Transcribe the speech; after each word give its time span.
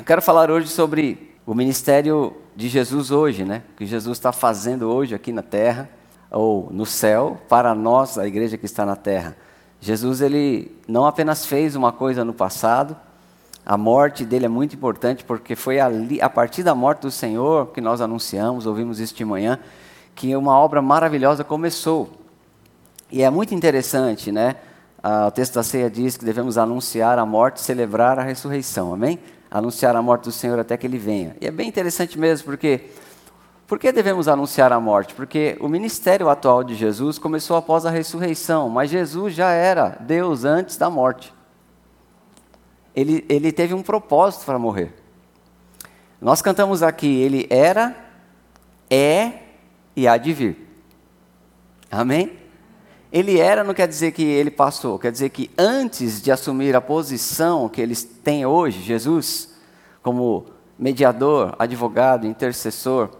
Eu 0.00 0.04
quero 0.04 0.22
falar 0.22 0.50
hoje 0.50 0.68
sobre 0.68 1.30
o 1.44 1.54
ministério 1.54 2.34
de 2.56 2.70
Jesus 2.70 3.10
hoje, 3.10 3.44
né? 3.44 3.62
O 3.74 3.76
que 3.76 3.84
Jesus 3.84 4.16
está 4.16 4.32
fazendo 4.32 4.90
hoje 4.90 5.14
aqui 5.14 5.30
na 5.30 5.42
terra 5.42 5.90
ou 6.30 6.70
no 6.70 6.86
céu 6.86 7.38
para 7.50 7.74
nós, 7.74 8.16
a 8.16 8.26
igreja 8.26 8.56
que 8.56 8.64
está 8.64 8.86
na 8.86 8.96
terra. 8.96 9.36
Jesus 9.78 10.22
ele 10.22 10.74
não 10.88 11.04
apenas 11.04 11.44
fez 11.44 11.76
uma 11.76 11.92
coisa 11.92 12.24
no 12.24 12.32
passado, 12.32 12.96
a 13.64 13.76
morte 13.76 14.24
dele 14.24 14.46
é 14.46 14.48
muito 14.48 14.74
importante 14.74 15.22
porque 15.22 15.54
foi 15.54 15.78
ali, 15.78 16.18
a 16.22 16.30
partir 16.30 16.62
da 16.62 16.74
morte 16.74 17.00
do 17.00 17.10
Senhor 17.10 17.66
que 17.66 17.82
nós 17.82 18.00
anunciamos, 18.00 18.64
ouvimos 18.64 19.00
isso 19.00 19.14
de 19.14 19.24
manhã, 19.26 19.58
que 20.14 20.34
uma 20.34 20.58
obra 20.58 20.80
maravilhosa 20.80 21.44
começou. 21.44 22.08
E 23.12 23.22
é 23.22 23.28
muito 23.28 23.54
interessante, 23.54 24.32
né? 24.32 24.56
Ah, 25.02 25.26
o 25.26 25.30
texto 25.30 25.56
da 25.56 25.62
ceia 25.62 25.90
diz 25.90 26.16
que 26.16 26.24
devemos 26.24 26.56
anunciar 26.56 27.18
a 27.18 27.26
morte 27.26 27.58
e 27.58 27.60
celebrar 27.60 28.18
a 28.18 28.22
ressurreição, 28.22 28.94
amém? 28.94 29.18
Anunciar 29.50 29.96
a 29.96 30.02
morte 30.02 30.24
do 30.24 30.32
Senhor 30.32 30.58
até 30.58 30.76
que 30.76 30.86
ele 30.86 30.98
venha. 30.98 31.36
E 31.40 31.46
é 31.46 31.50
bem 31.50 31.68
interessante 31.68 32.18
mesmo, 32.18 32.44
porque 32.44 32.90
por 33.66 33.78
que 33.78 33.92
devemos 33.92 34.26
anunciar 34.26 34.72
a 34.72 34.80
morte? 34.80 35.14
Porque 35.14 35.56
o 35.60 35.68
ministério 35.68 36.28
atual 36.28 36.64
de 36.64 36.74
Jesus 36.74 37.18
começou 37.18 37.56
após 37.56 37.86
a 37.86 37.90
ressurreição, 37.90 38.68
mas 38.68 38.90
Jesus 38.90 39.34
já 39.34 39.50
era 39.50 39.96
Deus 40.00 40.44
antes 40.44 40.76
da 40.76 40.90
morte. 40.90 41.32
Ele, 42.94 43.24
ele 43.28 43.52
teve 43.52 43.72
um 43.72 43.82
propósito 43.82 44.44
para 44.44 44.58
morrer. 44.58 44.92
Nós 46.20 46.42
cantamos 46.42 46.82
aqui, 46.82 47.20
ele 47.20 47.46
era, 47.48 47.94
é 48.90 49.32
e 49.94 50.08
há 50.08 50.16
de 50.16 50.32
vir. 50.32 50.68
Amém? 51.90 52.39
Ele 53.12 53.38
era 53.38 53.64
não 53.64 53.74
quer 53.74 53.88
dizer 53.88 54.12
que 54.12 54.22
ele 54.22 54.50
passou, 54.50 54.98
quer 54.98 55.10
dizer 55.10 55.30
que 55.30 55.50
antes 55.58 56.22
de 56.22 56.30
assumir 56.30 56.76
a 56.76 56.80
posição 56.80 57.68
que 57.68 57.80
eles 57.80 58.04
têm 58.04 58.46
hoje, 58.46 58.80
Jesus, 58.80 59.50
como 60.00 60.46
mediador, 60.78 61.56
advogado, 61.58 62.26
intercessor, 62.26 63.10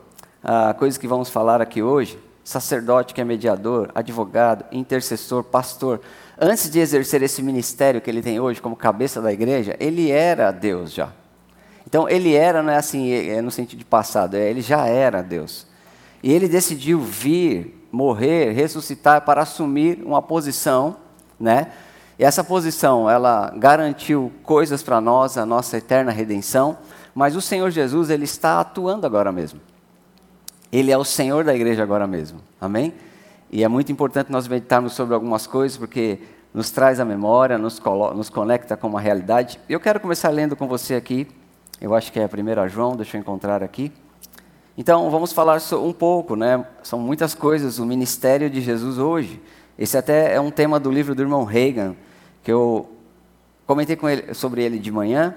ah, 0.45 0.75
coisas 0.79 0.97
que 0.97 1.09
vamos 1.09 1.29
falar 1.29 1.61
aqui 1.61 1.83
hoje, 1.83 2.19
sacerdote 2.45 3.13
que 3.13 3.21
é 3.21 3.25
mediador, 3.25 3.91
advogado, 3.95 4.65
intercessor, 4.71 5.43
pastor, 5.43 6.01
antes 6.41 6.71
de 6.71 6.79
exercer 6.79 7.23
esse 7.23 7.43
ministério 7.43 8.01
que 8.01 8.09
ele 8.09 8.23
tem 8.23 8.39
hoje 8.39 8.63
como 8.63 8.77
cabeça 8.77 9.21
da 9.21 9.33
igreja, 9.33 9.77
ele 9.81 10.11
era 10.11 10.53
Deus 10.53 10.93
já. 10.93 11.13
Então 11.85 12.09
ele 12.09 12.35
era, 12.35 12.63
não 12.63 12.73
é 12.73 12.77
assim, 12.77 13.11
é 13.11 13.43
no 13.43 13.51
sentido 13.51 13.81
de 13.81 13.85
passado, 13.85 14.37
é, 14.37 14.49
ele 14.49 14.61
já 14.61 14.87
era 14.87 15.21
Deus. 15.21 15.67
E 16.23 16.33
ele 16.33 16.49
decidiu 16.49 17.01
vir 17.01 17.80
morrer, 17.91 18.53
ressuscitar 18.53 19.23
para 19.23 19.43
assumir 19.43 20.03
uma 20.05 20.23
posição, 20.23 20.97
né? 21.39 21.73
E 22.19 22.25
essa 22.25 22.45
posição, 22.45 23.09
ela 23.09 23.51
garantiu 23.57 24.31
coisas 24.43 24.83
para 24.83 25.01
nós, 25.01 25.39
a 25.39 25.47
nossa 25.47 25.79
eterna 25.79 26.13
redenção, 26.13 26.77
mas 27.15 27.35
o 27.35 27.41
Senhor 27.41 27.71
Jesus, 27.71 28.11
ele 28.11 28.25
está 28.25 28.61
atuando 28.61 29.07
agora 29.07 29.33
mesmo. 29.33 29.61
Ele 30.71 30.93
é 30.93 30.99
o 30.99 31.05
Senhor 31.05 31.45
da 31.45 31.55
igreja 31.55 31.83
agora 31.83 32.07
mesmo. 32.07 32.41
Amém? 32.61 32.93
E 33.51 33.65
é 33.65 33.69
muito 33.69 33.91
importante 33.91 34.31
nós 34.31 34.47
meditarmos 34.47 34.93
sobre 34.93 35.15
algumas 35.15 35.47
coisas, 35.47 35.77
porque 35.77 36.19
nos 36.53 36.71
traz 36.71 37.01
a 37.01 37.05
memória, 37.05 37.57
nos, 37.57 37.81
nos 38.15 38.29
conecta 38.29 38.77
com 38.77 38.89
uma 38.89 39.01
realidade. 39.01 39.59
Eu 39.69 39.81
quero 39.81 39.99
começar 39.99 40.29
lendo 40.29 40.55
com 40.55 40.69
você 40.69 40.95
aqui, 40.95 41.27
eu 41.81 41.95
acho 41.95 42.13
que 42.13 42.21
é 42.21 42.25
a 42.25 42.29
primeira 42.29 42.69
João, 42.69 42.97
deixa 42.97 43.17
eu 43.17 43.21
encontrar 43.21 43.63
aqui. 43.63 43.91
Então, 44.77 45.11
vamos 45.11 45.33
falar 45.33 45.61
um 45.73 45.93
pouco, 45.93 46.37
né? 46.37 46.65
São 46.83 46.99
muitas 46.99 47.35
coisas, 47.35 47.79
o 47.79 47.87
ministério 47.87 48.49
de 48.49 48.61
Jesus 48.61 48.99
hoje. 48.99 49.41
Esse 49.79 49.97
até 49.97 50.35
é 50.35 50.41
um 50.41 50.51
tema 50.51 50.79
do 50.79 50.91
livro 50.91 51.15
do 51.15 51.23
irmão 51.23 51.45
Reagan, 51.45 51.97
que 52.43 52.53
eu 52.53 52.91
comentei 53.67 53.97
com 53.97 54.09
ele, 54.09 54.33
sobre 54.35 54.63
ele 54.63 54.79
de 54.79 54.91
manhã, 54.91 55.35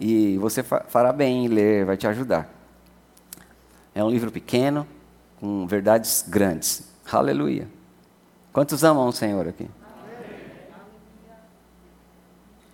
e 0.00 0.36
você 0.38 0.62
fará 0.62 1.12
bem 1.12 1.46
em 1.46 1.48
ler, 1.48 1.84
vai 1.84 1.96
te 1.96 2.06
ajudar. 2.06 2.50
É 3.94 4.02
um 4.02 4.10
livro 4.10 4.30
pequeno, 4.30 4.86
com 5.38 5.66
verdades 5.66 6.24
grandes. 6.26 6.84
Aleluia. 7.10 7.68
Quantos 8.52 8.84
amam 8.84 9.06
o 9.08 9.12
Senhor 9.12 9.48
aqui? 9.48 9.68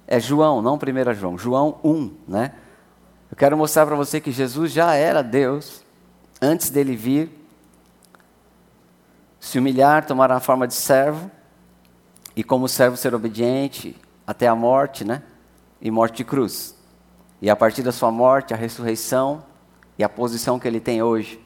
É 0.07 0.19
João, 0.19 0.63
não 0.63 0.75
1 0.75 1.15
João. 1.15 1.39
João 1.39 1.79
1, 1.85 2.11
né? 2.27 2.53
Eu 3.31 3.37
quero 3.37 3.57
mostrar 3.57 3.85
para 3.85 3.95
você 3.95 4.21
que 4.21 4.33
Jesus 4.33 4.73
já 4.73 4.95
era 4.95 5.23
Deus 5.23 5.85
antes 6.41 6.71
dele 6.71 6.97
vir, 6.97 7.31
se 9.41 9.59
humilhar, 9.59 10.07
tomar 10.07 10.31
a 10.31 10.41
forma 10.41 10.67
de 10.67 10.75
servo, 10.75 11.31
e 12.35 12.45
como 12.45 12.69
servo 12.69 12.97
ser 12.97 13.15
obediente 13.15 13.97
até 14.27 14.47
a 14.47 14.55
morte, 14.55 15.05
né? 15.05 15.23
E 15.81 15.91
morte 15.91 16.19
de 16.19 16.25
cruz. 16.25 16.77
E 17.41 17.49
a 17.49 17.57
partir 17.57 17.83
da 17.83 17.93
sua 17.93 18.11
morte, 18.11 18.53
a 18.53 18.57
ressurreição 18.57 19.45
e 19.99 20.05
a 20.05 20.09
posição 20.09 20.59
que 20.59 20.67
ele 20.67 20.81
tem 20.81 21.03
hoje, 21.03 21.41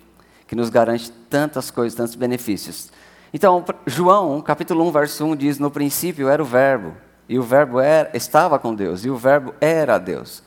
que 0.47 0.54
nos 0.54 0.69
garante 0.69 1.10
tantas 1.30 1.70
coisas, 1.70 1.97
tantos 1.97 2.14
benefícios. 2.14 2.91
Então, 3.32 3.64
João, 3.86 4.41
capítulo 4.42 4.86
1, 4.88 4.92
verso 4.92 5.24
1 5.24 5.36
diz: 5.36 5.59
No 5.59 5.70
princípio 5.70 6.28
era 6.28 6.42
o 6.42 6.47
Verbo, 6.47 6.94
e 7.28 7.38
o 7.38 7.42
Verbo 7.42 7.80
era, 7.80 8.10
estava 8.14 8.59
com 8.59 8.74
Deus, 8.74 9.04
e 9.04 9.10
o 9.10 9.16
Verbo 9.16 9.54
era 9.60 9.98
Deus. 9.98 10.42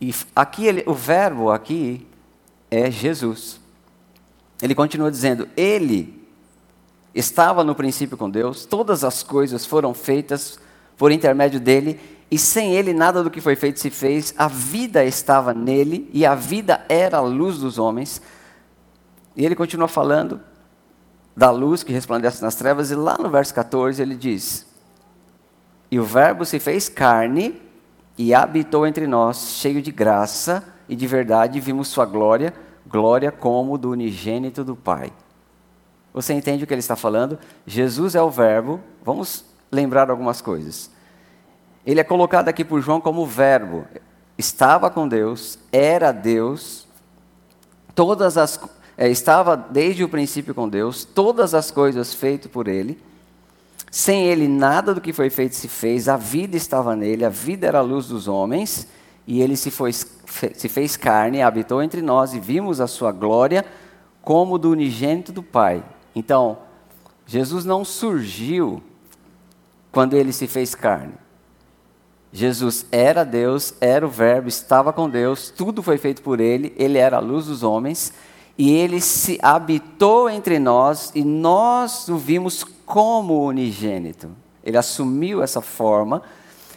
E 0.00 0.12
aqui, 0.34 0.66
ele, 0.66 0.82
o 0.86 0.94
Verbo 0.94 1.52
aqui 1.52 2.08
é 2.72 2.90
Jesus. 2.90 3.60
Ele 4.62 4.74
continua 4.74 5.10
dizendo: 5.10 5.46
Ele 5.54 6.26
estava 7.14 7.62
no 7.62 7.74
princípio 7.74 8.16
com 8.16 8.30
Deus, 8.30 8.64
todas 8.64 9.04
as 9.04 9.22
coisas 9.22 9.66
foram 9.66 9.92
feitas 9.92 10.58
por 10.96 11.12
intermédio 11.12 11.60
dele, 11.60 12.00
e 12.30 12.38
sem 12.38 12.74
ele 12.74 12.94
nada 12.94 13.22
do 13.22 13.30
que 13.30 13.42
foi 13.42 13.54
feito 13.54 13.78
se 13.78 13.90
fez. 13.90 14.32
A 14.38 14.48
vida 14.48 15.04
estava 15.04 15.52
nele, 15.52 16.08
e 16.14 16.24
a 16.24 16.34
vida 16.34 16.82
era 16.88 17.18
a 17.18 17.20
luz 17.20 17.58
dos 17.58 17.78
homens. 17.78 18.22
E 19.36 19.44
ele 19.44 19.54
continua 19.54 19.88
falando 19.88 20.40
da 21.36 21.50
luz 21.50 21.82
que 21.82 21.92
resplandece 21.92 22.40
nas 22.40 22.54
trevas, 22.54 22.90
e 22.90 22.94
lá 22.94 23.18
no 23.18 23.28
verso 23.28 23.52
14 23.54 24.00
ele 24.00 24.14
diz: 24.14 24.66
E 25.90 26.00
o 26.00 26.04
Verbo 26.04 26.46
se 26.46 26.58
fez 26.58 26.88
carne 26.88 27.60
e 28.16 28.32
habitou 28.32 28.86
entre 28.86 29.06
nós, 29.06 29.56
cheio 29.58 29.82
de 29.82 29.92
graça 29.92 30.71
e 30.88 30.96
de 30.96 31.06
verdade 31.06 31.60
vimos 31.60 31.88
sua 31.88 32.04
glória, 32.04 32.52
glória 32.86 33.30
como 33.30 33.78
do 33.78 33.90
unigênito 33.90 34.64
do 34.64 34.76
Pai. 34.76 35.12
Você 36.12 36.34
entende 36.34 36.64
o 36.64 36.66
que 36.66 36.74
ele 36.74 36.80
está 36.80 36.96
falando? 36.96 37.38
Jesus 37.66 38.14
é 38.14 38.22
o 38.22 38.30
Verbo. 38.30 38.80
Vamos 39.04 39.44
lembrar 39.70 40.10
algumas 40.10 40.40
coisas. 40.40 40.90
Ele 41.86 42.00
é 42.00 42.04
colocado 42.04 42.48
aqui 42.48 42.64
por 42.64 42.80
João 42.80 43.00
como 43.00 43.26
Verbo. 43.26 43.86
Estava 44.36 44.90
com 44.90 45.08
Deus, 45.08 45.58
era 45.70 46.12
Deus, 46.12 46.86
todas 47.94 48.36
as 48.36 48.58
é, 48.96 49.08
estava 49.08 49.56
desde 49.56 50.04
o 50.04 50.08
princípio 50.08 50.54
com 50.54 50.68
Deus, 50.68 51.04
todas 51.04 51.54
as 51.54 51.70
coisas 51.70 52.12
feitas 52.12 52.50
por 52.50 52.68
Ele. 52.68 53.00
Sem 53.90 54.26
Ele 54.26 54.48
nada 54.48 54.94
do 54.94 55.00
que 55.00 55.12
foi 55.12 55.30
feito 55.30 55.54
se 55.54 55.68
fez. 55.68 56.08
A 56.08 56.16
vida 56.16 56.56
estava 56.56 56.94
nele, 56.94 57.24
a 57.24 57.28
vida 57.28 57.66
era 57.66 57.78
a 57.78 57.82
luz 57.82 58.08
dos 58.08 58.28
homens 58.28 58.86
e 59.26 59.40
ele 59.40 59.56
se, 59.56 59.70
foi, 59.70 59.92
se 59.92 60.68
fez 60.68 60.96
carne, 60.96 61.42
habitou 61.42 61.82
entre 61.82 62.02
nós 62.02 62.34
e 62.34 62.40
vimos 62.40 62.80
a 62.80 62.86
sua 62.86 63.12
glória 63.12 63.64
como 64.22 64.58
do 64.58 64.70
unigênito 64.70 65.32
do 65.32 65.42
Pai. 65.42 65.82
Então, 66.14 66.58
Jesus 67.26 67.64
não 67.64 67.84
surgiu 67.84 68.82
quando 69.90 70.14
ele 70.14 70.32
se 70.32 70.46
fez 70.46 70.74
carne. 70.74 71.14
Jesus 72.32 72.86
era 72.90 73.24
Deus, 73.24 73.74
era 73.80 74.06
o 74.06 74.08
Verbo, 74.08 74.48
estava 74.48 74.92
com 74.92 75.08
Deus, 75.08 75.50
tudo 75.50 75.82
foi 75.82 75.98
feito 75.98 76.22
por 76.22 76.40
ele, 76.40 76.72
ele 76.78 76.96
era 76.96 77.18
a 77.18 77.20
luz 77.20 77.46
dos 77.46 77.62
homens, 77.62 78.12
e 78.56 78.70
ele 78.70 79.00
se 79.00 79.38
habitou 79.42 80.30
entre 80.30 80.58
nós 80.58 81.12
e 81.14 81.22
nós 81.22 82.08
o 82.08 82.16
vimos 82.16 82.64
como 82.86 83.44
unigênito. 83.44 84.30
Ele 84.64 84.78
assumiu 84.78 85.42
essa 85.42 85.60
forma 85.60 86.22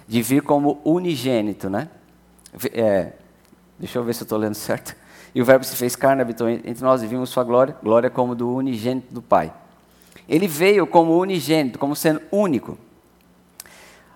de 0.07 0.21
vir 0.21 0.41
como 0.41 0.79
unigênito, 0.83 1.69
né? 1.69 1.89
É, 2.73 3.13
deixa 3.77 3.99
eu 3.99 4.03
ver 4.03 4.13
se 4.13 4.21
eu 4.21 4.25
estou 4.25 4.37
lendo 4.37 4.55
certo. 4.55 4.95
E 5.33 5.41
o 5.41 5.45
Verbo 5.45 5.65
se 5.65 5.75
fez 5.75 5.95
carne, 5.95 6.21
habitou 6.21 6.47
entre 6.47 6.81
nós 6.81 7.03
e 7.03 7.07
vimos 7.07 7.29
sua 7.29 7.43
glória, 7.43 7.75
glória 7.83 8.09
como 8.09 8.33
do 8.33 8.53
unigênito 8.55 9.13
do 9.13 9.21
Pai. 9.21 9.53
Ele 10.29 10.47
veio 10.47 10.87
como 10.87 11.17
unigênito, 11.19 11.77
como 11.77 11.95
sendo 11.95 12.21
único. 12.31 12.77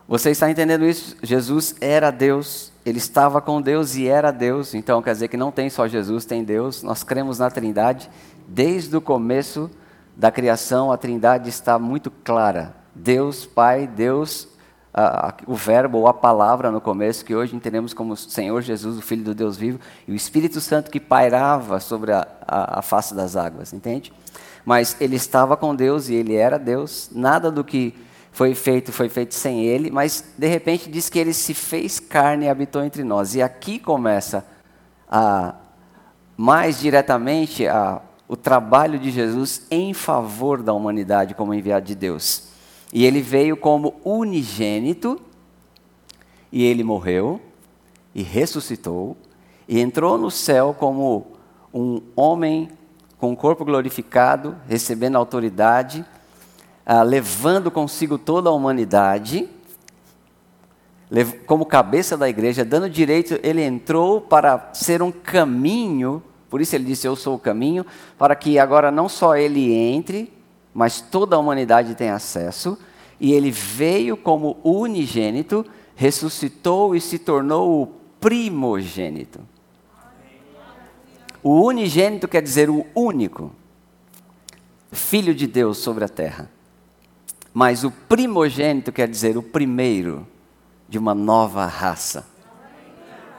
Você 0.08 0.32
está 0.32 0.50
entendendo 0.50 0.86
isso? 0.86 1.16
Jesus 1.22 1.76
era 1.80 2.10
Deus, 2.10 2.72
ele 2.84 2.98
estava 2.98 3.40
com 3.42 3.62
Deus 3.62 3.96
e 3.96 4.08
era 4.08 4.32
Deus. 4.32 4.74
Então 4.74 5.02
quer 5.02 5.12
dizer 5.12 5.28
que 5.28 5.38
não 5.38 5.52
tem 5.52 5.70
só 5.70 5.88
Jesus, 5.88 6.26
tem 6.26 6.44
Deus. 6.44 6.82
Nós 6.82 7.04
cremos 7.04 7.38
na 7.38 7.52
Trindade. 7.52 8.10
Desde 8.48 8.98
o 8.98 9.02
começo 9.02 9.70
da 10.18 10.32
criação, 10.32 10.92
a 10.92 10.98
Trindade 10.98 11.50
está 11.50 11.78
muito 11.78 12.10
clara. 12.10 12.76
Deus 12.96 13.46
Pai, 13.46 13.86
Deus 13.86 14.48
a, 14.94 15.30
a, 15.30 15.34
o 15.46 15.54
verbo 15.54 16.00
ou 16.00 16.08
a 16.08 16.14
palavra 16.14 16.72
no 16.72 16.82
começo, 16.82 17.24
que 17.24 17.36
hoje 17.36 17.56
entendemos 17.56 17.94
como 17.94 18.16
Senhor 18.16 18.62
Jesus, 18.62 18.98
o 18.98 19.02
Filho 19.02 19.24
do 19.24 19.36
Deus 19.36 19.58
vivo, 19.58 19.80
e 20.08 20.12
o 20.12 20.16
Espírito 20.16 20.60
Santo 20.60 20.90
que 20.90 21.00
pairava 21.00 21.80
sobre 21.80 22.12
a, 22.12 22.28
a, 22.48 22.82
face 22.82 23.14
das 23.14 23.36
águas, 23.36 23.74
entende? 23.74 24.12
Mas 24.66 24.96
ele 25.00 25.16
estava 25.16 25.56
com 25.56 25.76
Deus 25.76 26.10
e 26.10 26.16
ele 26.16 26.36
era 26.36 26.58
Deus, 26.58 27.10
nada 27.14 27.52
do 27.52 27.64
que 27.64 27.94
foi 28.32 28.56
feito, 28.56 28.92
foi 28.92 29.10
feito 29.10 29.34
sem 29.34 29.66
ele, 29.66 29.90
mas 29.90 30.24
de 30.38 30.48
repente 30.48 30.90
diz 30.90 31.10
que 31.10 31.20
ele 31.20 31.34
se 31.34 31.54
fez 31.54 32.00
carne 32.00 32.46
e 32.46 32.50
habitou 32.50 32.84
entre 32.84 33.04
nós. 33.04 33.36
E 33.36 33.42
aqui 33.42 33.80
começa 33.80 34.46
a 35.10 35.56
mais 36.38 36.80
diretamente 36.80 37.68
a, 37.68 38.02
o 38.28 38.38
trabalho 38.38 38.98
de 39.00 39.12
Jesus 39.12 39.64
em 39.70 39.94
favor 39.94 40.62
da 40.62 40.72
humanidade 40.74 41.34
como 41.34 41.54
enviado 41.54 41.86
de 41.86 41.96
Deus. 41.96 42.49
E 42.94 43.06
ele 43.06 43.22
veio 43.22 43.56
como 43.56 43.96
unigênito, 44.04 45.20
e 46.52 46.64
ele 46.64 46.84
morreu, 46.84 47.40
e 48.14 48.24
ressuscitou, 48.24 49.16
e 49.68 49.80
entrou 49.80 50.18
no 50.18 50.32
céu 50.32 50.76
como 50.78 51.28
um 51.74 52.02
homem 52.16 52.70
com 53.20 53.32
o 53.32 53.36
corpo 53.36 53.64
glorificado, 53.64 54.56
recebendo 54.68 55.18
autoridade, 55.18 56.04
ah, 56.86 57.04
levando 57.04 57.70
consigo 57.70 58.18
toda 58.18 58.50
a 58.50 58.54
humanidade, 58.54 59.48
como 61.46 61.66
cabeça 61.66 62.16
da 62.16 62.30
igreja, 62.30 62.64
dando 62.64 62.90
direito, 62.90 63.40
ele 63.42 63.64
entrou 63.64 64.22
para 64.22 64.70
ser 64.74 65.02
um 65.02 65.12
caminho, 65.12 66.22
por 66.50 66.62
isso 66.62 66.76
ele 66.76 66.86
disse: 66.86 67.08
Eu 67.08 67.16
sou 67.16 67.36
o 67.36 67.40
caminho, 67.40 67.86
para 68.18 68.36
que 68.36 68.60
agora 68.60 68.92
não 68.92 69.10
só 69.10 69.36
ele 69.36 69.74
entre, 69.74 70.32
mas 70.74 71.02
toda 71.02 71.36
a 71.36 71.40
humanidade 71.40 71.96
tenha 71.96 72.16
acesso. 72.16 72.78
E 73.20 73.34
ele 73.34 73.52
veio 73.52 74.16
como 74.16 74.58
unigênito, 74.64 75.66
ressuscitou 75.96 76.96
e 76.96 77.02
se 77.02 77.20
tornou 77.20 77.82
o 77.82 77.88
primogênito. 78.20 79.42
O 81.42 81.62
unigênito 81.62 82.28
quer 82.28 82.42
dizer 82.42 82.70
o 82.70 82.86
único, 82.94 83.52
filho 84.92 85.34
de 85.34 85.48
Deus 85.48 85.78
sobre 85.78 86.04
a 86.04 86.10
terra. 86.10 86.50
Mas 87.54 87.84
o 87.84 87.92
primogênito 87.92 88.92
quer 88.92 89.08
dizer 89.08 89.38
o 89.38 89.44
primeiro 89.44 90.28
de 90.88 90.98
uma 90.98 91.14
nova 91.14 91.66
raça. 91.66 92.26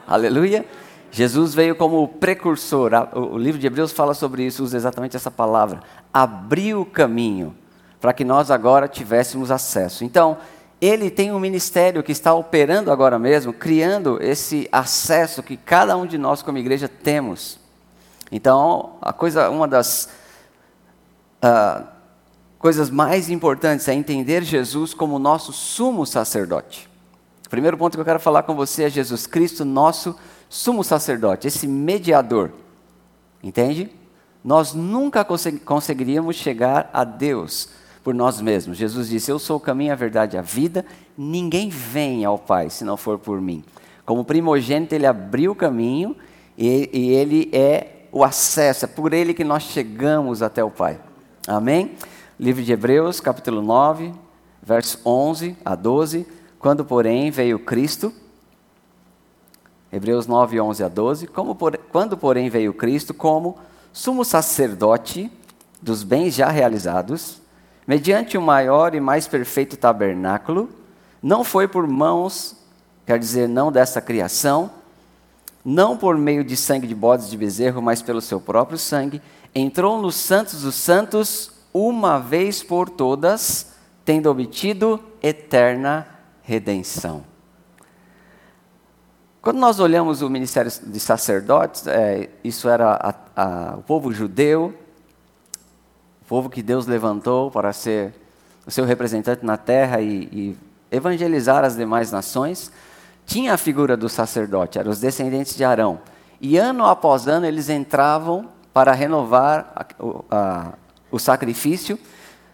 Aleluia. 0.07 0.65
Jesus 1.11 1.53
veio 1.53 1.75
como 1.75 2.07
precursor. 2.07 2.91
O 3.13 3.37
livro 3.37 3.59
de 3.59 3.67
Hebreus 3.67 3.91
fala 3.91 4.13
sobre 4.13 4.45
isso, 4.45 4.63
usa 4.63 4.77
exatamente 4.77 5.15
essa 5.15 5.29
palavra. 5.29 5.81
Abriu 6.13 6.81
o 6.81 6.85
caminho 6.85 7.53
para 7.99 8.13
que 8.13 8.23
nós 8.23 8.49
agora 8.49 8.87
tivéssemos 8.87 9.51
acesso. 9.51 10.05
Então, 10.05 10.37
ele 10.79 11.11
tem 11.11 11.31
um 11.31 11.39
ministério 11.39 12.01
que 12.01 12.11
está 12.11 12.33
operando 12.33 12.91
agora 12.91 13.19
mesmo, 13.19 13.53
criando 13.53 14.17
esse 14.23 14.67
acesso 14.71 15.43
que 15.43 15.55
cada 15.55 15.95
um 15.95 16.07
de 16.07 16.17
nós 16.17 16.41
como 16.41 16.57
igreja 16.57 16.87
temos. 16.87 17.59
Então, 18.31 18.93
a 19.01 19.13
coisa, 19.13 19.49
uma 19.49 19.67
das 19.67 20.09
uh, 21.43 21.83
coisas 22.57 22.89
mais 22.89 23.29
importantes 23.29 23.87
é 23.87 23.93
entender 23.93 24.43
Jesus 24.43 24.93
como 24.93 25.19
nosso 25.19 25.51
sumo 25.51 26.05
sacerdote. 26.05 26.89
O 27.45 27.49
primeiro 27.49 27.77
ponto 27.77 27.95
que 27.95 28.01
eu 28.01 28.05
quero 28.05 28.19
falar 28.19 28.43
com 28.43 28.55
você 28.55 28.85
é 28.85 28.89
Jesus 28.89 29.27
Cristo, 29.27 29.65
nosso 29.65 30.15
sumo 30.51 30.83
sacerdote, 30.83 31.47
esse 31.47 31.65
mediador. 31.65 32.51
Entende? 33.41 33.89
Nós 34.43 34.73
nunca 34.73 35.25
conseguiríamos 35.63 36.35
chegar 36.35 36.89
a 36.91 37.05
Deus 37.05 37.69
por 38.03 38.13
nós 38.13 38.41
mesmos. 38.41 38.77
Jesus 38.77 39.07
disse: 39.07 39.31
Eu 39.31 39.39
sou 39.39 39.55
o 39.55 39.61
caminho, 39.61 39.93
a 39.93 39.95
verdade 39.95 40.35
e 40.35 40.39
a 40.39 40.41
vida. 40.41 40.85
Ninguém 41.17 41.69
vem 41.69 42.25
ao 42.25 42.37
Pai 42.37 42.69
se 42.69 42.83
não 42.83 42.97
for 42.97 43.17
por 43.17 43.39
mim. 43.39 43.63
Como 44.05 44.25
primogênito, 44.25 44.93
ele 44.93 45.05
abriu 45.05 45.53
o 45.53 45.55
caminho 45.55 46.17
e, 46.57 46.89
e 46.91 47.09
ele 47.11 47.49
é 47.53 48.07
o 48.11 48.25
acesso, 48.25 48.83
é 48.83 48.87
por 48.89 49.13
ele 49.13 49.33
que 49.33 49.45
nós 49.45 49.63
chegamos 49.63 50.41
até 50.41 50.61
o 50.61 50.69
Pai. 50.69 50.99
Amém? 51.47 51.95
Livro 52.37 52.61
de 52.61 52.73
Hebreus, 52.73 53.21
capítulo 53.21 53.61
9, 53.61 54.11
versos 54.61 54.99
11 55.05 55.55
a 55.63 55.75
12. 55.75 56.27
Quando, 56.59 56.83
porém, 56.83 57.31
veio 57.31 57.57
Cristo. 57.57 58.13
Hebreus 59.91 60.25
9, 60.25 60.59
11 60.59 60.83
a 60.83 60.87
12. 60.87 61.27
Como 61.27 61.53
por, 61.55 61.77
quando, 61.77 62.17
porém, 62.17 62.49
veio 62.49 62.73
Cristo 62.73 63.13
como 63.13 63.57
sumo 63.91 64.23
sacerdote 64.23 65.31
dos 65.81 66.03
bens 66.03 66.33
já 66.33 66.49
realizados, 66.49 67.41
mediante 67.85 68.37
o 68.37 68.41
maior 68.41 68.95
e 68.95 68.99
mais 68.99 69.27
perfeito 69.27 69.75
tabernáculo, 69.75 70.69
não 71.21 71.43
foi 71.43 71.67
por 71.67 71.87
mãos, 71.87 72.55
quer 73.05 73.19
dizer, 73.19 73.49
não 73.49 73.71
dessa 73.71 73.99
criação, 73.99 74.71
não 75.65 75.97
por 75.97 76.17
meio 76.17 76.43
de 76.43 76.55
sangue 76.55 76.87
de 76.87 76.95
bodes 76.95 77.29
de 77.29 77.37
bezerro, 77.37 77.81
mas 77.81 78.01
pelo 78.01 78.21
seu 78.21 78.39
próprio 78.39 78.77
sangue, 78.77 79.21
entrou 79.53 80.01
nos 80.01 80.15
santos 80.15 80.61
dos 80.61 80.75
santos 80.75 81.51
uma 81.73 82.17
vez 82.17 82.63
por 82.63 82.89
todas, 82.89 83.73
tendo 84.05 84.29
obtido 84.29 84.99
eterna 85.21 86.07
redenção. 86.41 87.30
Quando 89.41 89.57
nós 89.57 89.79
olhamos 89.79 90.21
o 90.21 90.29
ministério 90.29 90.71
de 90.85 90.99
sacerdotes, 90.99 91.87
é, 91.87 92.29
isso 92.43 92.69
era 92.69 92.91
a, 92.93 93.15
a, 93.35 93.75
o 93.77 93.81
povo 93.81 94.13
judeu, 94.13 94.71
o 96.21 96.25
povo 96.25 96.47
que 96.47 96.61
Deus 96.61 96.85
levantou 96.85 97.49
para 97.49 97.73
ser 97.73 98.13
o 98.67 98.69
seu 98.69 98.85
representante 98.85 99.43
na 99.43 99.57
terra 99.57 99.99
e, 99.99 100.29
e 100.31 100.57
evangelizar 100.91 101.63
as 101.63 101.75
demais 101.75 102.11
nações 102.11 102.71
tinha 103.25 103.55
a 103.55 103.57
figura 103.57 103.97
do 103.97 104.07
sacerdote, 104.07 104.77
eram 104.77 104.91
os 104.91 104.99
descendentes 104.99 105.55
de 105.55 105.63
Arão. 105.63 106.01
E 106.39 106.57
ano 106.57 106.85
após 106.85 107.27
ano 107.27 107.47
eles 107.47 107.67
entravam 107.67 108.47
para 108.71 108.91
renovar 108.91 109.71
a, 109.75 109.85
a, 110.29 110.73
o 111.09 111.17
sacrifício, 111.17 111.97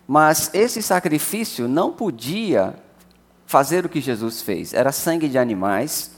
mas 0.07 0.49
esse 0.53 0.81
sacrifício 0.81 1.67
não 1.67 1.91
podia 1.91 2.75
fazer 3.45 3.85
o 3.85 3.89
que 3.89 3.99
Jesus 3.99 4.41
fez. 4.41 4.73
Era 4.73 4.93
sangue 4.93 5.27
de 5.27 5.37
animais, 5.37 6.16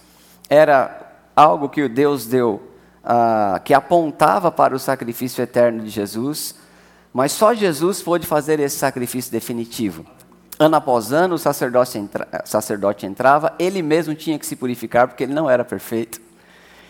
era 0.49 1.13
algo 1.35 1.69
que 1.69 1.87
Deus 1.87 2.25
deu, 2.25 2.61
uh, 3.03 3.59
que 3.63 3.73
apontava 3.73 4.51
para 4.51 4.75
o 4.75 4.79
sacrifício 4.79 5.41
eterno 5.41 5.83
de 5.83 5.89
Jesus, 5.89 6.55
mas 7.13 7.31
só 7.31 7.53
Jesus 7.53 8.01
pôde 8.01 8.25
fazer 8.27 8.59
esse 8.59 8.77
sacrifício 8.77 9.31
definitivo. 9.31 10.05
Ano 10.57 10.75
após 10.75 11.13
ano, 11.13 11.35
o 11.35 11.39
sacerdote, 11.39 11.97
entra, 11.97 12.27
sacerdote 12.43 13.05
entrava, 13.05 13.53
ele 13.57 13.81
mesmo 13.81 14.13
tinha 14.13 14.37
que 14.37 14.45
se 14.45 14.55
purificar, 14.55 15.07
porque 15.07 15.23
ele 15.23 15.33
não 15.33 15.49
era 15.49 15.63
perfeito. 15.63 16.19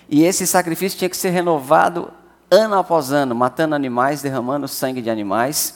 E 0.10 0.24
esse 0.24 0.48
sacrifício 0.48 0.98
tinha 0.98 1.10
que 1.10 1.18
ser 1.18 1.30
renovado 1.30 2.12
ano 2.50 2.76
após 2.76 3.12
ano, 3.12 3.36
matando 3.36 3.76
animais, 3.76 4.24
derramando 4.24 4.68
sangue 4.68 5.02
de 5.02 5.10
animais. 5.10 5.76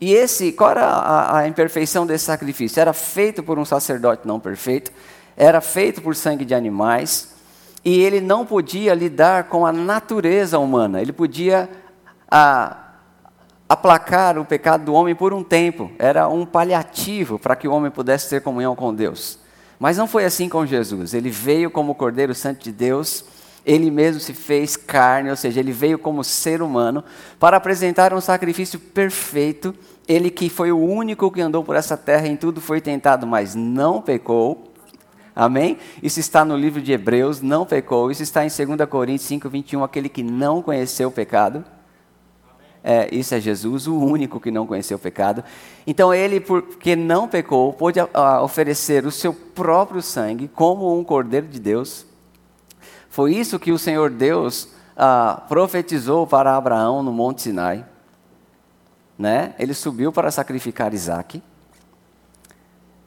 E 0.00 0.12
esse, 0.14 0.52
qual 0.52 0.70
era 0.70 0.86
a, 0.86 1.38
a, 1.38 1.48
imperfeição 1.48 2.06
desse 2.06 2.24
sacrifício? 2.24 2.80
Era 2.80 2.92
feito 2.92 3.42
por 3.42 3.58
um 3.58 3.64
sacerdote 3.64 4.26
não 4.26 4.40
perfeito, 4.40 4.90
era 5.36 5.60
feito 5.60 6.00
por 6.00 6.16
sangue 6.16 6.44
de 6.44 6.54
animais, 6.54 7.34
e 7.84 8.00
ele 8.00 8.20
não 8.20 8.44
podia 8.44 8.94
lidar 8.94 9.44
com 9.44 9.66
a 9.66 9.72
natureza 9.72 10.58
humana. 10.58 11.00
Ele 11.00 11.12
podia 11.12 11.68
a, 12.30 12.76
aplacar 13.68 14.38
o 14.38 14.44
pecado 14.44 14.84
do 14.84 14.94
homem 14.94 15.14
por 15.14 15.32
um 15.34 15.42
tempo, 15.42 15.90
era 15.98 16.28
um 16.28 16.46
paliativo 16.46 17.38
para 17.38 17.54
que 17.54 17.68
o 17.68 17.72
homem 17.72 17.90
pudesse 17.90 18.30
ter 18.30 18.40
comunhão 18.40 18.74
com 18.74 18.94
Deus. 18.94 19.38
Mas 19.78 19.98
não 19.98 20.06
foi 20.06 20.24
assim 20.24 20.48
com 20.48 20.64
Jesus. 20.64 21.12
Ele 21.12 21.30
veio 21.30 21.70
como 21.70 21.94
Cordeiro 21.94 22.34
Santo 22.34 22.64
de 22.64 22.72
Deus, 22.72 23.24
ele 23.64 23.90
mesmo 23.90 24.20
se 24.20 24.32
fez 24.32 24.76
carne, 24.76 25.28
ou 25.28 25.36
seja, 25.36 25.58
ele 25.60 25.72
veio 25.72 25.98
como 25.98 26.22
ser 26.22 26.62
humano 26.62 27.04
para 27.38 27.56
apresentar 27.56 28.14
um 28.14 28.20
sacrifício 28.20 28.78
perfeito. 28.78 29.74
Ele 30.06 30.30
que 30.30 30.48
foi 30.48 30.70
o 30.70 30.78
único 30.78 31.30
que 31.30 31.40
andou 31.40 31.64
por 31.64 31.74
essa 31.74 31.96
terra 31.96 32.28
em 32.28 32.36
tudo 32.36 32.60
foi 32.60 32.80
tentado, 32.80 33.26
mas 33.26 33.56
não 33.56 34.00
pecou. 34.00 34.65
Amém? 35.36 35.78
Isso 36.02 36.18
está 36.18 36.44
no 36.44 36.56
livro 36.56 36.82
de 36.82 36.90
Hebreus, 36.90 37.42
não 37.42 37.64
pecou. 37.64 38.10
Isso 38.10 38.22
está 38.22 38.44
em 38.44 38.48
2 38.48 38.88
Coríntios 38.88 39.28
5, 39.28 39.48
21, 39.48 39.84
aquele 39.84 40.08
que 40.08 40.22
não 40.22 40.62
conheceu 40.62 41.08
o 41.08 41.12
pecado 41.12 41.62
é, 42.88 43.12
isso 43.12 43.34
é 43.34 43.40
Jesus, 43.40 43.88
o 43.88 43.96
único 43.96 44.38
que 44.38 44.48
não 44.48 44.64
conheceu 44.64 44.96
o 44.96 45.00
pecado. 45.00 45.42
Então 45.84 46.14
ele, 46.14 46.38
porque 46.38 46.94
não 46.94 47.26
pecou, 47.26 47.72
pôde 47.72 47.98
a, 47.98 48.08
a, 48.14 48.42
oferecer 48.44 49.04
o 49.04 49.10
seu 49.10 49.34
próprio 49.34 50.00
sangue 50.00 50.46
como 50.46 50.96
um 50.96 51.02
cordeiro 51.02 51.48
de 51.48 51.58
Deus. 51.58 52.06
Foi 53.10 53.34
isso 53.34 53.58
que 53.58 53.72
o 53.72 53.78
Senhor 53.78 54.08
Deus 54.08 54.68
a, 54.96 55.42
profetizou 55.48 56.28
para 56.28 56.56
Abraão 56.56 57.02
no 57.02 57.12
Monte 57.12 57.42
Sinai. 57.42 57.84
Né? 59.18 59.52
Ele 59.58 59.74
subiu 59.74 60.12
para 60.12 60.30
sacrificar 60.30 60.94
Isaac. 60.94 61.42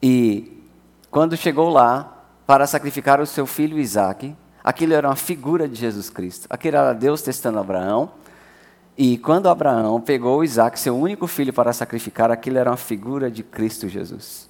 E 0.03 0.62
quando 1.09 1.38
chegou 1.38 1.69
lá 1.69 2.18
para 2.49 2.65
sacrificar 2.65 3.21
o 3.21 3.27
seu 3.27 3.45
filho 3.45 3.77
Isaac, 3.77 4.35
aquilo 4.63 4.95
era 4.95 5.07
uma 5.07 5.15
figura 5.15 5.69
de 5.69 5.75
Jesus 5.75 6.09
Cristo. 6.09 6.47
Aquilo 6.49 6.77
era 6.77 6.93
Deus 6.93 7.21
testando 7.21 7.59
Abraão 7.59 8.09
e 8.97 9.19
quando 9.19 9.47
Abraão 9.47 10.01
pegou 10.01 10.43
Isaac, 10.43 10.79
seu 10.79 10.97
único 10.97 11.27
filho, 11.27 11.53
para 11.53 11.71
sacrificar, 11.71 12.31
aquilo 12.31 12.57
era 12.57 12.71
uma 12.71 12.75
figura 12.75 13.29
de 13.29 13.43
Cristo 13.43 13.87
Jesus. 13.87 14.49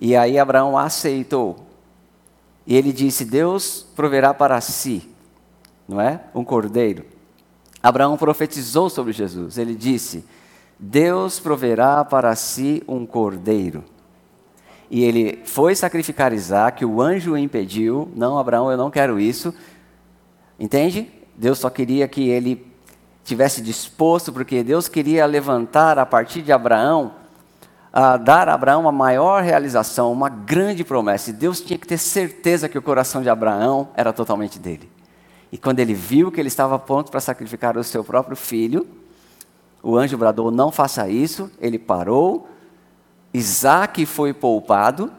E 0.00 0.16
aí 0.16 0.40
Abraão 0.40 0.76
aceitou. 0.76 1.68
E 2.66 2.74
ele 2.74 2.92
disse: 2.92 3.24
Deus 3.24 3.86
proverá 3.94 4.34
para 4.34 4.60
si, 4.60 5.08
não 5.88 6.00
é? 6.00 6.20
Um 6.34 6.42
cordeiro. 6.42 7.04
Abraão 7.80 8.16
profetizou 8.16 8.90
sobre 8.90 9.12
Jesus. 9.12 9.56
Ele 9.56 9.76
disse: 9.76 10.24
Deus 10.80 11.38
proverá 11.38 12.04
para 12.04 12.34
si 12.34 12.82
um 12.88 13.06
cordeiro. 13.06 13.84
E 14.90 15.02
ele 15.02 15.40
foi 15.44 15.74
sacrificar 15.74 16.32
Isaac, 16.32 16.84
o 16.84 17.00
anjo 17.02 17.32
o 17.32 17.38
impediu. 17.38 18.08
Não, 18.14 18.38
Abraão, 18.38 18.70
eu 18.70 18.76
não 18.76 18.90
quero 18.90 19.18
isso. 19.18 19.54
Entende? 20.58 21.10
Deus 21.36 21.58
só 21.58 21.68
queria 21.68 22.06
que 22.06 22.28
ele 22.28 22.66
tivesse 23.24 23.60
disposto, 23.60 24.32
porque 24.32 24.62
Deus 24.62 24.88
queria 24.88 25.26
levantar 25.26 25.98
a 25.98 26.06
partir 26.06 26.42
de 26.42 26.52
Abraão, 26.52 27.12
a 27.92 28.16
dar 28.16 28.48
a 28.48 28.54
Abraão 28.54 28.82
uma 28.82 28.92
maior 28.92 29.42
realização, 29.42 30.12
uma 30.12 30.28
grande 30.28 30.84
promessa. 30.84 31.30
E 31.30 31.32
Deus 31.32 31.60
tinha 31.60 31.78
que 31.78 31.86
ter 31.86 31.98
certeza 31.98 32.68
que 32.68 32.78
o 32.78 32.82
coração 32.82 33.22
de 33.22 33.28
Abraão 33.28 33.88
era 33.96 34.12
totalmente 34.12 34.58
dele. 34.58 34.88
E 35.50 35.58
quando 35.58 35.80
ele 35.80 35.94
viu 35.94 36.30
que 36.30 36.40
ele 36.40 36.48
estava 36.48 36.78
pronto 36.78 37.10
para 37.10 37.20
sacrificar 37.20 37.76
o 37.76 37.82
seu 37.82 38.04
próprio 38.04 38.36
filho, 38.36 38.86
o 39.82 39.96
anjo 39.96 40.16
bradou: 40.16 40.50
Não 40.50 40.70
faça 40.70 41.08
isso. 41.08 41.50
Ele 41.60 41.78
parou. 41.78 42.48
Isaac 43.36 44.06
foi 44.06 44.32
poupado. 44.32 45.12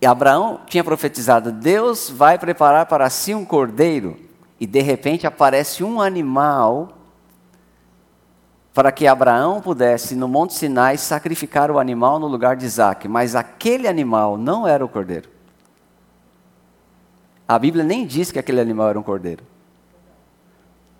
E 0.00 0.06
Abraão 0.06 0.60
tinha 0.66 0.82
profetizado: 0.82 1.52
Deus 1.52 2.10
vai 2.10 2.38
preparar 2.38 2.86
para 2.86 3.08
si 3.08 3.34
um 3.34 3.44
cordeiro. 3.44 4.16
E 4.60 4.66
de 4.66 4.80
repente 4.80 5.26
aparece 5.26 5.84
um 5.84 6.00
animal 6.00 6.90
para 8.74 8.92
que 8.92 9.06
Abraão 9.06 9.60
pudesse, 9.60 10.14
no 10.14 10.28
Monte 10.28 10.54
Sinai, 10.54 10.96
sacrificar 10.96 11.70
o 11.70 11.78
animal 11.78 12.18
no 12.18 12.26
lugar 12.26 12.56
de 12.56 12.66
Isaac. 12.66 13.08
Mas 13.08 13.34
aquele 13.34 13.88
animal 13.88 14.36
não 14.36 14.66
era 14.66 14.84
o 14.84 14.88
cordeiro. 14.88 15.28
A 17.46 17.58
Bíblia 17.58 17.82
nem 17.82 18.06
diz 18.06 18.30
que 18.30 18.38
aquele 18.38 18.60
animal 18.60 18.90
era 18.90 18.98
um 18.98 19.02
cordeiro. 19.02 19.44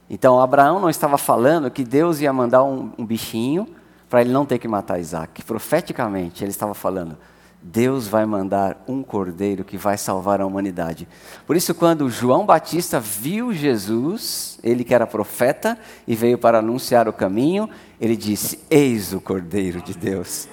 Então, 0.09 0.41
Abraão 0.41 0.81
não 0.81 0.89
estava 0.89 1.19
falando 1.19 1.71
que 1.71 1.85
Deus 1.85 2.21
ia 2.21 2.33
mandar 2.33 2.65
um, 2.65 2.91
um 2.97 3.05
bichinho 3.05 3.69
para 4.09 4.21
ele 4.21 4.33
não 4.33 4.47
ter 4.47 4.59
que 4.59 4.69
matar 4.69 4.99
Isaac. 4.99 5.43
Profeticamente, 5.45 6.43
ele 6.43 6.51
estava 6.51 6.75
falando: 6.75 7.17
Deus 7.61 8.07
vai 8.07 8.25
mandar 8.25 8.83
um 8.87 9.03
cordeiro 9.03 9.65
que 9.65 9.77
vai 9.77 9.99
salvar 9.99 10.41
a 10.41 10.47
humanidade. 10.47 11.09
Por 11.47 11.57
isso, 11.57 11.75
quando 11.75 12.09
João 12.09 12.47
Batista 12.47 13.01
viu 13.01 13.53
Jesus, 13.53 14.59
ele 14.63 14.85
que 14.85 14.95
era 14.95 15.07
profeta 15.07 15.79
e 16.07 16.15
veio 16.15 16.39
para 16.39 16.59
anunciar 16.59 17.09
o 17.09 17.13
caminho, 17.13 17.69
ele 18.01 18.17
disse: 18.17 18.61
Eis 18.71 19.13
o 19.13 19.21
cordeiro 19.21 19.83
de 19.83 19.93
Deus, 19.93 20.49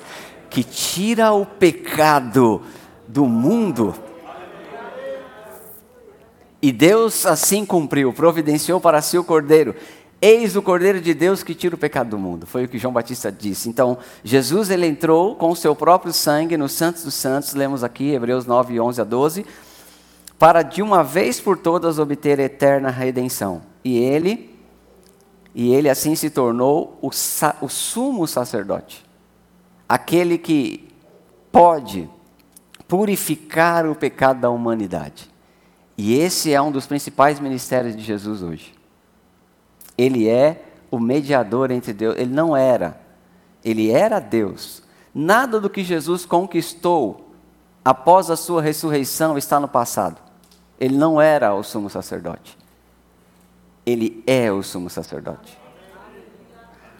que 0.49 0.63
tira 0.63 1.31
o 1.31 1.45
pecado 1.45 2.61
do 3.07 3.25
mundo. 3.25 3.93
E 6.61 6.71
Deus 6.71 7.27
assim 7.27 7.63
cumpriu, 7.63 8.11
providenciou 8.11 8.81
para 8.81 8.99
si 8.99 9.19
o 9.19 9.23
cordeiro. 9.23 9.75
Eis 10.21 10.55
o 10.55 10.61
cordeiro 10.61 11.01
de 11.01 11.13
Deus 11.13 11.43
que 11.43 11.53
tira 11.53 11.75
o 11.75 11.77
pecado 11.77 12.11
do 12.11 12.17
mundo. 12.17 12.47
Foi 12.47 12.65
o 12.65 12.67
que 12.67 12.77
João 12.77 12.93
Batista 12.93 13.31
disse. 13.31 13.69
Então, 13.69 13.97
Jesus 14.23 14.69
ele 14.69 14.87
entrou 14.87 15.35
com 15.35 15.51
o 15.51 15.55
seu 15.55 15.75
próprio 15.75 16.13
sangue 16.13 16.57
nos 16.57 16.71
Santos 16.71 17.03
dos 17.03 17.13
Santos, 17.13 17.53
lemos 17.53 17.83
aqui 17.83 18.11
Hebreus 18.11 18.45
9, 18.45 18.79
11 18.79 19.01
a 19.01 19.03
12, 19.03 19.45
para 20.39 20.61
de 20.61 20.81
uma 20.81 21.03
vez 21.03 21.39
por 21.39 21.57
todas 21.57 21.99
obter 21.99 22.39
eterna 22.39 22.89
redenção. 22.89 23.61
E 23.83 23.97
ele, 23.97 24.57
e 25.53 25.73
ele 25.73 25.89
assim 25.89 26.15
se 26.15 26.29
tornou 26.29 26.97
o, 27.01 27.09
o 27.61 27.69
sumo 27.69 28.27
sacerdote, 28.27 29.05
aquele 29.87 30.37
que 30.37 30.87
pode 31.51 32.09
purificar 32.87 33.85
o 33.85 33.95
pecado 33.95 34.41
da 34.41 34.49
humanidade. 34.49 35.29
E 35.97 36.15
esse 36.15 36.51
é 36.51 36.61
um 36.61 36.71
dos 36.71 36.85
principais 36.85 37.39
ministérios 37.39 37.95
de 37.95 38.03
Jesus 38.03 38.43
hoje. 38.43 38.74
Ele 39.97 40.27
é 40.27 40.63
o 40.91 40.99
mediador 40.99 41.71
entre 41.71 41.93
Deus. 41.93 42.15
Ele 42.17 42.33
não 42.33 42.55
era. 42.55 42.99
Ele 43.63 43.89
era 43.91 44.19
Deus. 44.19 44.83
Nada 45.13 45.59
do 45.59 45.69
que 45.69 45.83
Jesus 45.83 46.25
conquistou 46.25 47.31
após 47.83 48.29
a 48.29 48.35
sua 48.35 48.61
ressurreição 48.61 49.37
está 49.37 49.59
no 49.59 49.67
passado. 49.67 50.17
Ele 50.79 50.97
não 50.97 51.21
era 51.21 51.53
o 51.53 51.63
sumo 51.63 51.89
sacerdote. 51.89 52.57
Ele 53.85 54.23
é 54.25 54.51
o 54.51 54.61
sumo 54.63 54.89
sacerdote. 54.89 55.57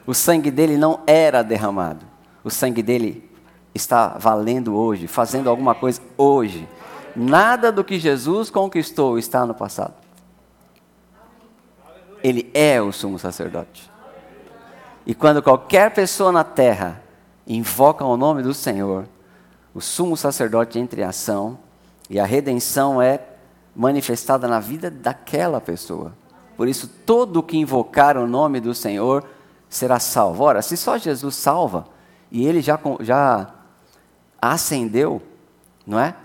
O 0.05 0.13
sangue 0.13 0.51
dele 0.51 0.77
não 0.77 1.01
era 1.07 1.43
derramado. 1.43 2.05
O 2.43 2.49
sangue 2.49 2.83
dele 2.83 3.29
está 3.73 4.17
valendo 4.19 4.75
hoje, 4.75 5.07
fazendo 5.07 5.49
alguma 5.49 5.73
coisa 5.73 5.99
hoje. 6.17 6.67
Nada 7.15 7.71
do 7.71 7.83
que 7.83 7.97
Jesus 7.97 8.49
conquistou 8.49 9.17
está 9.17 9.45
no 9.45 9.53
passado. 9.53 10.04
Ele 12.23 12.49
é 12.53 12.81
o 12.81 12.91
sumo 12.91 13.19
sacerdote. 13.19 13.91
E 15.05 15.13
quando 15.13 15.41
qualquer 15.41 15.93
pessoa 15.93 16.31
na 16.31 16.43
terra 16.43 17.01
invoca 17.47 18.03
o 18.03 18.17
nome 18.17 18.41
do 18.41 18.53
Senhor, 18.53 19.05
o 19.73 19.81
sumo 19.81 20.17
sacerdote 20.17 20.79
entra 20.79 21.01
em 21.01 21.03
ação 21.03 21.59
e 22.09 22.19
a 22.19 22.25
redenção 22.25 23.01
é 23.01 23.21
manifestada 23.75 24.47
na 24.47 24.59
vida 24.59 24.89
daquela 24.89 25.61
pessoa. 25.61 26.13
Por 26.57 26.67
isso, 26.67 26.87
todo 27.05 27.43
que 27.43 27.57
invocar 27.57 28.17
o 28.17 28.25
nome 28.25 28.59
do 28.59 28.73
Senhor 28.73 29.23
será 29.69 29.99
salvo. 29.99 30.43
Ora, 30.43 30.61
se 30.61 30.77
só 30.77 30.97
Jesus 30.97 31.35
salva, 31.35 31.85
e 32.31 32.45
ele 32.47 32.61
já, 32.61 32.79
já 33.01 33.53
ascendeu, 34.41 35.21
não 35.85 35.99
é? 35.99 36.15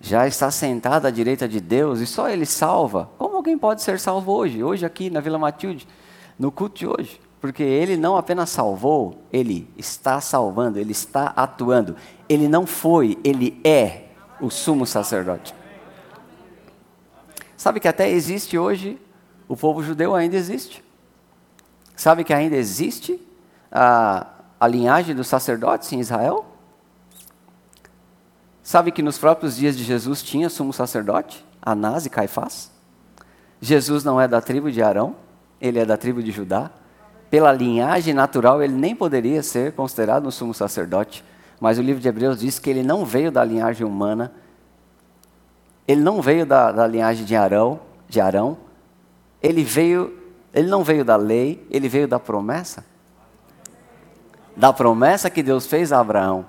já 0.00 0.26
está 0.26 0.50
sentado 0.50 1.06
à 1.06 1.10
direita 1.10 1.46
de 1.46 1.60
Deus 1.60 2.00
e 2.00 2.06
só 2.06 2.28
Ele 2.28 2.46
salva. 2.46 3.10
Como 3.18 3.29
alguém 3.40 3.58
pode 3.58 3.82
ser 3.82 3.98
salvo 3.98 4.32
hoje? 4.32 4.62
Hoje 4.62 4.84
aqui 4.84 5.10
na 5.10 5.20
Vila 5.20 5.38
Matilde, 5.38 5.88
no 6.38 6.52
culto 6.52 6.78
de 6.78 6.86
hoje. 6.86 7.20
Porque 7.40 7.62
Ele 7.62 7.96
não 7.96 8.16
apenas 8.16 8.50
salvou, 8.50 9.22
Ele 9.32 9.68
está 9.76 10.20
salvando, 10.20 10.78
Ele 10.78 10.92
está 10.92 11.32
atuando. 11.34 11.96
Ele 12.28 12.46
não 12.46 12.66
foi, 12.66 13.18
Ele 13.24 13.58
é 13.64 14.08
o 14.40 14.50
sumo 14.50 14.86
sacerdote. 14.86 15.54
Sabe 17.56 17.80
que 17.80 17.88
até 17.88 18.10
existe 18.10 18.58
hoje, 18.58 19.00
o 19.48 19.56
povo 19.56 19.82
judeu 19.82 20.14
ainda 20.14 20.36
existe. 20.36 20.84
Sabe 21.96 22.24
que 22.24 22.32
ainda 22.32 22.56
existe 22.56 23.20
a, 23.72 24.26
a 24.58 24.66
linhagem 24.68 25.14
dos 25.14 25.28
sacerdotes 25.28 25.90
em 25.92 26.00
Israel? 26.00 26.44
Sabe 28.62 28.92
que 28.92 29.02
nos 29.02 29.18
próprios 29.18 29.56
dias 29.56 29.76
de 29.76 29.82
Jesus 29.82 30.22
tinha 30.22 30.50
sumo 30.50 30.72
sacerdote, 30.72 31.44
Anás 31.60 32.04
e 32.04 32.10
Caifás? 32.10 32.70
Jesus 33.60 34.02
não 34.04 34.20
é 34.20 34.26
da 34.26 34.40
tribo 34.40 34.70
de 34.70 34.82
Arão, 34.82 35.14
ele 35.60 35.78
é 35.78 35.84
da 35.84 35.96
tribo 35.96 36.22
de 36.22 36.30
Judá. 36.30 36.70
Pela 37.30 37.52
linhagem 37.52 38.14
natural, 38.14 38.62
ele 38.62 38.72
nem 38.72 38.94
poderia 38.94 39.42
ser 39.42 39.72
considerado 39.72 40.26
um 40.26 40.30
sumo 40.30 40.54
sacerdote. 40.54 41.24
Mas 41.60 41.78
o 41.78 41.82
livro 41.82 42.00
de 42.00 42.08
Hebreus 42.08 42.40
diz 42.40 42.58
que 42.58 42.70
ele 42.70 42.82
não 42.82 43.04
veio 43.04 43.30
da 43.30 43.44
linhagem 43.44 43.86
humana, 43.86 44.32
ele 45.86 46.00
não 46.00 46.22
veio 46.22 46.46
da, 46.46 46.72
da 46.72 46.86
linhagem 46.86 47.24
de 47.24 47.36
Arão, 47.36 47.80
de 48.08 48.20
Arão, 48.20 48.56
ele 49.42 49.62
veio, 49.62 50.18
ele 50.54 50.68
não 50.68 50.82
veio 50.82 51.04
da 51.04 51.16
lei, 51.16 51.66
ele 51.70 51.88
veio 51.88 52.08
da 52.08 52.18
promessa. 52.18 52.84
Da 54.56 54.72
promessa 54.72 55.28
que 55.28 55.42
Deus 55.42 55.66
fez 55.66 55.92
a 55.92 56.00
Abraão. 56.00 56.46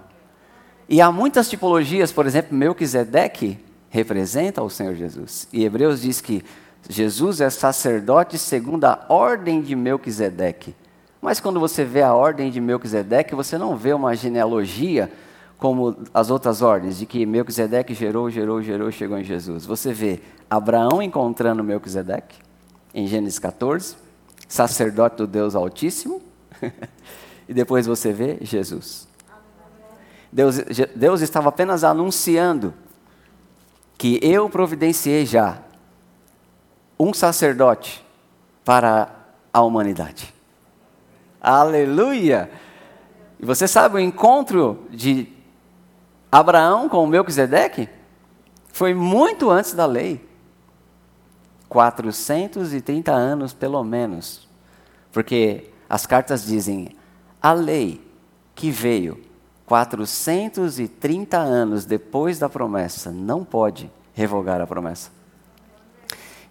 E 0.87 1.01
há 1.01 1.11
muitas 1.11 1.49
tipologias, 1.49 2.11
por 2.11 2.25
exemplo, 2.25 2.55
Melquisedeque 2.55 3.59
representa 3.89 4.63
o 4.63 4.69
Senhor 4.69 4.95
Jesus. 4.95 5.47
E 5.51 5.63
Hebreus 5.65 6.01
diz 6.01 6.21
que 6.21 6.43
Jesus 6.89 7.41
é 7.41 7.49
sacerdote 7.49 8.37
segundo 8.37 8.85
a 8.85 9.05
ordem 9.07 9.61
de 9.61 9.75
Melquisedeque. 9.75 10.75
Mas 11.21 11.39
quando 11.39 11.59
você 11.59 11.83
vê 11.83 12.01
a 12.01 12.13
ordem 12.13 12.49
de 12.49 12.59
Melquisedeque, 12.59 13.35
você 13.35 13.57
não 13.57 13.77
vê 13.77 13.93
uma 13.93 14.15
genealogia 14.15 15.11
como 15.57 15.95
as 16.11 16.31
outras 16.31 16.63
ordens, 16.63 16.97
de 16.97 17.05
que 17.05 17.23
Melquisedeque 17.23 17.93
gerou, 17.93 18.31
gerou, 18.31 18.63
gerou 18.63 18.91
chegou 18.91 19.17
em 19.19 19.23
Jesus. 19.23 19.63
Você 19.63 19.93
vê 19.93 20.19
Abraão 20.49 21.03
encontrando 21.03 21.63
Melquisedeque, 21.63 22.39
em 22.95 23.05
Gênesis 23.05 23.37
14, 23.37 23.95
sacerdote 24.47 25.17
do 25.17 25.27
Deus 25.27 25.53
Altíssimo, 25.53 26.19
e 27.47 27.53
depois 27.53 27.85
você 27.85 28.11
vê 28.11 28.39
Jesus. 28.41 29.07
Deus, 30.31 30.57
Deus 30.95 31.21
estava 31.21 31.49
apenas 31.49 31.83
anunciando 31.83 32.73
que 33.99 34.19
eu 34.23 34.49
providenciei 34.49 35.27
já 35.27 35.61
um 37.01 37.15
sacerdote 37.15 38.05
para 38.63 39.09
a 39.51 39.61
humanidade. 39.63 40.31
Aleluia! 41.41 42.51
E 43.39 43.45
você 43.45 43.67
sabe 43.67 43.95
o 43.95 43.99
encontro 43.99 44.85
de 44.91 45.27
Abraão 46.31 46.87
com 46.87 47.07
Melquisedeque? 47.07 47.89
Foi 48.71 48.93
muito 48.93 49.49
antes 49.49 49.73
da 49.73 49.87
lei. 49.87 50.29
430 51.67 53.11
anos 53.11 53.51
pelo 53.51 53.83
menos. 53.83 54.47
Porque 55.11 55.71
as 55.89 56.05
cartas 56.05 56.45
dizem: 56.45 56.89
a 57.41 57.51
lei 57.51 57.99
que 58.53 58.69
veio 58.69 59.19
430 59.65 61.39
anos 61.39 61.83
depois 61.83 62.37
da 62.37 62.47
promessa, 62.47 63.09
não 63.09 63.43
pode 63.43 63.89
revogar 64.13 64.61
a 64.61 64.67
promessa. 64.67 65.20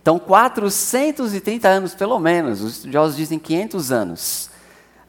Então, 0.03 0.19
430 0.19 1.69
anos, 1.69 1.95
pelo 1.95 2.19
menos, 2.19 2.63
os 2.63 2.77
estudiosos 2.77 3.17
dizem 3.17 3.39
500 3.39 3.93
anos. 3.93 4.51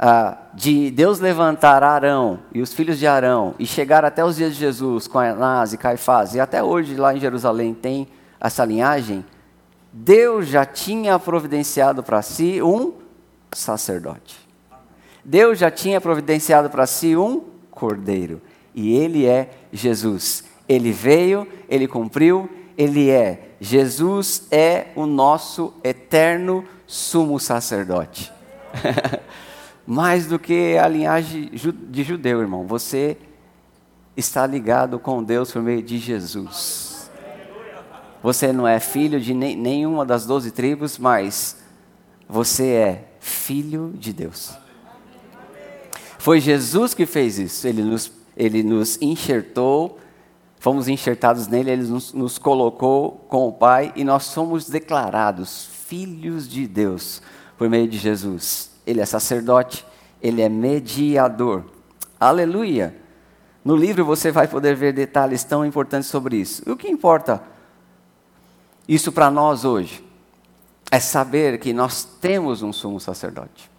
ah, 0.03 0.35
de 0.55 0.89
Deus 0.89 1.19
levantar 1.19 1.83
Arão 1.83 2.39
e 2.51 2.59
os 2.59 2.73
filhos 2.73 2.97
de 2.97 3.05
Arão 3.05 3.53
e 3.59 3.67
chegar 3.67 4.03
até 4.03 4.25
os 4.25 4.35
dias 4.35 4.53
de 4.53 4.59
Jesus 4.59 5.07
com 5.07 5.19
Anás 5.19 5.73
e 5.73 5.77
Caifás, 5.77 6.33
e 6.33 6.39
até 6.39 6.63
hoje 6.63 6.95
lá 6.95 7.15
em 7.15 7.19
Jerusalém 7.19 7.75
tem 7.75 8.07
essa 8.39 8.65
linhagem, 8.65 9.23
Deus 9.93 10.47
já 10.47 10.65
tinha 10.65 11.19
providenciado 11.19 12.01
para 12.01 12.21
si 12.23 12.61
um 12.63 12.93
sacerdote. 13.53 14.39
Deus 15.23 15.59
já 15.59 15.69
tinha 15.69 16.01
providenciado 16.01 16.69
para 16.69 16.87
si 16.87 17.15
um 17.15 17.43
cordeiro. 17.69 18.41
E 18.73 18.95
ele 18.95 19.25
é 19.25 19.51
Jesus. 19.71 20.45
Ele 20.67 20.91
veio, 20.91 21.47
ele 21.69 21.87
cumpriu, 21.87 22.49
ele 22.77 23.09
é. 23.09 23.55
Jesus 23.59 24.47
é 24.51 24.87
o 24.95 25.05
nosso 25.05 25.73
eterno 25.83 26.65
sumo 26.87 27.39
sacerdote. 27.39 28.31
Mais 29.85 30.27
do 30.27 30.39
que 30.39 30.77
a 30.77 30.87
linhagem 30.87 31.49
de 31.89 32.03
judeu, 32.03 32.41
irmão. 32.41 32.65
Você 32.65 33.17
está 34.15 34.45
ligado 34.45 34.99
com 34.99 35.23
Deus 35.23 35.51
por 35.51 35.61
meio 35.61 35.81
de 35.81 35.97
Jesus. 35.97 37.09
Você 38.21 38.53
não 38.53 38.67
é 38.67 38.79
filho 38.79 39.19
de 39.19 39.33
nenhuma 39.33 40.05
das 40.05 40.25
doze 40.25 40.51
tribos, 40.51 40.97
mas 40.97 41.57
você 42.29 42.67
é 42.67 43.07
filho 43.19 43.93
de 43.95 44.13
Deus. 44.13 44.51
Foi 46.19 46.39
Jesus 46.39 46.93
que 46.93 47.07
fez 47.07 47.39
isso. 47.39 47.67
Ele 47.67 47.81
nos, 47.81 48.11
ele 48.37 48.61
nos 48.61 49.01
enxertou, 49.01 49.97
fomos 50.61 50.87
enxertados 50.87 51.47
nele, 51.47 51.71
ele 51.71 51.83
nos, 51.87 52.13
nos 52.13 52.37
colocou 52.37 53.25
com 53.27 53.47
o 53.47 53.51
Pai 53.51 53.91
e 53.95 54.03
nós 54.03 54.25
somos 54.25 54.69
declarados 54.69 55.65
filhos 55.87 56.47
de 56.47 56.67
Deus 56.67 57.19
por 57.57 57.67
meio 57.67 57.87
de 57.87 57.97
Jesus. 57.97 58.69
Ele 58.85 59.01
é 59.01 59.05
sacerdote, 59.05 59.83
ele 60.21 60.39
é 60.39 60.47
mediador. 60.47 61.65
Aleluia! 62.19 62.95
No 63.65 63.75
livro 63.75 64.05
você 64.05 64.31
vai 64.31 64.47
poder 64.47 64.75
ver 64.75 64.93
detalhes 64.93 65.43
tão 65.43 65.65
importantes 65.65 66.07
sobre 66.07 66.37
isso. 66.37 66.61
O 66.71 66.77
que 66.77 66.87
importa 66.87 67.41
isso 68.87 69.11
para 69.11 69.31
nós 69.31 69.65
hoje 69.65 70.05
é 70.91 70.99
saber 70.99 71.57
que 71.57 71.73
nós 71.73 72.03
temos 72.03 72.61
um 72.61 72.71
sumo 72.71 72.99
sacerdote. 72.99 73.71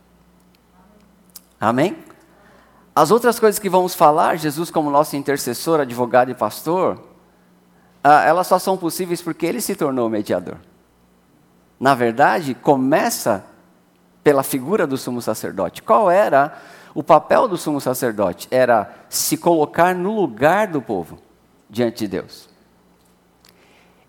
Amém? 1.61 1.97
As 2.95 3.11
outras 3.11 3.41
coisas 3.41 3.59
que 3.59 3.71
vamos 3.71 3.95
falar, 3.95 4.37
Jesus 4.37 4.71
como 4.71 4.91
nosso 4.91 5.17
intercessor, 5.17 5.81
advogado 5.81 6.31
e 6.31 6.35
pastor, 6.35 7.01
ah, 8.05 8.23
elas 8.25 8.47
só 8.47 8.59
são 8.59 8.77
possíveis 8.77 9.23
porque 9.23 9.47
ele 9.47 9.61
se 9.61 9.75
tornou 9.75 10.11
mediador. 10.11 10.57
Na 11.81 11.95
verdade, 11.95 12.55
começa 12.55 13.45
pela 14.23 14.43
figura 14.43 14.87
do 14.87 14.97
sumo 14.97 15.23
sacerdote. 15.23 15.83
Qual 15.83 16.11
era 16.11 16.57
o 16.95 17.03
papel 17.03 17.49
do 17.49 17.57
sumo 17.57 17.81
sacerdote? 17.81 18.47
Era 18.51 18.95
se 19.09 19.37
colocar 19.37 19.95
no 19.95 20.15
lugar 20.15 20.69
do 20.69 20.83
povo 20.83 21.19
diante 21.69 22.01
de 22.01 22.09
Deus. 22.09 22.49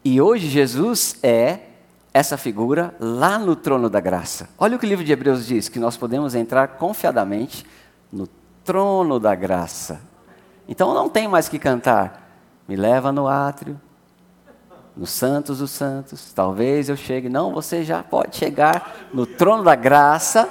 E 0.04 0.20
hoje 0.20 0.50
Jesus 0.50 1.16
é 1.24 1.60
essa 2.14 2.38
figura 2.38 2.94
lá 3.00 3.40
no 3.40 3.56
trono 3.56 3.90
da 3.90 4.00
graça. 4.00 4.50
Olha 4.58 4.76
o 4.76 4.80
que 4.80 4.86
o 4.86 4.90
livro 4.90 5.06
de 5.06 5.12
Hebreus 5.12 5.46
diz: 5.48 5.70
que 5.70 5.80
nós 5.80 5.96
podemos 5.96 6.36
entrar 6.36 6.68
confiadamente 6.78 7.66
no 8.12 8.28
trono 8.64 9.20
da 9.20 9.36
graça. 9.36 10.02
Então 10.68 10.94
não 10.94 11.10
tem 11.10 11.28
mais 11.28 11.50
que 11.50 11.60
cantar. 11.60 12.22
Me 12.68 12.76
leva 12.76 13.12
no 13.12 13.28
átrio, 13.28 13.80
nos 14.96 15.10
santos 15.10 15.60
dos 15.60 15.72
santos. 15.72 16.32
Talvez 16.34 16.90
eu 16.90 16.96
chegue. 16.96 17.30
Não, 17.30 17.54
você 17.54 17.84
já 17.84 18.02
pode 18.02 18.36
chegar 18.36 19.10
no 19.14 19.26
trono 19.26 19.64
da 19.64 19.76
graça. 19.76 20.50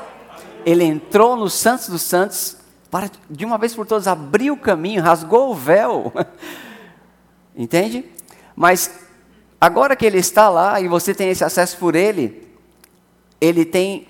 Ele 0.65 0.85
entrou 0.85 1.37
nos 1.37 1.55
santos 1.55 1.89
dos 1.89 2.03
santos 2.03 2.57
para 2.91 3.11
de 3.31 3.45
uma 3.45 3.57
vez 3.57 3.75
por 3.75 3.87
todas 3.87 4.07
abrir 4.07 4.51
o 4.51 4.57
caminho, 4.57 5.03
rasgou 5.03 5.51
o 5.51 5.55
véu. 5.55 6.13
Entende? 7.57 8.05
Mas 8.55 8.91
agora 9.59 9.97
que 9.97 10.05
ele 10.05 10.19
está 10.19 10.51
lá 10.51 10.79
e 10.79 10.89
você 10.89 11.15
tem 11.15 11.31
esse 11.31 11.43
acesso 11.43 11.79
por 11.79 11.95
ele, 11.95 12.47
ele 13.41 13.65
tem 13.65 14.07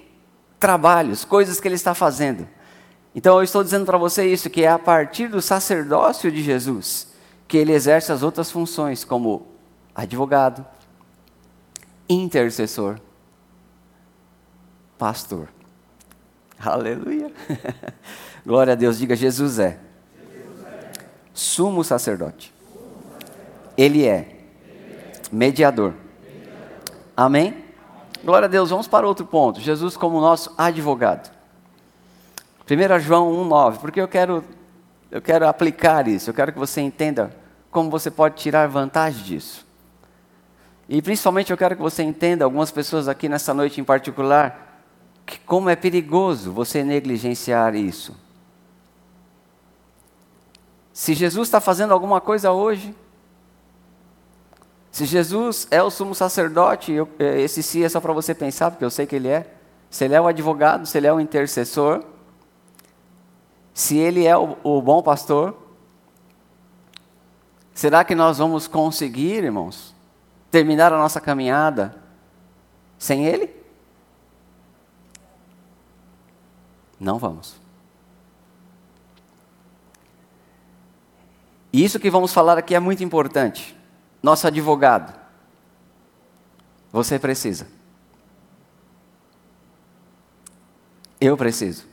trabalhos, 0.59 1.25
coisas 1.25 1.61
que 1.61 1.69
ele 1.69 1.77
está 1.77 1.95
fazendo. 1.95 2.47
Então 3.15 3.37
eu 3.37 3.43
estou 3.43 3.63
dizendo 3.63 3.85
para 3.85 3.99
você 3.99 4.27
isso, 4.27 4.49
que 4.49 4.63
é 4.63 4.69
a 4.69 4.79
partir 4.79 5.29
do 5.29 5.43
sacerdócio 5.43 6.31
de 6.31 6.43
Jesus 6.43 7.13
que 7.53 7.59
ele 7.59 7.75
exerce 7.75 8.11
as 8.11 8.23
outras 8.23 8.51
funções, 8.51 9.05
como 9.05 9.47
advogado, 9.95 10.65
intercessor, 12.09 12.99
pastor. 14.97 15.51
Aleluia. 16.59 17.31
Glória 18.47 18.73
a 18.73 18.75
Deus, 18.75 18.97
diga 18.97 19.15
Jesus 19.15 19.59
é. 19.59 19.79
Sumo 21.35 21.85
sacerdote. 21.85 22.55
Ele 23.77 24.07
é 24.07 24.39
mediador. 25.31 25.93
Amém? 27.15 27.67
Glória 28.25 28.47
a 28.47 28.51
Deus, 28.51 28.71
vamos 28.71 28.89
para 28.89 29.07
outro 29.07 29.27
ponto. 29.27 29.61
Jesus 29.61 29.95
como 29.95 30.23
nosso 30.23 30.55
advogado. 30.57 31.31
1 32.69 33.01
João 33.01 33.33
1,9, 33.49 33.79
porque 33.79 34.01
eu 34.01 34.09
quero, 34.09 34.45
eu 35.11 35.21
quero 35.21 35.47
aplicar 35.47 36.07
isso, 36.07 36.31
eu 36.31 36.35
quero 36.35 36.53
que 36.53 36.59
você 36.59 36.81
entenda 36.81 37.35
como 37.71 37.91
você 37.91 38.11
pode 38.11 38.37
tirar 38.37 38.69
vantagem 38.69 39.23
disso. 39.25 39.67
E 40.89 41.01
principalmente 41.01 41.51
eu 41.51 41.57
quero 41.57 41.75
que 41.75 41.83
você 41.83 42.03
entenda, 42.03 42.45
algumas 42.45 42.71
pessoas 42.71 43.09
aqui 43.09 43.29
nessa 43.29 43.55
noite 43.55 43.81
em 43.81 43.85
particular, 43.85 44.85
que 45.25 45.39
como 45.41 45.71
é 45.71 45.77
perigoso 45.77 46.53
você 46.53 46.83
negligenciar 46.85 47.75
isso. 47.75 48.15
Se 50.93 51.15
Jesus 51.15 51.49
está 51.49 51.61
fazendo 51.61 51.95
alguma 51.95 52.21
coisa 52.21 52.53
hoje, 52.53 52.95
se 54.91 55.07
Jesus 55.07 55.67
é 55.71 55.83
o 55.83 55.89
sumo 55.89 56.15
sacerdote, 56.15 56.93
eu, 56.93 57.09
esse 57.19 57.63
sim 57.63 57.83
é 57.83 57.89
só 57.89 57.99
para 57.99 58.13
você 58.13 58.35
pensar, 58.35 58.71
porque 58.71 58.85
eu 58.85 58.91
sei 58.91 59.07
que 59.07 59.17
ele 59.17 59.29
é. 59.29 59.47
Se 59.89 60.05
ele 60.05 60.15
é 60.15 60.21
o 60.21 60.27
advogado, 60.27 60.85
se 60.85 60.99
ele 60.99 61.07
é 61.07 61.13
o 61.13 61.19
intercessor, 61.19 62.05
se 63.75 63.97
Ele 63.97 64.27
é 64.27 64.37
o, 64.37 64.57
o 64.63 64.83
bom 64.83 65.03
pastor, 65.03 65.57
será 67.75 68.05
que 68.05 68.15
nós 68.15 68.39
vamos 68.39 68.67
conseguir, 68.67 69.45
irmãos, 69.45 69.95
terminar 70.51 70.93
a 70.93 70.99
nossa 70.99 71.21
caminhada 71.21 71.97
sem 72.99 73.25
Ele? 73.25 73.51
Não 77.01 77.19
vamos. 77.19 77.61
E 81.73 81.83
isso 81.83 81.99
que 81.99 82.11
vamos 82.11 82.33
falar 82.33 82.59
aqui 82.59 82.75
é 82.75 82.81
muito 82.81 83.03
importante. 83.03 83.77
Nosso 84.23 84.47
advogado. 84.47 85.19
Você 86.93 87.19
precisa. 87.19 87.67
Eu 91.19 91.37
preciso. 91.37 91.92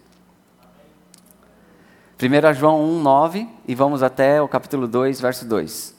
1 2.21 2.53
João 2.53 2.83
1, 2.83 3.01
9 3.01 3.49
e 3.65 3.73
vamos 3.73 4.03
até 4.03 4.41
o 4.41 4.47
capítulo 4.47 4.87
2, 4.87 5.21
verso 5.21 5.45
2. 5.45 5.95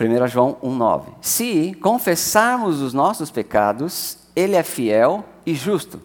1 0.00 0.26
João 0.26 0.56
1, 0.60 0.74
9. 0.74 1.12
Se 1.20 1.74
confessarmos 1.80 2.80
os 2.82 2.92
nossos 2.92 3.30
pecados, 3.30 4.18
Ele 4.34 4.56
é 4.56 4.62
fiel 4.64 5.24
e 5.46 5.54
justo 5.54 6.02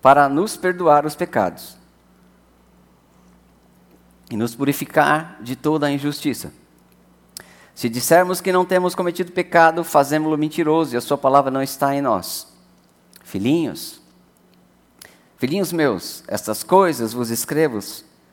para 0.00 0.28
nos 0.28 0.56
perdoar 0.56 1.04
os 1.04 1.16
pecados 1.16 1.76
e 4.30 4.36
nos 4.36 4.54
purificar 4.54 5.38
de 5.40 5.56
toda 5.56 5.86
a 5.86 5.90
injustiça. 5.90 6.52
Se 7.74 7.88
dissermos 7.88 8.40
que 8.40 8.52
não 8.52 8.64
temos 8.64 8.94
cometido 8.94 9.32
pecado, 9.32 9.82
fazemos-lo 9.82 10.38
mentiroso 10.38 10.94
e 10.94 10.96
a 10.96 11.00
Sua 11.00 11.18
palavra 11.18 11.50
não 11.50 11.62
está 11.62 11.94
em 11.94 12.00
nós. 12.00 12.46
Filhinhos, 13.24 14.00
Filhinhos 15.44 15.74
meus, 15.74 16.24
estas 16.26 16.62
coisas 16.62 17.12
vos 17.12 17.28
escrevo, 17.28 17.78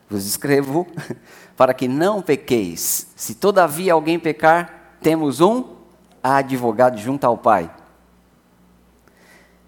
vos 0.08 0.24
escrevo 0.24 0.86
para 1.58 1.74
que 1.74 1.86
não 1.86 2.22
pequeis. 2.22 3.12
Se 3.14 3.34
todavia 3.34 3.92
alguém 3.92 4.18
pecar, 4.18 4.96
temos 5.02 5.38
um 5.38 5.76
advogado 6.22 6.96
junto 6.96 7.24
ao 7.26 7.36
Pai. 7.36 7.70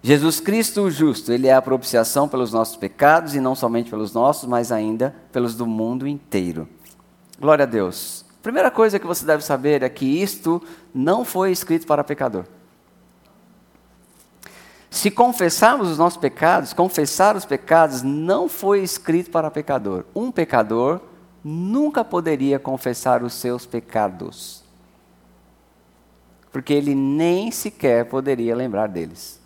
Jesus 0.02 0.40
Cristo 0.40 0.84
o 0.84 0.90
justo, 0.90 1.32
ele 1.32 1.46
é 1.46 1.52
a 1.52 1.60
propiciação 1.60 2.26
pelos 2.26 2.50
nossos 2.50 2.76
pecados 2.76 3.34
e 3.34 3.40
não 3.40 3.54
somente 3.54 3.90
pelos 3.90 4.14
nossos, 4.14 4.48
mas 4.48 4.72
ainda 4.72 5.14
pelos 5.30 5.54
do 5.54 5.66
mundo 5.66 6.08
inteiro. 6.08 6.66
Glória 7.38 7.64
a 7.64 7.66
Deus. 7.66 8.24
Primeira 8.42 8.70
coisa 8.70 8.98
que 8.98 9.06
você 9.06 9.26
deve 9.26 9.44
saber 9.44 9.82
é 9.82 9.88
que 9.90 10.06
isto 10.06 10.62
não 10.94 11.26
foi 11.26 11.52
escrito 11.52 11.86
para 11.86 12.02
pecador. 12.02 12.46
Se 14.94 15.10
confessarmos 15.10 15.88
os 15.90 15.98
nossos 15.98 16.16
pecados, 16.16 16.72
confessar 16.72 17.34
os 17.34 17.44
pecados 17.44 18.02
não 18.02 18.48
foi 18.48 18.80
escrito 18.80 19.28
para 19.28 19.50
pecador. 19.50 20.04
Um 20.14 20.30
pecador 20.30 21.00
nunca 21.42 22.04
poderia 22.04 22.60
confessar 22.60 23.24
os 23.24 23.34
seus 23.34 23.66
pecados. 23.66 24.62
Porque 26.52 26.72
ele 26.72 26.94
nem 26.94 27.50
sequer 27.50 28.04
poderia 28.04 28.54
lembrar 28.54 28.86
deles. 28.86 29.40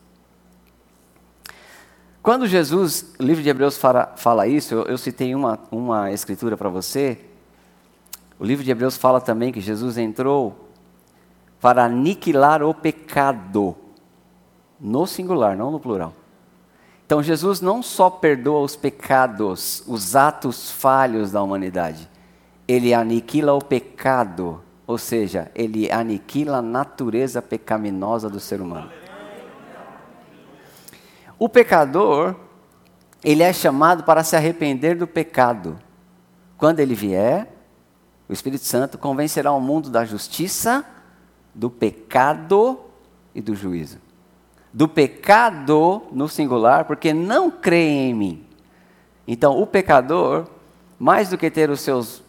Quando 2.23 2.47
Jesus, 2.47 3.15
o 3.19 3.23
livro 3.23 3.43
de 3.43 3.49
Hebreus 3.49 3.79
fala, 3.79 4.13
fala 4.17 4.47
isso, 4.47 4.75
eu, 4.75 4.83
eu 4.83 4.99
citei 4.99 5.35
uma, 5.35 5.59
uma 5.71 6.13
escritura 6.13 6.59
para 6.59 6.69
você. 6.69 7.19
O 8.39 8.45
livro 8.45 8.63
de 8.63 8.71
Hebreus 8.71 8.99
fala 8.99 9.19
também 9.19 9.51
que 9.51 9.63
Jesus 9.63 9.97
entrou 9.97 10.69
para 11.59 11.87
aniquilar 11.87 12.63
o 12.63 12.75
pecado, 12.75 13.75
no 14.81 15.07
singular, 15.07 15.57
não 15.57 15.71
no 15.71 15.81
plural. 15.81 16.13
Então 17.07 17.23
Jesus 17.23 17.61
não 17.61 17.83
só 17.83 18.11
perdoa 18.11 18.61
os 18.61 18.77
pecados, 18.77 19.83
os 19.87 20.15
atos 20.15 20.71
falhos 20.71 21.33
da 21.33 21.43
humanidade, 21.43 22.09
ele 22.67 22.93
aniquila 22.93 23.55
o 23.55 23.65
pecado, 23.65 24.63
ou 24.87 24.99
seja, 24.99 25.51
ele 25.55 25.91
aniquila 25.91 26.59
a 26.59 26.63
natureza 26.63 27.41
pecaminosa 27.41 28.29
do 28.29 28.39
ser 28.39 28.61
humano. 28.61 28.91
O 31.39 31.49
pecador, 31.49 32.35
ele 33.25 33.43
é 33.43 33.53
chamado 33.53 34.05
para 34.05 34.23
se 34.23 34.37
arrepender 34.37 34.97
do 34.97 35.07
pecado. 35.07 35.79
Quando 36.59 36.81
ele 36.81 36.95
vier, 36.95 37.51
o 38.29 38.33
Espírito 38.33 38.65
Santo 38.65 38.99
convencerá 38.99 39.51
o 39.53 39.61
mundo 39.61 39.89
da 39.89 40.05
justiça, 40.05 40.85
do 41.55 41.71
pecado 41.71 42.79
e 43.35 43.41
do 43.41 43.55
juízo. 43.55 44.08
Do 44.73 44.87
pecado 44.87 46.03
no 46.13 46.29
singular, 46.29 46.85
porque 46.85 47.13
não 47.13 47.51
creem 47.51 48.11
em 48.11 48.15
mim. 48.15 48.47
Então, 49.27 49.61
o 49.61 49.67
pecador, 49.67 50.47
mais 50.99 51.29
do 51.29 51.39
que 51.39 51.51
ter 51.51 51.71
os 51.71 51.81
seus, 51.81 52.23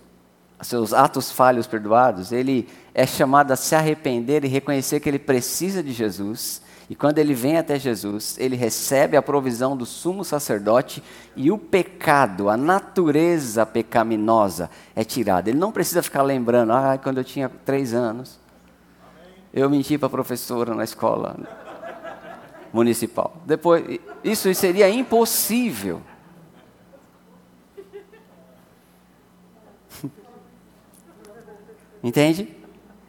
seus 0.62 0.94
atos 0.94 1.32
falhos 1.32 1.68
perdoados, 1.68 2.32
ele 2.32 2.68
é 2.94 3.06
chamado 3.06 3.52
a 3.52 3.56
se 3.56 3.76
arrepender 3.76 4.44
e 4.44 4.48
reconhecer 4.48 5.00
que 5.00 5.10
ele 5.10 5.20
precisa 5.20 5.82
de 5.84 5.92
Jesus 5.92 6.62
e 6.90 6.96
quando 6.96 7.20
ele 7.20 7.36
vem 7.36 7.56
até 7.56 7.78
Jesus, 7.78 8.36
ele 8.40 8.56
recebe 8.56 9.16
a 9.16 9.22
provisão 9.22 9.78
do 9.78 9.86
sumo 9.86 10.26
sacerdote 10.26 11.04
e 11.36 11.52
o 11.52 11.58
pecado, 11.58 12.50
a 12.50 12.58
natureza 12.58 13.64
pecaminosa 13.64 14.72
é 14.96 15.04
tirada. 15.04 15.52
Ele 15.52 15.60
não 15.60 15.72
precisa 15.72 16.02
ficar 16.02 16.24
lembrando, 16.24 16.74
ah, 16.74 17.00
quando 17.02 17.20
eu 17.20 17.24
tinha 17.24 17.48
três 17.48 17.94
anos, 17.94 18.40
eu 19.54 19.70
menti 19.70 20.00
para 20.00 20.08
a 20.08 20.10
professora 20.10 20.74
na 20.74 20.84
escola 20.84 21.38
municipal. 22.72 23.36
Depois, 23.46 24.00
isso 24.24 24.54
seria 24.54 24.90
impossível. 24.90 26.02
Entende? 32.04 32.56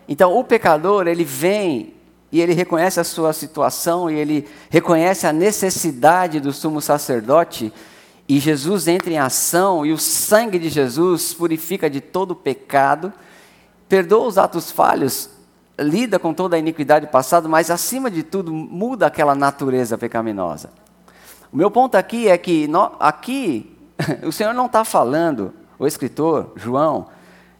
Então, 0.09 0.37
o 0.37 0.43
pecador, 0.45 1.07
ele 1.07 1.25
vem 1.25 1.95
e 2.33 2.41
ele 2.41 2.53
reconhece 2.53 3.01
a 3.01 3.05
sua 3.05 3.33
situação 3.33 4.11
e 4.11 4.15
ele 4.15 4.49
reconhece 4.69 5.27
a 5.27 5.33
necessidade 5.33 6.39
do 6.41 6.53
sumo 6.53 6.81
sacerdote. 6.81 7.73
E 8.29 8.39
Jesus 8.39 8.87
entra 8.87 9.11
em 9.11 9.19
ação 9.19 9.85
e 9.85 9.93
o 9.93 9.99
sangue 9.99 10.59
de 10.59 10.69
Jesus 10.69 11.35
purifica 11.35 11.91
de 11.91 12.01
todo 12.01 12.37
pecado, 12.37 13.13
perdoa 13.89 14.29
os 14.29 14.39
atos 14.39 14.71
falhos, 14.71 15.29
lida 15.81 16.19
com 16.19 16.35
toda 16.35 16.57
a 16.57 16.59
iniquidade 16.59 17.07
passada, 17.07 17.49
mas 17.49 17.71
acima 17.71 18.11
de 18.11 18.23
tudo 18.23 18.53
muda 18.53 19.07
aquela 19.07 19.35
natureza 19.35 19.97
pecaminosa. 19.97 20.71
O 21.53 21.57
meu 21.57 21.71
ponto 21.71 21.97
aqui 21.97 22.29
é 22.29 22.39
que 22.39 22.69
no, 22.69 22.93
aqui 23.01 23.77
o 24.23 24.31
Senhor 24.31 24.53
não 24.53 24.67
está 24.67 24.85
falando, 24.85 25.53
o 25.79 25.87
escritor 25.87 26.53
João, 26.57 27.09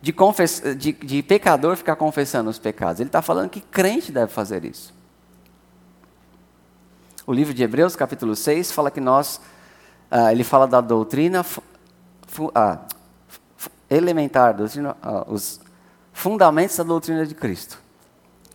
de, 0.01 0.13
de, 0.77 0.93
de 0.93 1.23
pecador 1.23 1.77
ficar 1.77 1.97
confessando 1.97 2.49
os 2.49 2.59
pecados. 2.59 3.01
Ele 3.01 3.09
está 3.09 3.21
falando 3.21 3.51
que 3.51 3.61
crente 3.61 4.13
deve 4.13 4.33
fazer 4.33 4.65
isso. 4.65 4.95
O 7.27 7.33
livro 7.33 7.53
de 7.53 7.63
Hebreus, 7.63 7.95
capítulo 7.95 8.35
6, 8.35 8.73
fala 8.73 8.91
que 8.91 9.01
nós. 9.01 9.41
Ah, 10.11 10.33
ele 10.33 10.43
fala 10.43 10.67
da 10.67 10.81
doutrina 10.81 11.45
ah, 12.55 12.79
elementar, 13.89 14.55
doutrina, 14.55 14.97
ah, 15.03 15.25
os 15.29 15.61
fundamentos 16.13 16.77
da 16.77 16.83
doutrina 16.83 17.27
de 17.27 17.35
Cristo. 17.35 17.79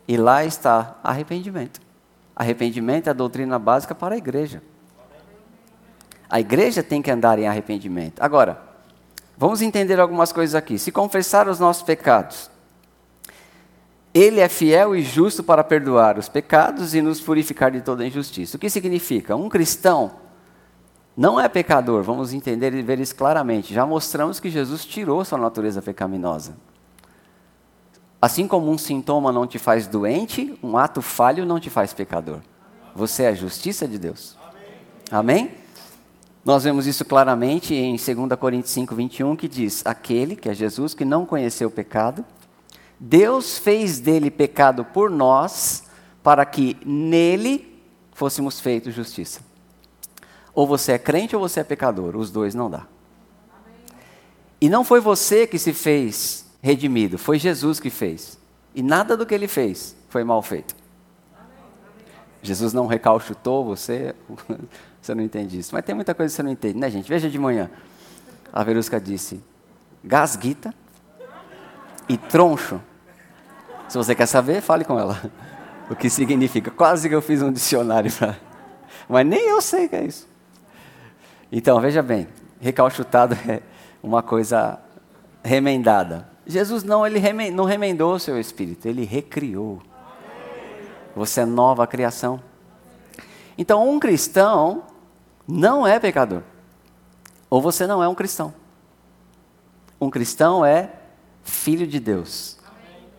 E 0.08 0.18
lá 0.18 0.46
está 0.46 0.98
arrependimento. 1.04 1.82
Arrependimento 2.36 3.08
é 3.08 3.10
a 3.10 3.13
doutrina 3.13 3.58
básica 3.58 3.96
para 3.96 4.15
a 4.15 4.18
igreja. 4.18 4.62
A 6.30 6.39
igreja 6.39 6.84
tem 6.84 7.02
que 7.02 7.10
andar 7.10 7.39
em 7.39 7.48
arrependimento. 7.48 8.22
Agora, 8.22 8.76
Vamos 9.38 9.62
entender 9.62 10.00
algumas 10.00 10.32
coisas 10.32 10.56
aqui. 10.56 10.80
Se 10.80 10.91
confessar 10.91 11.48
os 11.48 11.60
nossos 11.60 11.84
pecados, 11.84 12.50
Ele 14.13 14.39
é 14.39 14.48
fiel 14.48 14.96
e 14.96 15.02
justo 15.02 15.44
para 15.44 15.63
perdoar 15.63 16.18
os 16.18 16.30
pecados 16.30 16.96
e 16.96 17.02
nos 17.02 17.20
purificar 17.20 17.70
de 17.72 17.82
toda 17.82 18.06
injustiça. 18.06 18.56
O 18.56 18.60
que 18.60 18.70
significa? 18.70 19.36
Um 19.36 19.50
cristão 19.50 20.24
não 21.18 21.39
é 21.39 21.48
pecador, 21.50 22.02
vamos 22.04 22.34
entender 22.34 22.74
e 22.74 22.82
ver 22.82 23.00
isso 23.00 23.15
claramente. 23.15 23.74
Já 23.74 23.86
mostramos 23.86 24.39
que 24.39 24.50
Jesus 24.50 24.86
tirou 24.86 25.24
sua 25.26 25.38
natureza 25.38 25.82
pecaminosa. 25.82 26.56
Assim 28.26 28.48
como 28.48 28.72
um 28.72 28.78
sintoma 28.80 29.32
não 29.32 29.46
te 29.46 29.60
faz 29.60 29.86
doente, 29.86 30.58
um 30.64 30.76
ato 30.80 31.00
falho 31.00 31.46
não 31.46 31.60
te 31.60 31.70
faz 31.70 31.94
pecador. 31.94 32.40
Você 32.96 33.22
é 33.22 33.28
a 33.28 33.36
justiça 33.36 33.88
de 33.88 34.00
Deus. 34.00 34.36
Amém? 35.12 35.52
Nós 36.44 36.64
vemos 36.64 36.88
isso 36.88 37.06
claramente 37.06 37.76
em 37.76 37.92
2 37.92 38.40
Coríntios 38.40 38.74
5, 38.74 38.96
21, 38.96 39.36
que 39.36 39.48
diz: 39.48 39.86
Aquele, 39.86 40.36
que 40.36 40.50
é 40.50 40.56
Jesus, 40.56 40.96
que 40.96 41.06
não 41.06 41.24
conheceu 41.24 41.68
o 41.68 41.72
pecado, 41.72 42.26
Deus 43.00 43.60
fez 43.60 44.00
dele 44.00 44.32
pecado 44.32 44.84
por 44.84 45.12
nós, 45.12 45.84
para 46.24 46.44
que 46.48 46.78
nele 46.84 47.80
fôssemos 48.12 48.60
feitos 48.60 48.96
justiça. 48.96 49.42
Ou 50.52 50.66
você 50.66 50.94
é 50.94 50.98
crente 50.98 51.36
ou 51.36 51.48
você 51.48 51.60
é 51.60 51.64
pecador, 51.64 52.16
os 52.16 52.32
dois 52.32 52.56
não 52.56 52.72
dá. 52.72 52.88
E 54.60 54.68
não 54.68 54.84
foi 54.84 55.00
você 55.00 55.46
que 55.46 55.60
se 55.60 55.74
fez 55.74 56.44
redimido, 56.65 57.19
foi 57.19 57.38
Jesus 57.38 57.80
que 57.80 57.91
fez. 57.91 58.39
E 58.73 58.82
nada 58.82 59.15
do 59.15 59.23
que 59.23 59.36
ele 59.36 59.47
fez 59.47 59.95
foi 60.10 60.23
mal 60.23 60.41
feito. 60.41 60.75
Jesus 62.41 62.73
não 62.73 62.88
recalchutou 62.88 63.63
você, 63.63 64.15
você 64.99 65.13
não 65.13 65.21
entende 65.21 65.60
isso. 65.60 65.75
Mas 65.75 65.86
tem 65.86 65.93
muita 65.93 66.15
coisa 66.15 66.32
que 66.32 66.36
você 66.36 66.41
não 66.41 66.49
entende, 66.49 66.80
né, 66.80 66.89
gente? 66.89 67.08
Veja 67.08 67.30
de 67.30 67.38
manhã. 67.38 67.69
A 68.51 68.63
Verusca 68.63 68.99
disse: 68.99 69.43
gasguita 70.04 70.73
e 72.10 72.17
troncho. 72.17 72.82
Se 73.88 73.95
você 73.95 74.15
quer 74.15 74.25
saber, 74.25 74.60
fale 74.62 74.84
com 74.84 74.99
ela. 74.99 75.21
O 75.88 75.95
que 75.95 76.10
significa? 76.10 76.71
Quase 76.71 77.08
que 77.08 77.13
eu 77.13 77.21
fiz 77.21 77.43
um 77.43 77.51
dicionário 77.51 78.12
para. 78.12 78.36
Mas 79.08 79.23
nem 79.23 79.49
eu 79.49 79.62
sei 79.62 79.86
o 79.86 79.89
que 79.89 79.95
é 79.95 80.04
isso. 80.04 80.28
Então, 81.51 81.80
veja 81.80 82.01
bem: 82.01 82.28
recalchutado 82.60 83.38
é 83.47 83.62
uma 84.01 84.23
coisa 84.23 84.80
remendada. 85.43 86.35
Jesus 86.47 86.84
não, 86.84 87.05
ele 87.05 87.19
não 87.51 87.65
remendou 87.65 88.13
o 88.13 88.19
seu 88.19 88.39
espírito, 88.39 88.88
ele 88.88 89.03
recriou. 89.03 89.81
Você 91.15 91.41
é 91.41 91.45
nova 91.45 91.88
criação. 91.88 92.41
Então, 93.58 93.89
um 93.89 93.99
cristão 93.99 94.84
não 95.47 95.88
é 95.88 95.99
pecador. 95.99 96.41
Ou 97.49 97.62
você 97.62 97.88
não 97.88 98.03
é 98.03 98.08
um 98.08 98.15
cristão. 98.15 98.53
Um 99.99 100.10
cristão 100.10 100.65
é 100.65 100.91
filho 101.43 101.88
de 101.88 101.99
Deus. 101.99 102.58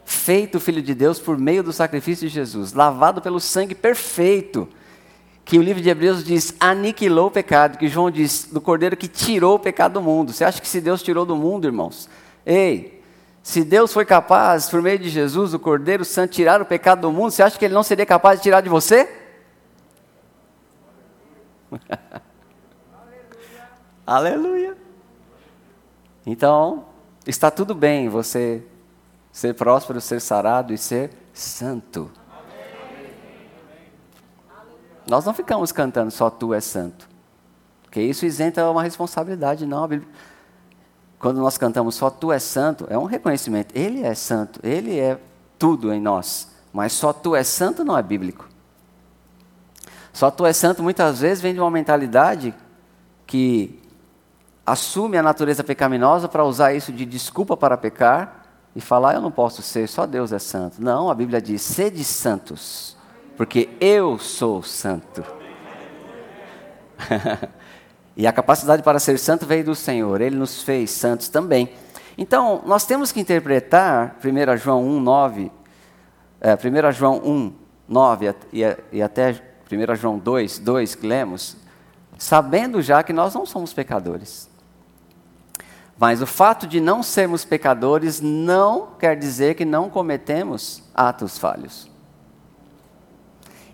Feito 0.05 0.61
filho 0.61 0.83
de 0.83 0.95
Deus 0.95 1.19
por 1.19 1.39
meio 1.39 1.63
do 1.63 1.73
sacrifício 1.73 2.29
de 2.29 2.35
Jesus, 2.35 2.73
lavado 2.73 3.21
pelo 3.21 3.41
sangue 3.41 3.75
perfeito, 3.75 4.69
que 5.45 5.59
o 5.59 5.63
livro 5.63 5.83
de 5.83 5.89
Hebreus 5.89 6.25
diz 6.25 6.55
aniquilou 6.61 7.29
o 7.29 7.31
pecado, 7.31 7.79
que 7.79 7.89
João 7.89 8.11
diz 8.11 8.49
do 8.53 8.61
cordeiro 8.61 8.97
que 8.97 9.09
tirou 9.09 9.57
o 9.57 9.59
pecado 9.59 9.95
do 9.95 10.03
mundo. 10.03 10.33
Você 10.33 10.45
acha 10.45 10.61
que 10.61 10.69
se 10.69 10.81
Deus 10.81 11.03
tirou 11.03 11.25
do 11.25 11.35
mundo, 11.35 11.67
irmãos? 11.67 12.09
Ei, 12.45 12.96
se 13.47 13.63
Deus 13.63 13.93
foi 13.93 14.05
capaz, 14.05 14.69
por 14.69 14.83
meio 14.83 14.99
de 14.99 15.09
Jesus, 15.09 15.55
o 15.55 15.59
Cordeiro 15.61 16.05
Santo, 16.05 16.33
tirar 16.33 16.61
o 16.61 16.65
pecado 16.65 17.03
do 17.03 17.13
mundo, 17.13 17.31
você 17.31 17.45
acha 17.45 17.57
que 17.57 17.65
Ele 17.65 17.75
não 17.75 17.85
seria 17.85 18.05
capaz 18.05 18.41
de 18.41 18.43
tirar 18.43 18.61
de 18.61 18.69
você? 18.69 19.09
Aleluia. 24.05 24.77
Então, 26.27 26.87
está 27.25 27.49
tudo 27.49 27.73
bem 27.73 28.09
você 28.09 28.67
ser 29.31 29.55
próspero, 29.55 30.01
ser 30.01 30.21
sarado 30.21 30.73
e 30.75 30.79
ser 30.79 31.13
santo. 31.33 32.11
Nós 35.09 35.25
não 35.25 35.33
ficamos 35.33 35.71
cantando 35.71 36.11
só 36.11 36.29
tu 36.29 36.53
és 36.53 36.65
santo. 36.65 37.09
Porque 37.85 38.01
isso 38.01 38.27
isenta 38.27 38.69
uma 38.69 38.83
responsabilidade, 38.83 39.65
não. 39.67 39.89
Quando 41.19 41.39
nós 41.41 41.57
cantamos 41.57 41.95
só 41.95 42.11
tu 42.11 42.31
és 42.31 42.43
santo, 42.43 42.87
é 42.91 42.99
um 42.99 43.05
reconhecimento. 43.05 43.75
Ele 43.75 44.03
é 44.03 44.15
santo, 44.15 44.61
ele 44.63 44.99
é 44.99 45.19
tudo 45.59 45.93
em 45.93 46.01
nós. 46.01 46.49
Mas 46.73 46.93
só 46.93 47.13
tu 47.13 47.35
és 47.35 47.47
santo 47.47 47.85
não 47.85 47.97
é 47.97 48.03
bíblico. 48.03 48.49
Só 50.13 50.31
tu 50.31 50.47
és 50.47 50.57
santo 50.57 50.83
muitas 50.83 51.21
vezes 51.21 51.43
vem 51.43 51.55
de 51.55 51.61
uma 51.61 51.71
mentalidade 51.71 52.55
que 53.27 53.83
assume 54.65 55.17
a 55.17 55.23
natureza 55.23 55.63
pecaminosa 55.65 56.29
para 56.29 56.45
usar 56.45 56.75
isso 56.75 56.93
de 56.93 57.05
desculpa 57.05 57.57
para 57.57 57.77
pecar 57.77 58.45
e 58.75 58.81
falar 58.81 59.15
eu 59.15 59.21
não 59.23 59.31
posso 59.31 59.63
ser, 59.63 59.89
só 59.89 60.07
Deus 60.07 60.33
é 60.33 60.39
santo. 60.39 60.83
Não, 60.83 61.09
a 61.11 61.15
Bíblia 61.15 61.41
diz: 61.41 61.63
sede 61.63 62.05
santos, 62.05 62.97
porque 63.37 63.71
eu 63.81 64.19
sou 64.19 64.63
santo. 64.63 65.25
e 68.17 68.27
a 68.27 68.33
capacidade 68.33 68.83
para 68.83 68.99
ser 68.99 69.19
santo 69.19 69.45
veio 69.45 69.65
do 69.65 69.75
Senhor, 69.75 70.21
ele 70.21 70.37
nos 70.37 70.63
fez 70.63 70.91
santos 70.91 71.29
também. 71.29 71.71
Então, 72.17 72.63
nós 72.65 72.87
temos 72.87 73.13
que 73.13 73.21
interpretar 73.21 74.17
1 74.25 74.57
João 74.57 74.83
1, 74.83 75.01
9, 75.01 75.53
é, 76.41 76.55
1 76.55 76.93
João 76.93 77.19
1, 77.19 77.53
9 77.87 78.35
e, 78.53 78.63
e 78.91 79.03
até 79.03 79.43
1 79.71 79.95
João 79.97 80.19
2, 80.19 80.59
2 80.61 80.95
que 80.95 81.07
lemos, 81.07 81.57
sabendo 82.17 82.81
já 82.81 83.03
que 83.03 83.13
nós 83.13 83.35
não 83.35 83.45
somos 83.45 83.75
pecadores. 83.75 84.49
Mas 85.99 86.23
o 86.23 86.27
fato 86.27 86.67
de 86.67 86.81
não 86.81 87.03
sermos 87.03 87.45
pecadores 87.45 88.21
não 88.21 88.89
quer 88.99 89.17
dizer 89.17 89.55
que 89.55 89.65
não 89.65 89.91
cometemos 89.91 90.83
atos 90.95 91.37
falhos. 91.37 91.91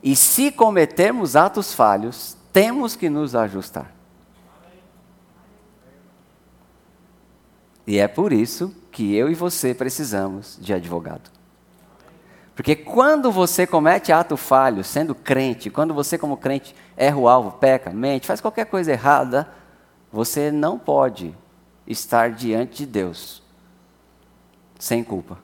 E 0.02 0.16
se 0.16 0.50
cometermos 0.50 1.36
atos 1.36 1.72
falhos, 1.72 2.36
temos 2.52 2.96
que 2.96 3.08
nos 3.08 3.36
ajustar. 3.36 4.01
E 7.86 7.98
é 7.98 8.06
por 8.06 8.32
isso 8.32 8.74
que 8.90 9.14
eu 9.14 9.30
e 9.30 9.34
você 9.34 9.74
precisamos 9.74 10.58
de 10.60 10.72
advogado. 10.72 11.30
Porque 12.54 12.76
quando 12.76 13.32
você 13.32 13.66
comete 13.66 14.12
ato 14.12 14.36
falho, 14.36 14.84
sendo 14.84 15.14
crente, 15.14 15.70
quando 15.70 15.94
você, 15.94 16.18
como 16.18 16.36
crente, 16.36 16.76
erra 16.96 17.16
o 17.16 17.28
alvo, 17.28 17.52
peca, 17.52 17.90
mente, 17.90 18.26
faz 18.26 18.40
qualquer 18.40 18.66
coisa 18.66 18.92
errada, 18.92 19.48
você 20.12 20.50
não 20.50 20.78
pode 20.78 21.34
estar 21.86 22.30
diante 22.30 22.78
de 22.78 22.86
Deus 22.86 23.42
sem 24.78 25.02
culpa, 25.02 25.38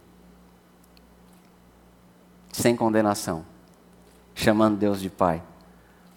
sem 2.53 2.77
condenação, 2.77 3.45
chamando 4.35 4.77
Deus 4.77 5.01
de 5.01 5.09
Pai, 5.09 5.43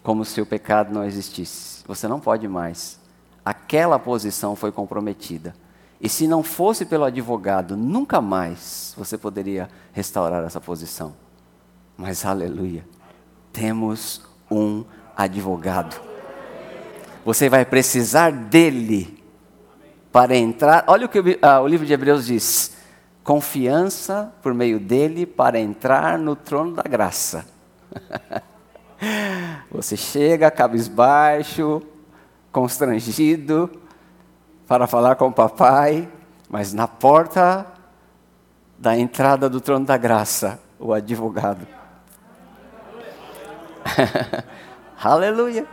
como 0.02 0.24
se 0.24 0.40
o 0.40 0.46
pecado 0.46 0.92
não 0.92 1.04
existisse. 1.04 1.82
Você 1.86 2.06
não 2.06 2.20
pode 2.20 2.46
mais. 2.46 3.00
Aquela 3.44 3.98
posição 3.98 4.54
foi 4.54 4.70
comprometida. 4.70 5.54
E 6.02 6.08
se 6.08 6.26
não 6.26 6.42
fosse 6.42 6.84
pelo 6.84 7.04
advogado, 7.04 7.76
nunca 7.76 8.20
mais 8.20 8.92
você 8.98 9.16
poderia 9.16 9.68
restaurar 9.92 10.42
essa 10.42 10.60
posição. 10.60 11.14
Mas 11.96 12.24
aleluia, 12.24 12.84
temos 13.52 14.20
um 14.50 14.84
advogado. 15.16 16.00
Você 17.24 17.48
vai 17.48 17.64
precisar 17.64 18.32
dele 18.32 19.22
para 20.10 20.34
entrar. 20.36 20.82
Olha 20.88 21.06
o 21.06 21.08
que 21.08 21.38
ah, 21.40 21.60
o 21.60 21.68
livro 21.68 21.86
de 21.86 21.92
Hebreus 21.92 22.26
diz: 22.26 22.76
confiança 23.22 24.32
por 24.42 24.52
meio 24.52 24.80
dele 24.80 25.24
para 25.24 25.60
entrar 25.60 26.18
no 26.18 26.34
trono 26.34 26.74
da 26.74 26.82
graça. 26.82 27.46
Você 29.70 29.96
chega 29.96 30.50
cabisbaixo, 30.50 31.80
constrangido, 32.50 33.70
para 34.72 34.86
falar 34.86 35.16
com 35.16 35.26
o 35.26 35.32
papai, 35.32 36.08
mas 36.48 36.72
na 36.72 36.88
porta 36.88 37.66
da 38.78 38.96
entrada 38.96 39.46
do 39.46 39.60
trono 39.60 39.84
da 39.84 39.98
graça, 39.98 40.58
o 40.80 40.94
advogado. 40.94 41.66
Aleluia. 44.98 45.66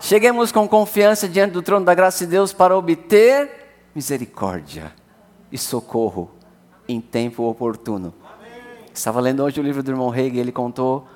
Cheguemos 0.00 0.50
com 0.50 0.66
confiança 0.66 1.28
diante 1.28 1.52
do 1.52 1.60
trono 1.60 1.84
da 1.84 1.92
graça 1.92 2.24
de 2.24 2.30
Deus 2.30 2.54
para 2.54 2.74
obter 2.74 3.50
misericórdia 3.94 4.94
e 5.52 5.58
socorro 5.58 6.30
em 6.88 7.02
tempo 7.02 7.42
oportuno. 7.42 8.14
Estava 8.94 9.20
lendo 9.20 9.44
hoje 9.44 9.60
o 9.60 9.62
livro 9.62 9.82
do 9.82 9.90
irmão 9.90 10.08
Hegel, 10.14 10.40
ele 10.40 10.52
contou 10.52 11.06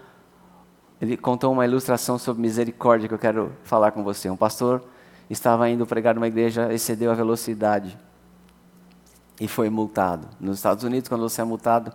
ele 1.00 1.16
contou 1.16 1.50
uma 1.50 1.64
ilustração 1.64 2.18
sobre 2.18 2.42
misericórdia 2.42 3.08
que 3.08 3.14
eu 3.14 3.18
quero 3.18 3.52
falar 3.64 3.92
com 3.92 4.04
você. 4.04 4.28
Um 4.28 4.36
pastor 4.36 4.82
estava 5.28 5.68
indo 5.68 5.86
pregar 5.86 6.14
numa 6.14 6.28
igreja, 6.28 6.72
excedeu 6.72 7.10
a 7.10 7.14
velocidade 7.14 7.98
e 9.40 9.48
foi 9.48 9.68
multado. 9.68 10.28
Nos 10.40 10.58
Estados 10.58 10.84
Unidos, 10.84 11.08
quando 11.08 11.28
você 11.28 11.40
é 11.40 11.44
multado, 11.44 11.92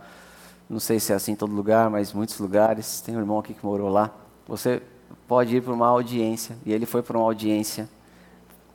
não 0.70 0.80
sei 0.80 1.00
se 1.00 1.12
é 1.12 1.15
assim 1.15 1.34
em 1.34 1.36
todo 1.36 1.54
lugar, 1.54 1.89
mas 1.89 2.13
muitos 2.13 2.39
lugares, 2.39 3.02
tem 3.02 3.15
um 3.15 3.20
irmão 3.20 3.39
aqui 3.39 3.54
que 3.54 3.65
morou 3.65 3.89
lá, 3.89 4.12
você 4.48 4.82
pode 5.28 5.56
ir 5.56 5.62
para 5.62 5.74
uma 5.74 5.88
audiência, 5.88 6.56
e 6.65 6.72
ele 6.72 6.86
foi 6.86 7.02
para 7.02 7.17
uma 7.17 7.26
audiência, 7.26 7.89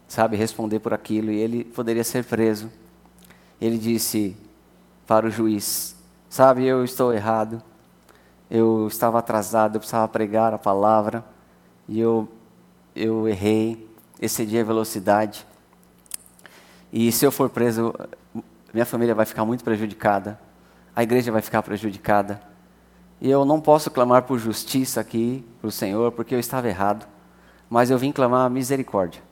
sabe, 0.08 0.36
responder 0.36 0.80
por 0.80 0.92
aquilo, 0.92 1.30
e 1.30 1.36
ele 1.36 1.64
poderia 1.64 2.04
ser 2.04 2.24
preso. 2.24 2.70
Ele 3.60 3.78
disse 3.78 4.36
para 5.06 5.26
o 5.26 5.30
juiz: 5.30 5.96
Sabe, 6.28 6.64
eu 6.64 6.84
estou 6.84 7.12
errado, 7.12 7.62
eu 8.50 8.86
estava 8.88 9.18
atrasado, 9.18 9.76
eu 9.76 9.80
precisava 9.80 10.08
pregar 10.08 10.52
a 10.52 10.58
palavra, 10.58 11.24
e 11.88 11.98
eu, 11.98 12.28
eu 12.94 13.26
errei, 13.28 13.88
excedi 14.20 14.58
a 14.58 14.64
velocidade. 14.64 15.46
E 16.92 17.10
se 17.12 17.24
eu 17.24 17.32
for 17.32 17.48
preso, 17.50 17.94
minha 18.72 18.86
família 18.86 19.14
vai 19.14 19.26
ficar 19.26 19.44
muito 19.44 19.64
prejudicada, 19.64 20.38
a 20.94 21.02
igreja 21.02 21.30
vai 21.30 21.42
ficar 21.42 21.62
prejudicada. 21.62 22.40
E 23.20 23.30
eu 23.30 23.44
não 23.44 23.60
posso 23.60 23.90
clamar 23.90 24.22
por 24.22 24.38
justiça 24.38 25.00
aqui 25.00 25.44
para 25.60 25.68
o 25.68 25.72
Senhor, 25.72 26.12
porque 26.12 26.34
eu 26.34 26.38
estava 26.38 26.68
errado, 26.68 27.06
mas 27.68 27.90
eu 27.90 27.98
vim 27.98 28.12
clamar 28.12 28.50
misericórdia. 28.50 29.22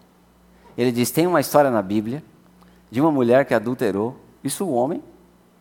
Ele 0.77 0.91
diz: 0.91 1.11
tem 1.11 1.27
uma 1.27 1.41
história 1.41 1.71
na 1.71 1.83
Bíblia 1.83 2.23
de 2.91 3.01
uma 3.01 3.11
mulher 3.11 3.45
que 3.45 3.55
adulterou, 3.55 4.17
isso 4.43 4.65
o 4.65 4.73
homem, 4.73 5.03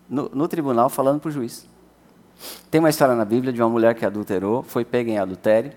no, 0.10 0.30
no 0.34 0.48
tribunal 0.48 0.90
falando 0.90 1.20
para 1.20 1.30
o 1.30 1.32
juiz. 1.32 1.68
Tem 2.70 2.80
uma 2.80 2.90
história 2.90 3.16
na 3.16 3.26
Bíblia 3.26 3.54
de 3.54 3.62
uma 3.62 3.70
mulher 3.70 3.96
que 3.96 4.06
adulterou, 4.06 4.64
foi 4.64 4.84
pega 4.84 5.12
em 5.12 5.18
adultério, 5.18 5.72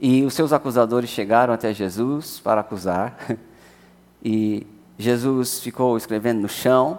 e 0.00 0.24
os 0.24 0.34
seus 0.34 0.52
acusadores 0.52 1.08
chegaram 1.08 1.54
até 1.54 1.72
Jesus 1.72 2.40
para 2.40 2.60
acusar. 2.60 3.16
E 4.28 4.66
Jesus 4.98 5.60
ficou 5.60 5.96
escrevendo 5.96 6.40
no 6.40 6.48
chão. 6.48 6.98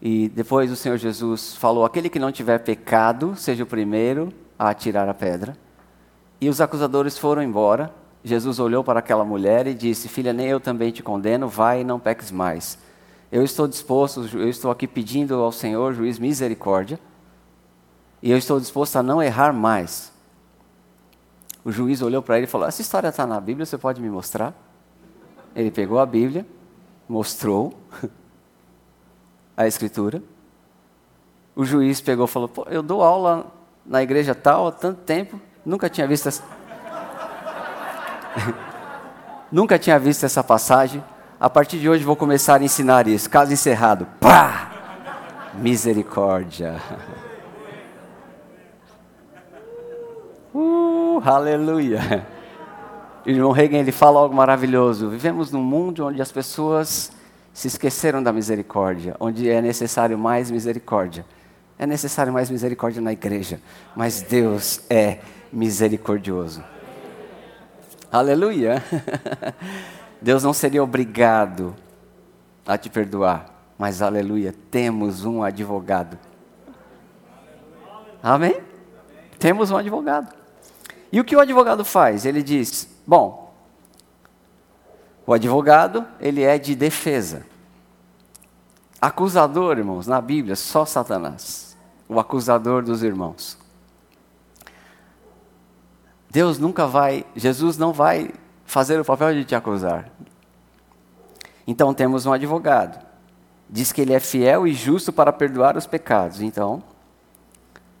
E 0.00 0.28
depois 0.30 0.70
o 0.70 0.76
Senhor 0.76 0.96
Jesus 0.96 1.54
falou: 1.54 1.84
Aquele 1.84 2.08
que 2.08 2.18
não 2.18 2.32
tiver 2.32 2.60
pecado, 2.60 3.34
seja 3.36 3.62
o 3.62 3.66
primeiro 3.66 4.32
a 4.58 4.70
atirar 4.70 5.06
a 5.06 5.12
pedra. 5.12 5.54
E 6.40 6.48
os 6.48 6.62
acusadores 6.62 7.18
foram 7.18 7.42
embora. 7.42 7.92
Jesus 8.24 8.58
olhou 8.58 8.82
para 8.82 9.00
aquela 9.00 9.22
mulher 9.22 9.66
e 9.66 9.74
disse: 9.74 10.08
Filha, 10.08 10.32
nem 10.32 10.46
eu 10.46 10.60
também 10.60 10.90
te 10.90 11.02
condeno, 11.02 11.46
vai 11.46 11.82
e 11.82 11.84
não 11.84 12.00
peques 12.00 12.30
mais. 12.30 12.78
Eu 13.30 13.42
estou 13.42 13.68
disposto, 13.68 14.26
eu 14.34 14.48
estou 14.48 14.70
aqui 14.70 14.86
pedindo 14.86 15.34
ao 15.34 15.52
Senhor, 15.52 15.92
juiz, 15.92 16.18
misericórdia. 16.18 16.98
E 18.22 18.30
eu 18.30 18.38
estou 18.38 18.58
disposto 18.58 18.96
a 18.96 19.02
não 19.02 19.22
errar 19.22 19.52
mais. 19.52 20.15
O 21.66 21.72
juiz 21.72 22.00
olhou 22.00 22.22
para 22.22 22.36
ele 22.36 22.44
e 22.44 22.48
falou: 22.48 22.68
Essa 22.68 22.80
história 22.80 23.08
está 23.08 23.26
na 23.26 23.40
Bíblia, 23.40 23.66
você 23.66 23.76
pode 23.76 24.00
me 24.00 24.08
mostrar? 24.08 24.54
Ele 25.52 25.68
pegou 25.68 25.98
a 25.98 26.06
Bíblia, 26.06 26.46
mostrou 27.08 27.74
a 29.56 29.66
Escritura. 29.66 30.22
O 31.56 31.64
juiz 31.64 32.00
pegou 32.00 32.26
e 32.26 32.28
falou: 32.28 32.48
Pô, 32.48 32.64
eu 32.70 32.84
dou 32.84 33.02
aula 33.02 33.52
na 33.84 34.00
igreja 34.00 34.32
tal 34.32 34.68
há 34.68 34.70
tanto 34.70 35.00
tempo, 35.00 35.40
nunca 35.64 35.90
tinha 35.90 36.06
visto 36.06 36.28
essa. 36.28 36.44
nunca 39.50 39.76
tinha 39.76 39.98
visto 39.98 40.22
essa 40.22 40.44
passagem. 40.44 41.02
A 41.40 41.50
partir 41.50 41.80
de 41.80 41.88
hoje 41.88 42.04
vou 42.04 42.14
começar 42.14 42.60
a 42.60 42.64
ensinar 42.64 43.08
isso. 43.08 43.28
Caso 43.28 43.52
encerrado. 43.52 44.06
Pá! 44.20 44.70
Misericórdia. 45.54 46.80
Uh, 51.16 51.28
aleluia. 51.28 52.26
Irmão 53.24 53.50
Reagan 53.50 53.78
ele 53.78 53.92
fala 53.92 54.20
algo 54.20 54.34
maravilhoso. 54.34 55.08
Vivemos 55.08 55.50
num 55.50 55.62
mundo 55.62 56.04
onde 56.04 56.20
as 56.20 56.30
pessoas 56.30 57.10
se 57.54 57.68
esqueceram 57.68 58.22
da 58.22 58.32
misericórdia, 58.34 59.16
onde 59.18 59.48
é 59.48 59.62
necessário 59.62 60.18
mais 60.18 60.50
misericórdia. 60.50 61.24
É 61.78 61.86
necessário 61.86 62.32
mais 62.32 62.50
misericórdia 62.50 63.00
na 63.00 63.12
igreja, 63.12 63.60
mas 63.94 64.20
Deus 64.20 64.82
é 64.90 65.20
misericordioso. 65.50 66.62
Aleluia. 68.12 68.82
Deus 70.20 70.42
não 70.42 70.52
seria 70.52 70.82
obrigado 70.82 71.74
a 72.66 72.76
te 72.76 72.90
perdoar, 72.90 73.46
mas 73.78 74.02
aleluia, 74.02 74.54
temos 74.70 75.24
um 75.24 75.42
advogado. 75.42 76.18
Amém? 78.22 78.60
Temos 79.38 79.70
um 79.70 79.76
advogado. 79.76 80.45
E 81.16 81.20
o 81.20 81.24
que 81.24 81.34
o 81.34 81.40
advogado 81.40 81.82
faz? 81.82 82.26
Ele 82.26 82.42
diz: 82.42 82.86
bom, 83.06 83.50
o 85.26 85.32
advogado, 85.32 86.06
ele 86.20 86.42
é 86.42 86.58
de 86.58 86.74
defesa. 86.74 87.46
Acusador, 89.00 89.78
irmãos, 89.78 90.06
na 90.06 90.20
Bíblia, 90.20 90.54
só 90.54 90.84
Satanás, 90.84 91.74
o 92.06 92.20
acusador 92.20 92.82
dos 92.82 93.02
irmãos. 93.02 93.56
Deus 96.28 96.58
nunca 96.58 96.86
vai, 96.86 97.24
Jesus 97.34 97.78
não 97.78 97.94
vai 97.94 98.30
fazer 98.66 99.00
o 99.00 99.04
papel 99.04 99.32
de 99.32 99.46
te 99.46 99.54
acusar. 99.54 100.10
Então 101.66 101.94
temos 101.94 102.26
um 102.26 102.32
advogado. 102.34 103.02
Diz 103.70 103.90
que 103.90 104.02
ele 104.02 104.12
é 104.12 104.20
fiel 104.20 104.66
e 104.66 104.74
justo 104.74 105.10
para 105.14 105.32
perdoar 105.32 105.78
os 105.78 105.86
pecados. 105.86 106.42
Então, 106.42 106.82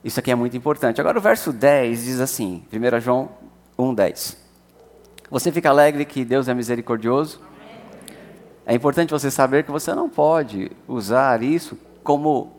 isso 0.06 0.20
aqui 0.20 0.30
é 0.30 0.36
muito 0.36 0.56
importante. 0.56 1.00
Agora 1.00 1.18
o 1.18 1.20
verso 1.20 1.52
10 1.52 2.04
diz 2.04 2.20
assim, 2.20 2.62
1 2.72 3.00
João 3.00 3.28
1,10. 3.76 4.36
Você 5.28 5.50
fica 5.50 5.68
alegre 5.68 6.04
que 6.04 6.24
Deus 6.24 6.46
é 6.46 6.54
misericordioso? 6.54 7.40
É 8.64 8.72
importante 8.72 9.10
você 9.10 9.32
saber 9.32 9.64
que 9.64 9.70
você 9.72 9.92
não 9.96 10.08
pode 10.08 10.70
usar 10.86 11.42
isso 11.42 11.76
como 12.04 12.52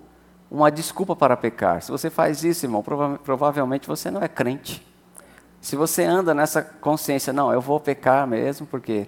uma 0.51 0.69
desculpa 0.69 1.15
para 1.15 1.37
pecar. 1.37 1.81
Se 1.81 1.89
você 1.89 2.09
faz 2.09 2.43
isso, 2.43 2.65
irmão, 2.65 2.83
prova 2.83 3.17
provavelmente 3.23 3.87
você 3.87 4.11
não 4.11 4.21
é 4.21 4.27
crente. 4.27 4.85
Se 5.61 5.77
você 5.77 6.03
anda 6.03 6.33
nessa 6.33 6.61
consciência, 6.61 7.31
não, 7.31 7.53
eu 7.53 7.61
vou 7.61 7.79
pecar 7.79 8.27
mesmo, 8.27 8.67
porque 8.67 9.07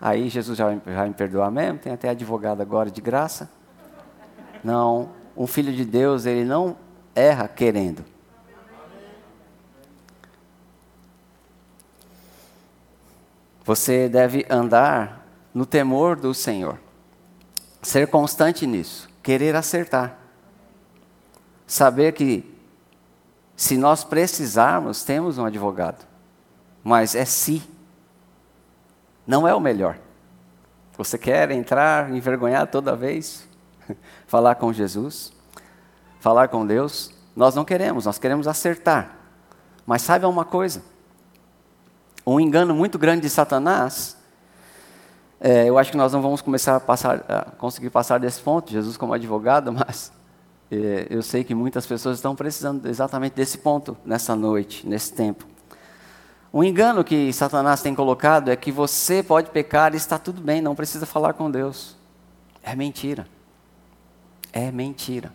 aí 0.00 0.30
Jesus 0.30 0.56
já 0.56 0.74
vai 0.82 1.08
me 1.08 1.14
perdoar 1.14 1.50
mesmo, 1.50 1.78
tem 1.78 1.92
até 1.92 2.08
advogado 2.08 2.62
agora 2.62 2.90
de 2.90 3.02
graça. 3.02 3.50
Não, 4.64 5.10
um 5.36 5.46
filho 5.46 5.74
de 5.74 5.84
Deus, 5.84 6.24
ele 6.24 6.46
não 6.46 6.87
erra 7.18 7.48
querendo. 7.48 8.04
Você 13.64 14.08
deve 14.08 14.46
andar 14.48 15.26
no 15.52 15.66
temor 15.66 16.16
do 16.16 16.32
Senhor. 16.32 16.78
Ser 17.82 18.08
constante 18.08 18.66
nisso, 18.66 19.08
querer 19.22 19.54
acertar. 19.54 20.16
Saber 21.66 22.12
que 22.12 22.56
se 23.54 23.76
nós 23.76 24.04
precisarmos, 24.04 25.02
temos 25.02 25.36
um 25.36 25.44
advogado. 25.44 26.06
Mas 26.82 27.14
é 27.14 27.24
se. 27.24 27.62
Não 29.26 29.46
é 29.46 29.54
o 29.54 29.60
melhor. 29.60 29.98
Você 30.96 31.18
quer 31.18 31.50
entrar 31.50 32.10
envergonhado 32.10 32.70
toda 32.70 32.96
vez? 32.96 33.46
Falar 34.26 34.54
com 34.54 34.72
Jesus? 34.72 35.32
Falar 36.20 36.48
com 36.48 36.66
Deus? 36.66 37.12
Nós 37.34 37.54
não 37.54 37.64
queremos, 37.64 38.06
nós 38.06 38.18
queremos 38.18 38.48
acertar. 38.48 39.16
Mas 39.86 40.02
saiba 40.02 40.28
uma 40.28 40.44
coisa: 40.44 40.82
um 42.26 42.40
engano 42.40 42.74
muito 42.74 42.98
grande 42.98 43.22
de 43.22 43.30
Satanás. 43.30 44.16
É, 45.40 45.68
eu 45.68 45.78
acho 45.78 45.92
que 45.92 45.96
nós 45.96 46.12
não 46.12 46.20
vamos 46.20 46.42
começar 46.42 46.76
a, 46.76 46.80
passar, 46.80 47.24
a 47.28 47.50
conseguir 47.52 47.90
passar 47.90 48.18
desse 48.18 48.40
ponto, 48.40 48.72
Jesus 48.72 48.96
como 48.96 49.14
advogado, 49.14 49.70
mas 49.72 50.10
é, 50.70 51.06
eu 51.08 51.22
sei 51.22 51.44
que 51.44 51.54
muitas 51.54 51.86
pessoas 51.86 52.18
estão 52.18 52.34
precisando 52.34 52.86
exatamente 52.86 53.34
desse 53.34 53.58
ponto 53.58 53.96
nessa 54.04 54.34
noite, 54.34 54.86
nesse 54.86 55.12
tempo. 55.12 55.46
Um 56.52 56.64
engano 56.64 57.04
que 57.04 57.32
Satanás 57.32 57.82
tem 57.82 57.94
colocado 57.94 58.50
é 58.50 58.56
que 58.56 58.72
você 58.72 59.22
pode 59.22 59.50
pecar 59.50 59.94
e 59.94 59.96
está 59.96 60.18
tudo 60.18 60.40
bem, 60.40 60.60
não 60.60 60.74
precisa 60.74 61.06
falar 61.06 61.34
com 61.34 61.50
Deus. 61.50 61.96
É 62.62 62.74
mentira. 62.74 63.26
É 64.52 64.72
mentira. 64.72 65.32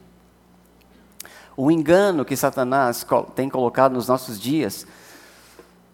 O 1.56 1.72
engano 1.72 2.26
que 2.26 2.36
Satanás 2.36 3.06
tem 3.36 3.50
colocado 3.50 3.94
nos 3.94 4.08
nossos 4.08 4.40
dias 4.40 4.86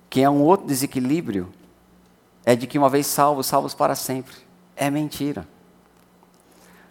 que 0.10 0.22
é 0.22 0.30
um 0.30 0.41
outro 0.41 0.65
desequilíbrio, 0.65 1.50
é 2.43 2.56
de 2.56 2.65
que 2.65 2.80
uma 2.80 2.89
vez 2.89 3.06
salvos, 3.06 3.45
salvos 3.45 3.76
para 3.76 3.93
sempre. 3.93 4.34
É 4.76 4.89
mentira. 4.89 5.48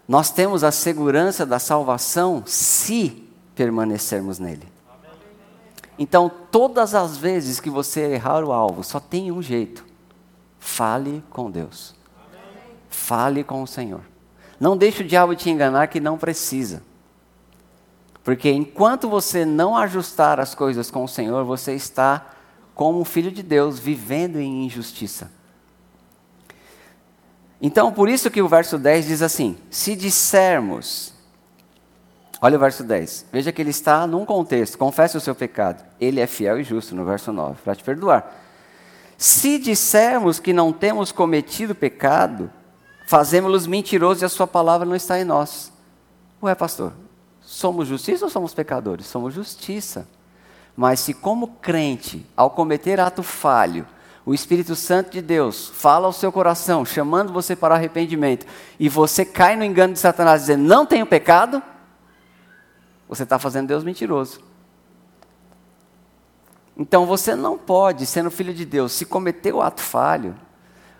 Nós 0.07 0.31
temos 0.31 0.63
a 0.63 0.71
segurança 0.71 1.45
da 1.45 1.59
salvação 1.59 2.45
se 2.47 3.29
permanecermos 3.55 4.39
nele. 4.39 4.69
Então, 5.99 6.31
todas 6.53 6.95
as 6.95 7.17
vezes 7.17 7.59
que 7.59 7.69
você 7.69 8.03
errar 8.13 8.45
o 8.45 8.53
alvo, 8.53 8.85
só 8.85 9.01
tem 9.01 9.33
um 9.33 9.43
jeito: 9.43 9.85
fale 10.61 11.25
com 11.29 11.51
Deus. 11.51 11.95
Fale 12.89 13.43
com 13.43 13.63
o 13.63 13.67
Senhor. 13.67 14.03
Não 14.61 14.77
deixe 14.77 15.03
o 15.03 15.07
diabo 15.07 15.35
te 15.35 15.51
enganar 15.51 15.89
que 15.89 15.99
não 15.99 16.17
precisa. 16.17 16.83
Porque 18.29 18.51
enquanto 18.51 19.09
você 19.09 19.47
não 19.47 19.75
ajustar 19.75 20.39
as 20.39 20.55
coisas 20.55 20.91
com 20.91 21.03
o 21.03 21.09
Senhor, 21.09 21.47
você 21.47 21.73
está 21.73 22.27
como 22.75 23.03
filho 23.03 23.33
de 23.33 23.43
Deus 23.43 23.79
vivendo 23.79 24.39
em 24.39 24.67
injustiça. 24.67 25.33
Então, 27.59 27.91
por 27.91 28.07
isso 28.07 28.31
que 28.31 28.43
o 28.43 28.47
verso 28.47 28.77
10 28.77 29.07
diz 29.07 29.23
assim: 29.23 29.57
se 29.71 29.97
dissermos, 29.97 31.15
olha 32.39 32.59
o 32.59 32.61
verso 32.61 32.85
10, 32.85 33.29
veja 33.33 33.51
que 33.51 33.63
ele 33.63 33.71
está 33.71 34.07
num 34.07 34.27
contexto, 34.27 34.77
confesse 34.77 35.17
o 35.17 35.21
seu 35.23 35.35
pecado, 35.35 35.83
ele 35.99 36.21
é 36.21 36.27
fiel 36.27 36.61
e 36.61 36.65
justo, 36.65 36.95
no 36.95 37.07
verso 37.07 37.33
9, 37.33 37.63
para 37.65 37.77
te 37.77 37.83
perdoar. 37.83 38.31
Se 39.17 39.59
dissermos 39.59 40.39
que 40.39 40.53
não 40.53 40.71
temos 40.71 41.13
cometido 41.13 41.75
pecado, 41.75 42.53
fazemos-los 43.07 43.67
mentirosos 43.67 44.21
e 44.21 44.27
a 44.27 44.29
sua 44.29 44.47
palavra 44.47 44.87
não 44.87 44.95
está 44.95 45.19
em 45.19 45.25
nós. 45.25 45.73
Ué, 46.43 46.55
pastor, 46.55 46.93
somos 47.49 47.89
justiça 47.89 48.27
ou 48.27 48.31
somos 48.31 48.53
pecadores? 48.53 49.07
Somos 49.07 49.33
justiça. 49.33 50.07
Mas 50.77 51.01
se, 51.01 51.15
como 51.15 51.49
crente, 51.63 52.27
ao 52.37 52.51
cometer 52.51 53.01
ato 53.01 53.23
falho, 53.23 53.87
o 54.27 54.35
Espírito 54.35 54.77
Santo 54.77 55.13
de 55.13 55.23
Deus 55.23 55.69
fala 55.69 56.07
ao 56.07 56.13
seu 56.13 56.31
coração, 56.31 56.85
chamando 56.85 57.33
você 57.33 57.57
para 57.57 57.75
arrependimento, 57.75 58.47
e 58.79 58.87
você 58.87 59.25
cai 59.25 59.57
no 59.57 59.65
engano 59.65 59.95
de 59.95 59.99
Satanás 59.99 60.43
dizendo, 60.43 60.63
não 60.65 60.85
tenho 60.85 61.07
pecado, 61.07 61.63
você 63.09 63.23
está 63.23 63.39
fazendo 63.39 63.69
Deus 63.69 63.83
mentiroso. 63.83 64.41
Então 66.77 67.07
você 67.07 67.35
não 67.35 67.57
pode, 67.57 68.05
sendo 68.05 68.31
filho 68.31 68.53
de 68.53 68.67
Deus, 68.67 68.93
se 68.93 69.07
cometer 69.07 69.55
o 69.55 69.63
ato 69.63 69.81
falho, 69.81 70.37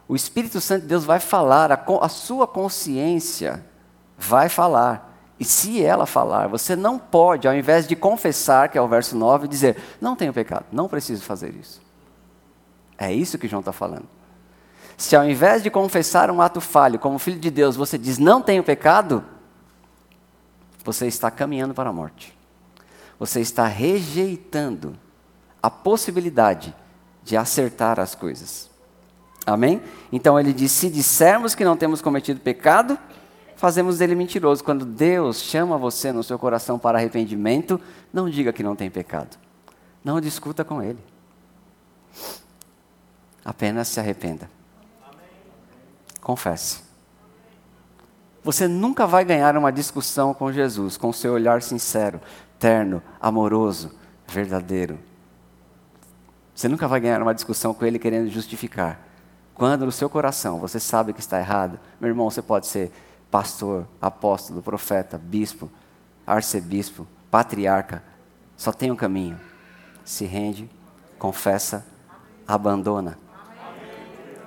o 0.09 0.17
Espírito 0.17 0.63
Santo 0.63 0.81
de 0.81 0.89
Deus 0.89 1.05
vai 1.05 1.21
falar, 1.21 1.71
a, 1.71 1.85
a 2.01 2.09
sua 2.09 2.47
consciência 2.47 3.63
vai 4.17 4.49
falar. 4.49 5.08
E 5.39 5.45
se 5.45 5.83
ela 5.83 6.05
falar, 6.05 6.49
você 6.49 6.75
não 6.75 6.99
pode, 6.99 7.47
ao 7.47 7.55
invés 7.55 7.87
de 7.87 7.95
confessar, 7.95 8.69
que 8.69 8.77
é 8.77 8.83
o 8.83 8.89
verso 8.89 9.17
9, 9.17 9.47
dizer: 9.47 9.77
Não 10.01 10.17
tenho 10.17 10.33
pecado, 10.33 10.67
não 10.73 10.89
preciso 10.89 11.23
fazer 11.23 11.55
isso. 11.55 11.81
É 12.97 13.13
isso 13.13 13.39
que 13.39 13.47
João 13.47 13.61
está 13.61 13.73
falando. 13.73 14.09
Se 14.97 15.15
ao 15.15 15.25
invés 15.25 15.63
de 15.63 15.71
confessar 15.71 16.29
um 16.29 16.43
ato 16.43 16.61
falho, 16.61 16.99
como 16.99 17.21
filho 17.21 17.39
de 17.39 17.51
Deus, 17.51 17.77
você 17.77 17.97
diz: 17.97 18.19
Não 18.19 18.43
tenho 18.43 18.65
pecado, 18.65 19.25
você 20.85 21.07
está 21.07 21.31
caminhando 21.31 21.73
para 21.73 21.91
a 21.91 21.93
morte. 21.93 22.37
Você 23.17 23.41
está 23.41 23.67
rejeitando 23.67 24.99
a 25.63 25.71
possibilidade 25.71 26.75
de 27.23 27.37
acertar 27.37 28.01
as 28.01 28.15
coisas. 28.15 28.69
Amém? 29.47 29.81
Então 30.11 30.39
ele 30.39 30.53
diz: 30.53 30.73
Se 30.73 30.91
dissermos 30.91 31.55
que 31.55 31.65
não 31.65 31.77
temos 31.77 32.03
cometido 32.03 32.41
pecado, 32.41 32.99
fazemos 33.59 33.99
dele 33.99 34.15
mentiroso. 34.15 34.65
Quando 34.65 34.87
Deus 34.87 35.43
chama 35.43 35.77
você 35.77 36.13
no 36.13 36.23
seu 36.23 36.39
coração 36.39 36.79
para 36.79 36.97
arrependimento, 36.97 37.79
não 38.13 38.31
diga 38.31 38.53
que 38.53 38.63
não 38.63 38.75
tem 38.75 38.89
pecado. 38.89 39.37
Não 40.03 40.21
discuta 40.21 40.65
com 40.65 40.81
ele. 40.81 40.99
Apenas 43.45 43.89
se 43.89 43.99
arrependa. 43.99 44.49
Confesse. 46.21 46.83
Você 48.45 48.69
nunca 48.69 49.07
vai 49.07 49.25
ganhar 49.25 49.57
uma 49.57 49.73
discussão 49.73 50.33
com 50.33 50.53
Jesus 50.53 50.97
com 50.97 51.13
seu 51.13 51.33
olhar 51.33 51.61
sincero, 51.61 52.21
terno, 52.59 53.03
amoroso, 53.21 53.91
verdadeiro. 54.27 54.99
Você 56.55 56.69
nunca 56.69 56.87
vai 56.87 57.01
ganhar 57.01 57.21
uma 57.21 57.35
discussão 57.35 57.75
com 57.75 57.85
ele 57.85 57.99
querendo 57.99 58.29
justificar. 58.31 59.01
Quando 59.53 59.85
no 59.85 59.93
seu 59.93 60.09
coração 60.09 60.61
você 60.61 60.79
sabe 60.79 61.13
que 61.13 61.21
está 61.21 61.41
errado, 61.41 61.81
meu 62.01 62.09
irmão, 62.09 62.31
você 62.31 62.41
pode 62.41 62.69
ser 62.69 62.93
pastor, 63.31 63.87
apóstolo, 64.01 64.63
profeta, 64.63 65.19
bispo, 65.19 65.71
arcebispo, 66.27 67.07
patriarca, 67.31 68.03
só 68.57 68.73
tem 68.73 68.91
um 68.91 68.97
caminho. 68.97 69.39
Se 70.05 70.25
rende, 70.25 70.69
confessa, 71.19 71.87
abandona. 72.47 73.19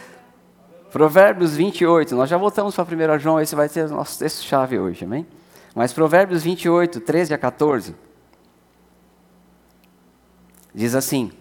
Provérbios 0.91 1.55
28, 1.55 2.15
nós 2.15 2.29
já 2.29 2.37
voltamos 2.37 2.75
para 2.75 3.15
1 3.15 3.19
João, 3.19 3.39
esse 3.39 3.55
vai 3.55 3.67
ser 3.67 3.85
o 3.87 3.95
nosso 3.95 4.17
texto-chave 4.17 4.79
hoje, 4.79 5.03
amém? 5.05 5.27
Mas 5.75 5.93
Provérbios 5.93 6.43
28, 6.43 7.01
13 7.01 7.33
a 7.33 7.37
14, 7.37 7.93
diz 10.73 10.95
assim: 10.95 11.31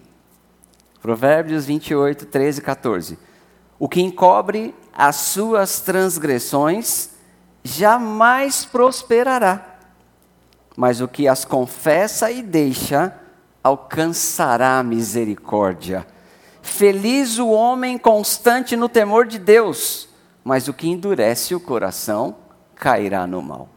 Provérbios 1.00 1.64
28, 1.64 2.26
13 2.26 2.58
e 2.58 2.62
14. 2.62 3.18
O 3.78 3.88
que 3.88 4.00
encobre 4.00 4.74
as 4.96 5.16
suas 5.16 5.80
transgressões 5.80 7.10
jamais 7.62 8.64
prosperará, 8.64 9.76
mas 10.74 11.02
o 11.02 11.08
que 11.08 11.28
as 11.28 11.44
confessa 11.44 12.30
e 12.30 12.42
deixa 12.42 13.14
alcançará 13.62 14.82
misericórdia. 14.82 16.06
Feliz 16.62 17.38
o 17.38 17.48
homem 17.48 17.98
constante 17.98 18.74
no 18.74 18.88
temor 18.88 19.26
de 19.26 19.38
Deus, 19.38 20.08
mas 20.42 20.66
o 20.66 20.72
que 20.72 20.88
endurece 20.88 21.54
o 21.54 21.60
coração 21.60 22.36
cairá 22.74 23.26
no 23.26 23.42
mal. 23.42 23.68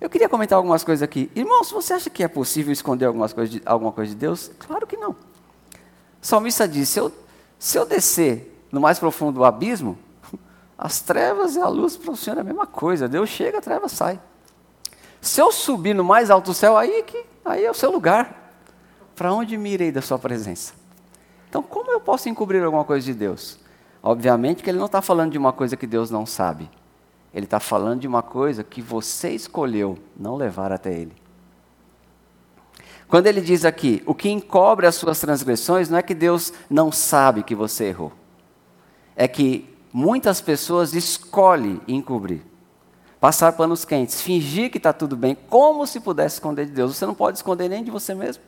Eu 0.00 0.08
queria 0.08 0.28
comentar 0.28 0.56
algumas 0.56 0.84
coisas 0.84 1.02
aqui. 1.02 1.30
Irmãos, 1.34 1.70
você 1.70 1.94
acha 1.94 2.08
que 2.08 2.22
é 2.22 2.28
possível 2.28 2.72
esconder 2.72 3.06
algumas 3.06 3.34
de, 3.50 3.60
alguma 3.66 3.90
coisa 3.90 4.10
de 4.10 4.16
Deus? 4.16 4.50
Claro 4.58 4.86
que 4.86 4.96
não. 4.96 5.10
O 5.10 5.16
salmista 6.20 6.68
disse: 6.68 6.92
se 6.92 7.00
eu, 7.00 7.12
se 7.58 7.78
eu 7.78 7.86
descer 7.86 8.64
no 8.70 8.80
mais 8.80 8.98
profundo 8.98 9.36
do 9.36 9.44
abismo, 9.44 9.98
as 10.78 11.00
trevas 11.00 11.56
e 11.56 11.60
a 11.60 11.68
luz 11.68 11.96
para 11.96 12.12
o 12.12 12.16
Senhor 12.16 12.36
é 12.36 12.40
a 12.40 12.44
mesma 12.44 12.66
coisa. 12.66 13.08
Deus 13.08 13.30
chega, 13.30 13.58
a 13.58 13.62
treva 13.62 13.88
sai. 13.88 14.20
Se 15.20 15.40
eu 15.40 15.50
subir 15.50 15.94
no 15.94 16.04
mais 16.04 16.30
alto 16.30 16.52
céu, 16.52 16.76
aí, 16.76 17.02
que, 17.02 17.24
aí 17.44 17.64
é 17.64 17.70
o 17.70 17.74
seu 17.74 17.90
lugar. 17.90 18.52
Para 19.14 19.32
onde 19.32 19.56
me 19.56 19.70
irei 19.70 19.90
da 19.90 20.02
sua 20.02 20.18
presença? 20.18 20.74
Então, 21.48 21.62
como 21.62 21.90
eu 21.90 22.00
posso 22.00 22.28
encobrir 22.28 22.62
alguma 22.62 22.84
coisa 22.84 23.06
de 23.06 23.14
Deus? 23.14 23.58
Obviamente 24.02 24.62
que 24.62 24.68
ele 24.68 24.78
não 24.78 24.86
está 24.86 25.00
falando 25.00 25.32
de 25.32 25.38
uma 25.38 25.52
coisa 25.52 25.76
que 25.76 25.86
Deus 25.86 26.10
não 26.10 26.26
sabe. 26.26 26.70
Ele 27.32 27.46
está 27.46 27.58
falando 27.58 28.00
de 28.00 28.06
uma 28.06 28.22
coisa 28.22 28.62
que 28.62 28.82
você 28.82 29.30
escolheu 29.30 29.98
não 30.16 30.36
levar 30.36 30.70
até 30.72 30.92
Ele. 30.92 31.14
Quando 33.08 33.26
ele 33.28 33.40
diz 33.40 33.64
aqui, 33.64 34.02
o 34.04 34.14
que 34.14 34.28
encobre 34.28 34.86
as 34.86 34.96
suas 34.96 35.20
transgressões, 35.20 35.88
não 35.88 35.98
é 35.98 36.02
que 36.02 36.14
Deus 36.14 36.52
não 36.68 36.90
sabe 36.90 37.42
que 37.42 37.54
você 37.54 37.84
errou. 37.84 38.12
É 39.14 39.28
que 39.28 39.75
muitas 39.96 40.42
pessoas 40.42 40.92
escolhem 40.92 41.80
encobrir. 41.88 42.44
Passar 43.18 43.52
panos 43.52 43.82
quentes, 43.82 44.20
fingir 44.20 44.70
que 44.70 44.76
está 44.76 44.92
tudo 44.92 45.16
bem, 45.16 45.34
como 45.34 45.86
se 45.86 46.00
pudesse 46.00 46.34
esconder 46.34 46.66
de 46.66 46.72
Deus. 46.72 46.94
Você 46.94 47.06
não 47.06 47.14
pode 47.14 47.38
esconder 47.38 47.66
nem 47.70 47.82
de 47.82 47.90
você 47.90 48.14
mesmo. 48.14 48.42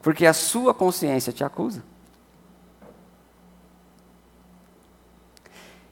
Porque 0.00 0.26
a 0.26 0.32
sua 0.32 0.72
consciência 0.72 1.32
te 1.32 1.42
acusa. 1.42 1.82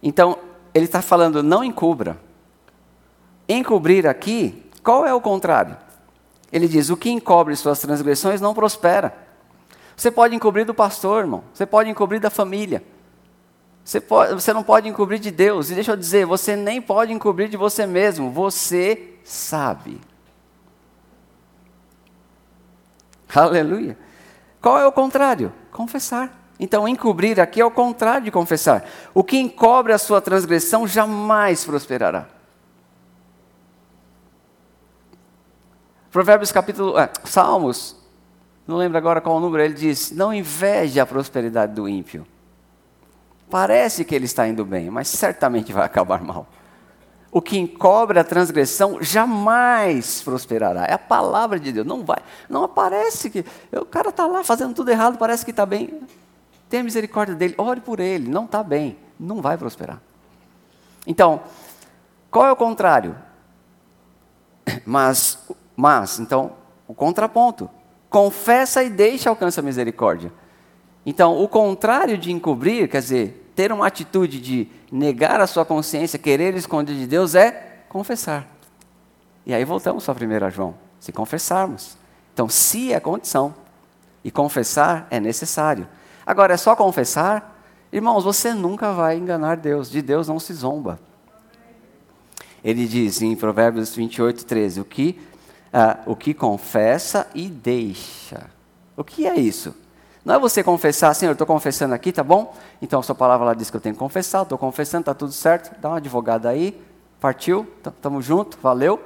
Então, 0.01 0.39
ele 0.73 0.85
está 0.85 1.03
falando 1.03 1.43
não 1.43 1.65
encubra. 1.65 2.21
Encobrir 3.49 4.07
aqui, 4.07 4.71
qual 4.81 5.05
é 5.05 5.13
o 5.13 5.21
contrário? 5.21 5.77
Ele 6.53 6.69
diz: 6.69 6.89
o 6.89 6.97
que 6.97 7.11
encobre 7.11 7.57
suas 7.57 7.81
transgressões 7.81 8.41
não 8.41 8.55
prospera. 8.55 9.27
Você 9.97 10.09
pode 10.09 10.37
encobrir 10.37 10.65
do 10.65 10.73
pastor, 10.73 11.23
irmão. 11.23 11.43
Você 11.53 11.67
pode 11.67 11.91
encobrir 11.91 12.21
da 12.21 12.31
família. 12.31 12.95
Você, 13.87 14.01
pode, 14.01 14.35
você 14.35 14.53
não 14.53 14.65
pode 14.65 14.89
encobrir 14.89 15.21
de 15.21 15.31
Deus. 15.31 15.71
E 15.71 15.75
deixa 15.75 15.93
eu 15.93 15.97
dizer, 15.97 16.27
você 16.27 16.57
nem 16.57 16.83
pode 16.83 17.13
encobrir 17.13 17.49
de 17.49 17.57
você 17.57 17.87
mesmo. 17.87 18.33
Você 18.33 19.15
sabe. 19.23 20.01
Aleluia. 23.33 23.97
Qual 24.61 24.77
é 24.77 24.85
o 24.85 24.91
contrário? 24.91 25.53
Confessar. 25.71 26.37
Então, 26.59 26.89
encobrir 26.89 27.39
aqui 27.41 27.61
é 27.61 27.65
o 27.65 27.71
contrário 27.71 28.25
de 28.25 28.33
confessar. 28.33 28.85
O 29.15 29.23
que 29.23 29.39
encobre 29.39 29.93
a 29.93 29.99
sua 29.99 30.21
transgressão 30.21 30.85
jamais 30.85 31.65
prosperará. 31.65 32.27
Provérbios 36.11 36.51
capítulo. 36.51 36.99
É, 36.99 37.09
Salmos, 37.23 37.95
não 38.67 38.79
lembro 38.79 38.99
agora 38.99 39.21
qual 39.21 39.37
o 39.37 39.41
número, 39.41 39.63
ele 39.63 39.75
diz: 39.75 40.11
Não 40.11 40.35
inveje 40.35 40.99
a 40.99 41.07
prosperidade 41.07 41.73
do 41.73 41.89
ímpio. 41.89 42.27
Parece 43.51 44.05
que 44.05 44.15
ele 44.15 44.25
está 44.25 44.47
indo 44.47 44.65
bem, 44.65 44.91
mas 44.91 45.09
certamente 45.09 45.73
vai 45.73 45.85
acabar 45.85 46.23
mal. 46.23 46.47
O 47.31 47.43
que 47.43 47.59
encobre 47.59 48.19
a 48.19 48.25
transgressão 48.25 49.03
jamais 49.03 50.23
prosperará. 50.23 50.85
É 50.87 50.95
a 50.95 50.99
palavra 50.99 51.61
de 51.61 51.71
Deus. 51.71 51.87
Não 51.87 52.05
vai. 52.05 52.19
Não 52.49 52.65
aparece 52.65 53.29
que. 53.29 53.45
O 53.73 53.85
cara 53.85 54.09
está 54.09 54.27
lá 54.27 54.43
fazendo 54.43 54.75
tudo 54.75 54.91
errado, 54.91 55.19
parece 55.19 55.45
que 55.45 55.51
está 55.51 55.67
bem. 55.67 56.01
Tenha 56.69 56.83
misericórdia 56.83 57.35
dele, 57.35 57.55
ore 57.59 57.81
por 57.81 58.01
ele, 58.01 58.29
não 58.29 58.47
está 58.47 58.63
bem, 58.63 58.99
não 59.21 59.41
vai 59.41 59.57
prosperar. 59.57 60.01
Então, 61.07 61.43
qual 62.31 62.47
é 62.47 62.53
o 62.53 62.57
contrário? 62.57 63.15
Mas, 64.85 65.39
mas, 65.77 66.19
então, 66.19 66.53
o 66.89 66.95
contraponto. 66.95 67.69
Confessa 68.09 68.83
e 68.83 68.89
deixa 68.89 69.29
alcança 69.29 69.61
a 69.61 69.65
misericórdia. 69.65 70.33
Então, 71.07 71.41
o 71.41 71.47
contrário 71.47 72.19
de 72.19 72.33
encobrir, 72.33 72.89
quer 72.89 73.01
dizer, 73.01 73.53
ter 73.55 73.71
uma 73.71 73.87
atitude 73.87 74.41
de 74.41 74.69
negar 74.91 75.41
a 75.41 75.47
sua 75.47 75.65
consciência, 75.65 76.19
querer 76.19 76.57
esconder 76.57 76.97
de 76.97 77.07
Deus, 77.07 77.37
é 77.37 77.85
confessar. 77.89 78.45
E 79.47 79.55
aí 79.55 79.65
voltamos 79.65 80.05
para 80.05 80.27
1 80.27 80.51
João. 80.51 80.75
Se 80.99 81.13
confessarmos. 81.13 81.97
Então, 82.35 82.49
se 82.49 82.93
é 82.93 82.99
condição. 82.99 83.55
E 84.25 84.33
confessar 84.33 85.07
é 85.09 85.21
necessário. 85.21 85.87
Agora, 86.27 86.55
é 86.55 86.57
só 86.57 86.75
confessar? 86.75 87.57
Irmãos, 87.93 88.25
você 88.25 88.53
nunca 88.53 88.93
vai 88.93 89.17
enganar 89.17 89.57
Deus, 89.57 89.89
de 89.89 90.03
Deus 90.03 90.27
não 90.27 90.41
se 90.41 90.53
zomba. 90.53 90.99
Ele 92.65 92.89
diz 92.89 93.23
em 93.23 93.37
Provérbios 93.37 93.95
28, 93.95 94.45
13: 94.45 94.81
o 94.81 94.85
que, 94.85 95.21
ah, 95.73 96.01
o 96.05 96.17
que 96.17 96.35
confessa 96.35 97.29
e 97.33 97.49
deixa. 97.49 98.51
O 98.97 99.05
que 99.05 99.25
é 99.25 99.37
isso? 99.37 99.86
Não 100.27 100.35
é 100.35 100.39
você 100.41 100.61
confessar, 100.61 101.15
Senhor, 101.15 101.31
estou 101.31 101.47
confessando 101.47 101.95
aqui, 101.95 102.11
tá 102.11 102.25
bom? 102.25 102.53
Então 102.83 102.99
a 102.99 103.03
sua 103.05 103.15
palavra 103.15 103.47
lá 103.47 103.55
diz 103.55 103.71
que 103.71 103.77
eu 103.77 103.81
tenho 103.81 103.95
que 103.95 103.99
confessar, 104.01 104.43
estou 104.43 104.59
confessando, 104.59 105.03
está 105.03 105.15
tudo 105.15 105.31
certo, 105.31 105.81
dá 105.81 105.91
uma 105.91 105.99
advogada 105.99 106.49
aí, 106.49 106.83
partiu, 107.21 107.65
estamos 107.87 108.25
juntos, 108.25 108.59
valeu. 108.61 109.01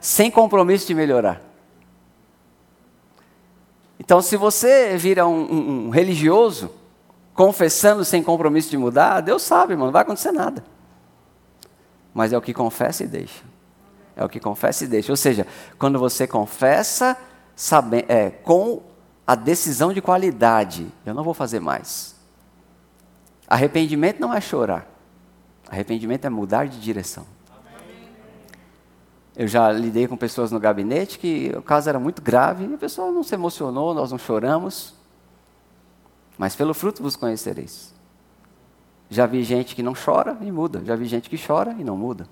Sem 0.00 0.30
compromisso 0.30 0.86
de 0.86 0.94
melhorar. 0.94 1.42
Então, 3.98 4.22
se 4.22 4.36
você 4.36 4.96
vira 4.96 5.26
um, 5.26 5.52
um, 5.52 5.86
um 5.86 5.90
religioso, 5.90 6.70
confessando 7.34 8.04
sem 8.04 8.22
compromisso 8.22 8.70
de 8.70 8.78
mudar, 8.78 9.20
Deus 9.20 9.42
sabe, 9.42 9.72
irmão, 9.72 9.86
não 9.86 9.92
vai 9.92 10.02
acontecer 10.02 10.30
nada. 10.30 10.62
Mas 12.14 12.32
é 12.32 12.38
o 12.38 12.42
que 12.42 12.54
confessa 12.54 13.02
e 13.02 13.08
deixa. 13.08 13.42
É 14.14 14.24
o 14.24 14.28
que 14.28 14.38
confessa 14.38 14.84
e 14.84 14.86
deixa. 14.86 15.10
Ou 15.10 15.16
seja, 15.16 15.44
quando 15.76 15.98
você 15.98 16.24
confessa 16.24 17.16
sabe, 17.56 18.04
é, 18.08 18.30
com 18.30 18.80
a 19.32 19.34
decisão 19.34 19.94
de 19.94 20.02
qualidade, 20.02 20.92
eu 21.06 21.14
não 21.14 21.24
vou 21.24 21.32
fazer 21.32 21.58
mais. 21.58 22.14
Arrependimento 23.48 24.20
não 24.20 24.34
é 24.34 24.42
chorar. 24.42 24.86
Arrependimento 25.70 26.26
é 26.26 26.28
mudar 26.28 26.66
de 26.68 26.78
direção. 26.78 27.24
Eu 29.34 29.48
já 29.48 29.72
lidei 29.72 30.06
com 30.06 30.18
pessoas 30.18 30.52
no 30.52 30.60
gabinete 30.60 31.18
que 31.18 31.50
o 31.56 31.62
caso 31.62 31.88
era 31.88 31.98
muito 31.98 32.20
grave 32.20 32.66
e 32.66 32.74
a 32.74 32.76
pessoa 32.76 33.10
não 33.10 33.22
se 33.22 33.34
emocionou, 33.34 33.94
nós 33.94 34.10
não 34.10 34.18
choramos. 34.18 34.92
Mas 36.36 36.54
pelo 36.54 36.74
fruto 36.74 37.02
vos 37.02 37.16
conhecereis. 37.16 37.94
Já 39.08 39.24
vi 39.24 39.42
gente 39.44 39.74
que 39.74 39.82
não 39.82 39.94
chora 39.94 40.36
e 40.42 40.52
muda, 40.52 40.84
já 40.84 40.94
vi 40.94 41.06
gente 41.06 41.30
que 41.30 41.38
chora 41.42 41.74
e 41.78 41.82
não 41.82 41.96
muda. 41.96 42.28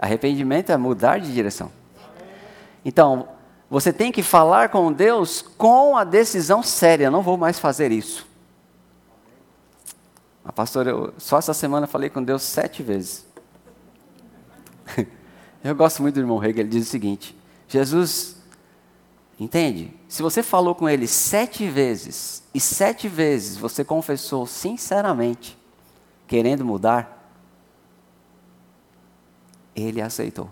Arrependimento 0.00 0.72
é 0.72 0.76
mudar 0.76 1.20
de 1.20 1.32
direção. 1.32 1.70
Então, 2.84 3.38
você 3.70 3.92
tem 3.92 4.10
que 4.10 4.22
falar 4.22 4.68
com 4.68 4.92
Deus 4.92 5.40
com 5.40 5.96
a 5.96 6.02
decisão 6.02 6.60
séria, 6.60 7.08
não 7.08 7.22
vou 7.22 7.36
mais 7.36 7.60
fazer 7.60 7.92
isso. 7.92 8.26
A 10.44 10.50
pastora, 10.50 10.90
eu, 10.90 11.14
só 11.16 11.38
essa 11.38 11.54
semana 11.54 11.86
falei 11.86 12.10
com 12.10 12.20
Deus 12.20 12.42
sete 12.42 12.82
vezes. 12.82 13.24
Eu 15.62 15.74
gosto 15.76 16.00
muito 16.00 16.14
do 16.14 16.20
irmão 16.22 16.42
Hegel, 16.42 16.60
ele 16.60 16.70
diz 16.70 16.88
o 16.88 16.90
seguinte: 16.90 17.36
Jesus, 17.68 18.36
entende? 19.38 19.92
Se 20.08 20.22
você 20.22 20.42
falou 20.42 20.74
com 20.74 20.88
ele 20.88 21.06
sete 21.06 21.68
vezes, 21.68 22.42
e 22.54 22.58
sete 22.58 23.06
vezes 23.06 23.58
você 23.58 23.84
confessou 23.84 24.46
sinceramente, 24.46 25.58
querendo 26.26 26.64
mudar, 26.64 27.30
ele 29.76 30.00
aceitou. 30.00 30.48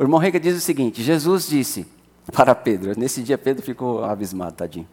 O 0.00 0.02
irmão 0.02 0.22
Hegel 0.22 0.40
diz 0.40 0.56
o 0.56 0.60
seguinte: 0.60 1.02
Jesus 1.02 1.46
disse 1.46 1.86
para 2.32 2.54
Pedro, 2.54 2.98
nesse 2.98 3.22
dia 3.22 3.36
Pedro 3.36 3.62
ficou 3.62 4.02
abismado, 4.02 4.54
tadinho. 4.54 4.88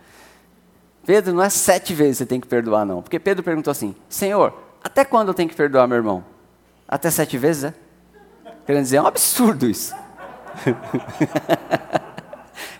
Pedro, 1.05 1.33
não 1.33 1.41
é 1.41 1.49
sete 1.49 1.93
vezes 1.93 2.17
você 2.17 2.25
tem 2.25 2.41
que 2.41 2.47
perdoar, 2.47 2.85
não. 2.85 3.01
Porque 3.01 3.17
Pedro 3.17 3.41
perguntou 3.41 3.71
assim: 3.71 3.95
Senhor, 4.09 4.53
até 4.83 5.05
quando 5.05 5.29
eu 5.29 5.33
tenho 5.33 5.47
que 5.47 5.55
perdoar 5.55 5.87
meu 5.87 5.95
irmão? 5.95 6.25
Até 6.85 7.09
sete 7.09 7.37
vezes, 7.37 7.63
é? 7.63 7.73
Querendo 8.65 8.83
dizer, 8.83 8.97
é 8.97 9.01
um 9.01 9.07
absurdo 9.07 9.69
isso. 9.69 9.95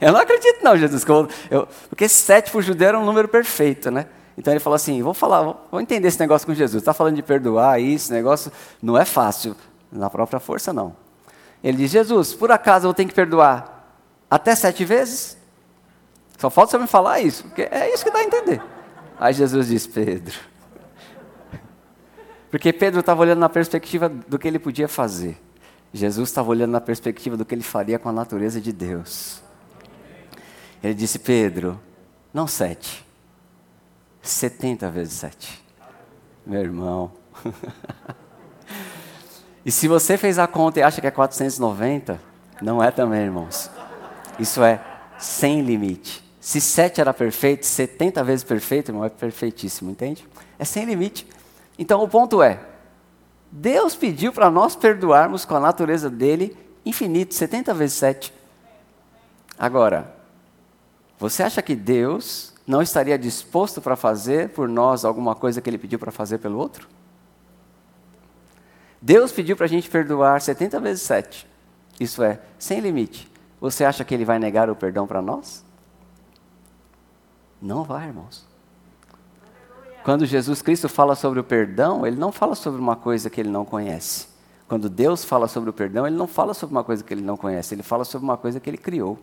eu 0.01 0.11
não 0.11 0.19
acredito 0.19 0.61
não, 0.61 0.75
Jesus. 0.75 1.05
Eu, 1.07 1.29
eu, 1.49 1.67
porque 1.87 2.09
sete 2.09 2.51
para 2.51 2.59
o 2.59 2.61
judeu 2.61 2.89
era 2.89 2.99
um 2.99 3.05
número 3.05 3.29
perfeito, 3.29 3.89
né? 3.89 4.05
Então 4.37 4.51
ele 4.51 4.59
falou 4.59 4.75
assim, 4.75 5.01
vou 5.01 5.13
falar, 5.13 5.65
vou 5.71 5.79
entender 5.79 6.09
esse 6.09 6.19
negócio 6.19 6.45
com 6.45 6.53
Jesus. 6.53 6.81
Está 6.81 6.93
falando 6.93 7.15
de 7.15 7.23
perdoar 7.23 7.79
isso, 7.79 8.11
negócio 8.11 8.51
não 8.81 8.97
é 8.97 9.05
fácil. 9.05 9.55
Na 9.89 10.09
própria 10.09 10.41
força, 10.41 10.73
não. 10.73 11.06
Ele 11.63 11.77
diz, 11.77 11.91
Jesus, 11.91 12.33
por 12.33 12.51
acaso 12.51 12.87
eu 12.87 12.93
tenho 12.93 13.09
que 13.09 13.15
perdoar 13.15 13.95
até 14.29 14.55
sete 14.55 14.85
vezes? 14.85 15.37
Só 16.37 16.49
falta 16.49 16.71
você 16.71 16.77
me 16.77 16.87
falar 16.87 17.19
isso, 17.19 17.43
porque 17.43 17.63
é 17.63 17.93
isso 17.93 18.03
que 18.03 18.11
dá 18.11 18.19
a 18.19 18.23
entender. 18.23 18.61
Aí 19.19 19.33
Jesus 19.33 19.67
diz, 19.67 19.87
Pedro, 19.87 20.35
porque 22.51 22.71
Pedro 22.71 22.99
estava 22.99 23.21
olhando 23.21 23.39
na 23.39 23.49
perspectiva 23.49 24.07
do 24.07 24.37
que 24.37 24.47
ele 24.47 24.59
podia 24.59 24.87
fazer. 24.87 25.41
Jesus 25.93 26.29
estava 26.29 26.49
olhando 26.49 26.71
na 26.71 26.81
perspectiva 26.81 27.35
do 27.35 27.45
que 27.45 27.55
ele 27.55 27.63
faria 27.63 27.97
com 27.97 28.09
a 28.09 28.13
natureza 28.13 28.61
de 28.61 28.71
Deus. 28.71 29.41
Ele 30.83 30.93
disse: 30.93 31.17
Pedro, 31.17 31.79
não 32.33 32.45
sete, 32.45 33.05
setenta 34.21 34.91
vezes 34.91 35.13
sete. 35.13 35.63
Meu 36.45 36.61
irmão. 36.61 37.11
e 39.67 39.71
se 39.71 39.85
você 39.85 40.17
fez 40.17 40.39
a 40.39 40.47
conta 40.47 40.79
e 40.79 40.81
acha 40.81 41.01
que 41.01 41.07
é 41.07 41.11
490, 41.11 42.17
não 42.61 42.81
é 42.81 42.89
também, 42.89 43.23
irmãos. 43.23 43.69
Isso 44.39 44.63
é 44.63 44.81
sem 45.19 45.59
limite. 45.59 46.23
Se 46.39 46.61
sete 46.61 47.01
era 47.01 47.13
perfeito, 47.13 47.65
70 47.65 48.23
vezes 48.23 48.45
perfeito, 48.45 48.91
irmão, 48.91 49.03
é 49.03 49.09
perfeitíssimo, 49.09 49.91
entende? 49.91 50.25
É 50.57 50.63
sem 50.63 50.85
limite. 50.85 51.27
Então 51.77 52.01
o 52.01 52.07
ponto 52.07 52.41
é: 52.41 52.61
Deus 53.51 53.93
pediu 53.93 54.31
para 54.31 54.49
nós 54.49 54.73
perdoarmos 54.73 55.43
com 55.43 55.57
a 55.57 55.59
natureza 55.59 56.09
dele 56.09 56.55
infinito, 56.85 57.35
70 57.35 57.73
vezes 57.73 57.97
7. 57.97 58.33
Agora, 59.59 60.15
você 61.19 61.43
acha 61.43 61.61
que 61.61 61.75
Deus 61.75 62.53
não 62.65 62.81
estaria 62.81 63.19
disposto 63.19 63.81
para 63.81 63.97
fazer 63.97 64.47
por 64.51 64.69
nós 64.69 65.03
alguma 65.03 65.35
coisa 65.35 65.59
que 65.59 65.69
Ele 65.69 65.77
pediu 65.77 65.99
para 65.99 66.13
fazer 66.13 66.37
pelo 66.37 66.57
outro? 66.57 66.87
Deus 69.01 69.31
pediu 69.31 69.55
para 69.55 69.65
a 69.65 69.69
gente 69.69 69.89
perdoar 69.89 70.41
70 70.41 70.79
vezes 70.79 71.03
7. 71.03 71.47
Isso 71.99 72.23
é, 72.23 72.39
sem 72.57 72.79
limite. 72.79 73.31
Você 73.59 73.83
acha 73.83 74.03
que 74.03 74.13
Ele 74.13 74.25
vai 74.25 74.39
negar 74.39 74.69
o 74.69 74.75
perdão 74.75 75.07
para 75.07 75.21
nós? 75.21 75.63
Não 77.61 77.83
vai, 77.83 78.07
irmãos. 78.07 78.45
Quando 80.03 80.25
Jesus 80.25 80.61
Cristo 80.61 80.87
fala 80.87 81.15
sobre 81.15 81.39
o 81.39 81.43
perdão, 81.43 82.05
Ele 82.05 82.15
não 82.15 82.31
fala 82.31 82.55
sobre 82.55 82.79
uma 82.79 82.95
coisa 82.95 83.29
que 83.29 83.41
Ele 83.41 83.49
não 83.49 83.65
conhece. 83.65 84.27
Quando 84.67 84.89
Deus 84.89 85.23
fala 85.25 85.47
sobre 85.47 85.69
o 85.69 85.73
perdão, 85.73 86.05
Ele 86.05 86.15
não 86.15 86.27
fala 86.27 86.53
sobre 86.53 86.75
uma 86.75 86.83
coisa 86.83 87.03
que 87.03 87.13
Ele 87.13 87.21
não 87.21 87.35
conhece. 87.35 87.73
Ele 87.75 87.83
fala 87.83 88.05
sobre 88.05 88.25
uma 88.25 88.37
coisa 88.37 88.59
que 88.59 88.69
Ele 88.69 88.77
criou. 88.77 89.17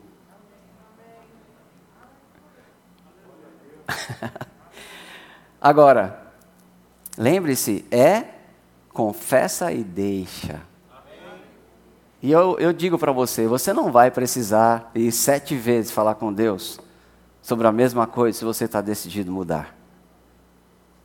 Agora, 5.61 6.33
lembre-se, 7.17 7.85
é 7.91 8.34
confessa 8.95 9.73
e 9.73 9.83
deixa. 9.83 10.63
E 12.23 12.31
eu, 12.31 12.59
eu 12.59 12.73
digo 12.73 12.97
para 12.97 13.13
você: 13.13 13.47
você 13.47 13.73
não 13.75 13.93
vai 13.93 14.11
precisar 14.11 14.91
ir 14.95 15.13
sete 15.13 15.55
vezes 15.57 15.91
falar 15.91 16.15
com 16.15 16.33
Deus 16.33 16.81
sobre 17.43 17.67
a 17.67 17.73
mesma 17.73 18.07
coisa 18.07 18.39
se 18.39 18.45
você 18.45 18.65
está 18.65 18.81
decidido 18.81 19.31
mudar. 19.31 19.77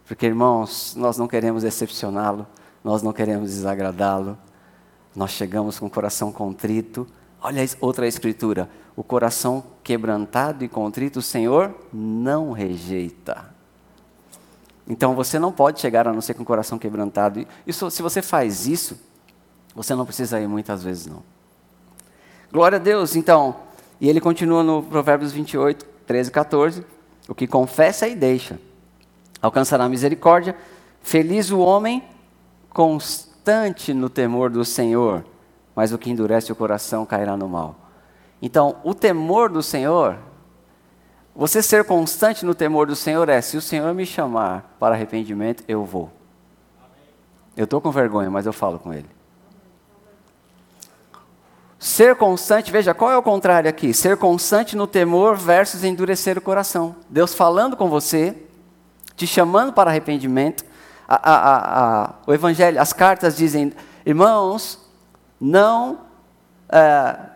Porque, 0.07 0.25
irmãos, 0.25 0.95
nós 0.95 1.17
não 1.17 1.27
queremos 1.27 1.63
decepcioná-lo, 1.63 2.47
nós 2.83 3.03
não 3.03 3.11
queremos 3.11 3.49
desagradá-lo, 3.49 4.37
nós 5.13 5.31
chegamos 5.31 5.77
com 5.77 5.87
o 5.87 5.89
coração 5.89 6.31
contrito. 6.31 7.05
Olha 7.41 7.65
outra 7.81 8.07
escritura: 8.07 8.69
o 8.95 9.03
coração 9.03 9.63
quebrantado 9.83 10.63
e 10.63 10.69
contrito, 10.69 11.19
o 11.19 11.23
Senhor 11.23 11.75
não 11.91 12.51
rejeita. 12.51 13.58
Então 14.89 15.15
você 15.15 15.37
não 15.37 15.51
pode 15.51 15.79
chegar 15.79 16.07
a 16.07 16.11
não 16.11 16.19
ser 16.19 16.33
com 16.33 16.41
o 16.41 16.45
coração 16.45 16.79
quebrantado. 16.79 17.45
Isso, 17.65 17.89
se 17.91 18.01
você 18.01 18.21
faz 18.21 18.65
isso, 18.65 18.99
você 19.75 19.93
não 19.93 20.05
precisa 20.05 20.41
ir 20.41 20.47
muitas 20.47 20.83
vezes, 20.83 21.05
não. 21.05 21.21
Glória 22.51 22.77
a 22.77 22.79
Deus, 22.79 23.15
então. 23.15 23.55
E 24.01 24.09
ele 24.09 24.19
continua 24.19 24.63
no 24.63 24.81
Provérbios 24.81 25.31
28, 25.31 25.85
13 26.07 26.29
e 26.29 26.33
14. 26.33 26.85
O 27.27 27.35
que 27.35 27.45
confessa 27.45 28.07
e 28.07 28.15
deixa 28.15 28.59
alcançará 29.41 29.87
misericórdia. 29.87 30.55
Feliz 31.01 31.51
o 31.51 31.59
homem 31.59 32.03
constante 32.69 33.93
no 33.93 34.09
temor 34.09 34.49
do 34.49 34.65
Senhor, 34.65 35.23
mas 35.75 35.93
o 35.93 35.97
que 35.97 36.09
endurece 36.09 36.51
o 36.51 36.55
coração 36.55 37.05
cairá 37.05 37.37
no 37.37 37.47
mal. 37.47 37.75
Então, 38.41 38.77
o 38.83 38.93
temor 38.93 39.49
do 39.49 39.61
Senhor, 39.61 40.17
você 41.39 41.63
ser 41.63 41.85
constante 41.85 42.45
no 42.45 42.53
temor 42.53 42.85
do 42.85 42.97
Senhor 42.97 43.29
é: 43.29 43.39
se 43.39 43.55
o 43.55 43.61
Senhor 43.61 43.93
me 43.93 44.05
chamar 44.05 44.75
para 44.77 44.93
arrependimento, 44.93 45.63
eu 45.69 45.85
vou. 45.85 46.11
Eu 47.55 47.63
estou 47.63 47.79
com 47.79 47.89
vergonha, 47.91 48.29
mas 48.29 48.45
eu 48.45 48.51
falo 48.51 48.77
com 48.77 48.93
Ele. 48.93 49.09
Ser 51.79 52.17
constante, 52.17 52.69
veja, 52.69 52.93
qual 52.93 53.09
é 53.09 53.15
o 53.15 53.23
contrário 53.23 53.69
aqui? 53.69 53.93
Ser 53.93 54.17
constante 54.17 54.75
no 54.75 54.85
temor 54.85 55.37
versus 55.37 55.85
endurecer 55.85 56.37
o 56.37 56.41
coração. 56.41 56.93
Deus 57.09 57.33
falando 57.33 57.77
com 57.77 57.87
você, 57.87 58.35
te 59.15 59.25
chamando 59.25 59.71
para 59.71 59.89
arrependimento. 59.89 60.65
A, 61.07 61.15
a, 61.15 62.03
a, 62.03 62.13
o 62.27 62.33
Evangelho, 62.33 62.81
as 62.81 62.91
cartas 62.91 63.37
dizem, 63.37 63.71
irmãos, 64.05 64.77
não 65.39 65.99
é, 66.69 67.28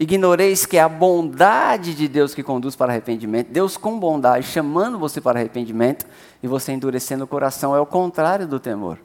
ignoreis 0.00 0.64
que 0.64 0.78
é 0.78 0.80
a 0.80 0.88
bondade 0.88 1.94
de 1.94 2.08
Deus 2.08 2.34
que 2.34 2.42
conduz 2.42 2.74
para 2.74 2.90
arrependimento. 2.90 3.48
Deus 3.48 3.76
com 3.76 4.00
bondade 4.00 4.46
chamando 4.46 4.98
você 4.98 5.20
para 5.20 5.38
arrependimento 5.38 6.06
e 6.42 6.48
você 6.48 6.72
endurecendo 6.72 7.24
o 7.24 7.26
coração. 7.26 7.76
É 7.76 7.80
o 7.80 7.84
contrário 7.84 8.48
do 8.48 8.58
temor. 8.58 8.98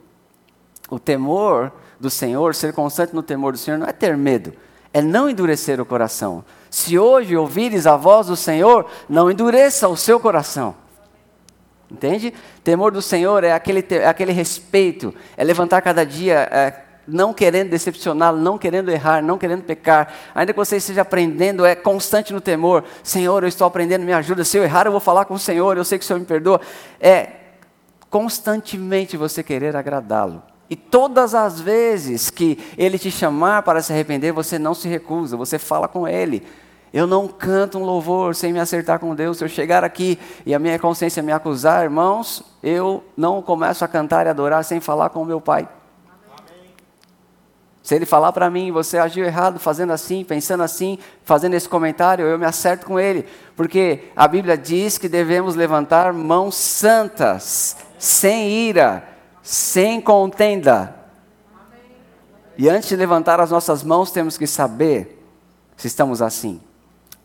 O 0.89 0.98
temor 0.98 1.74
do 2.00 2.10
Senhor, 2.10 2.56
ser 2.56 2.72
constante 2.72 3.14
no 3.14 3.22
temor 3.22 3.52
do 3.52 3.58
Senhor, 3.58 3.78
não 3.78 3.88
é 3.88 3.91
ter 3.91 4.16
medo, 4.16 4.54
é 4.93 5.02
não 5.02 5.30
endurecer 5.30 5.82
o 5.82 5.86
coração. 5.86 6.46
Se 6.70 6.98
hoje 6.98 7.36
ouvires 7.36 7.86
a 7.86 7.98
voz 7.98 8.28
do 8.28 8.36
Senhor, 8.38 8.86
não 9.10 9.30
endureça 9.30 9.89
o 9.89 9.98
seu 9.98 10.18
coração. 10.18 10.76
Entende? 11.91 12.34
Temor 12.64 12.91
do 12.91 13.02
Senhor 13.02 13.43
é 13.43 13.52
aquele, 13.52 13.86
é 13.89 14.08
aquele 14.08 14.32
respeito, 14.32 15.14
é 15.36 15.43
levantar 15.43 15.82
cada 15.82 16.06
dia 16.06 16.48
é, 16.52 16.85
não 17.08 17.34
querendo 17.34 17.70
decepcioná-lo, 17.70 18.38
não 18.39 18.58
querendo 18.58 18.89
errar, 18.89 19.22
não 19.22 19.38
querendo 19.38 19.64
pecar. 19.64 20.12
Ainda 20.34 20.53
que 20.53 20.58
você 20.58 20.78
esteja 20.78 21.01
aprendendo, 21.01 21.66
é 21.66 21.76
constante 21.76 22.34
no 22.34 22.41
temor. 22.41 22.84
Senhor, 23.03 23.43
eu 23.43 23.49
estou 23.49 23.68
aprendendo, 23.68 24.03
me 24.03 24.14
ajuda. 24.14 24.43
Se 24.43 24.58
eu 24.58 24.64
errar, 24.64 24.86
eu 24.86 24.91
vou 24.91 25.01
falar 25.01 25.26
com 25.26 25.34
o 25.34 25.39
Senhor, 25.39 25.78
eu 25.78 25.84
sei 25.84 25.97
que 25.97 26.03
o 26.03 26.08
Senhor 26.08 26.20
me 26.20 26.26
perdoa. 26.26 26.60
É 26.99 27.28
constantemente 28.10 29.18
você 29.18 29.43
querer 29.43 29.76
agradá-lo. 29.76 30.41
E 30.70 30.76
todas 30.76 31.36
as 31.36 31.60
vezes 31.60 32.30
que 32.30 32.58
ele 32.78 32.97
te 32.97 33.12
chamar 33.12 33.62
para 33.62 33.82
se 33.82 33.93
arrepender, 33.93 34.32
você 34.32 34.58
não 34.58 34.74
se 34.74 34.88
recusa, 34.88 35.38
você 35.38 35.60
fala 35.60 35.88
com 35.88 36.08
ele. 36.08 36.43
Eu 36.91 37.06
não 37.06 37.28
canto 37.28 37.78
um 37.78 37.84
louvor 37.84 38.34
sem 38.34 38.53
me 38.53 38.60
acertar 38.60 38.99
com 38.99 39.14
Deus. 39.14 39.38
Se 39.38 39.43
eu 39.43 39.49
chegar 39.49 39.84
aqui 39.84 40.18
e 40.45 40.56
a 40.56 40.60
minha 40.60 40.80
consciência 40.80 41.22
me 41.22 41.32
acusar, 41.32 41.84
irmãos, 41.84 42.41
eu 42.64 43.03
não 43.18 43.41
começo 43.41 43.84
a 43.84 43.88
cantar 43.88 44.26
e 44.26 44.30
adorar 44.30 44.64
sem 44.64 44.80
falar 44.80 45.10
com 45.10 45.22
o 45.22 45.26
meu 45.26 45.41
Pai. 45.41 45.68
Se 47.86 47.94
ele 47.94 48.08
falar 48.08 48.32
para 48.32 48.50
mim, 48.50 48.72
você 48.72 48.98
agiu 48.98 49.24
errado 49.24 49.60
fazendo 49.60 49.94
assim, 49.94 50.24
pensando 50.24 50.64
assim, 50.64 50.98
fazendo 51.24 51.54
esse 51.54 51.70
comentário, 51.70 52.26
eu 52.26 52.40
me 52.40 52.44
acerto 52.44 52.84
com 52.84 53.00
ele. 53.00 53.28
Porque 53.56 54.06
a 54.16 54.28
Bíblia 54.28 54.58
diz 54.58 54.98
que 54.98 55.08
devemos 55.08 55.54
levantar 55.54 56.12
mãos 56.12 56.56
santas, 56.56 57.78
sem 58.00 58.50
ira, 58.50 59.08
sem 59.44 60.02
contenda. 60.02 60.96
E 62.58 62.68
antes 62.68 62.90
de 62.90 62.96
levantar 62.96 63.40
as 63.40 63.52
nossas 63.52 63.84
mãos, 63.84 64.10
temos 64.10 64.36
que 64.36 64.48
saber 64.48 65.24
se 65.78 65.86
estamos 65.86 66.24
assim. 66.24 66.60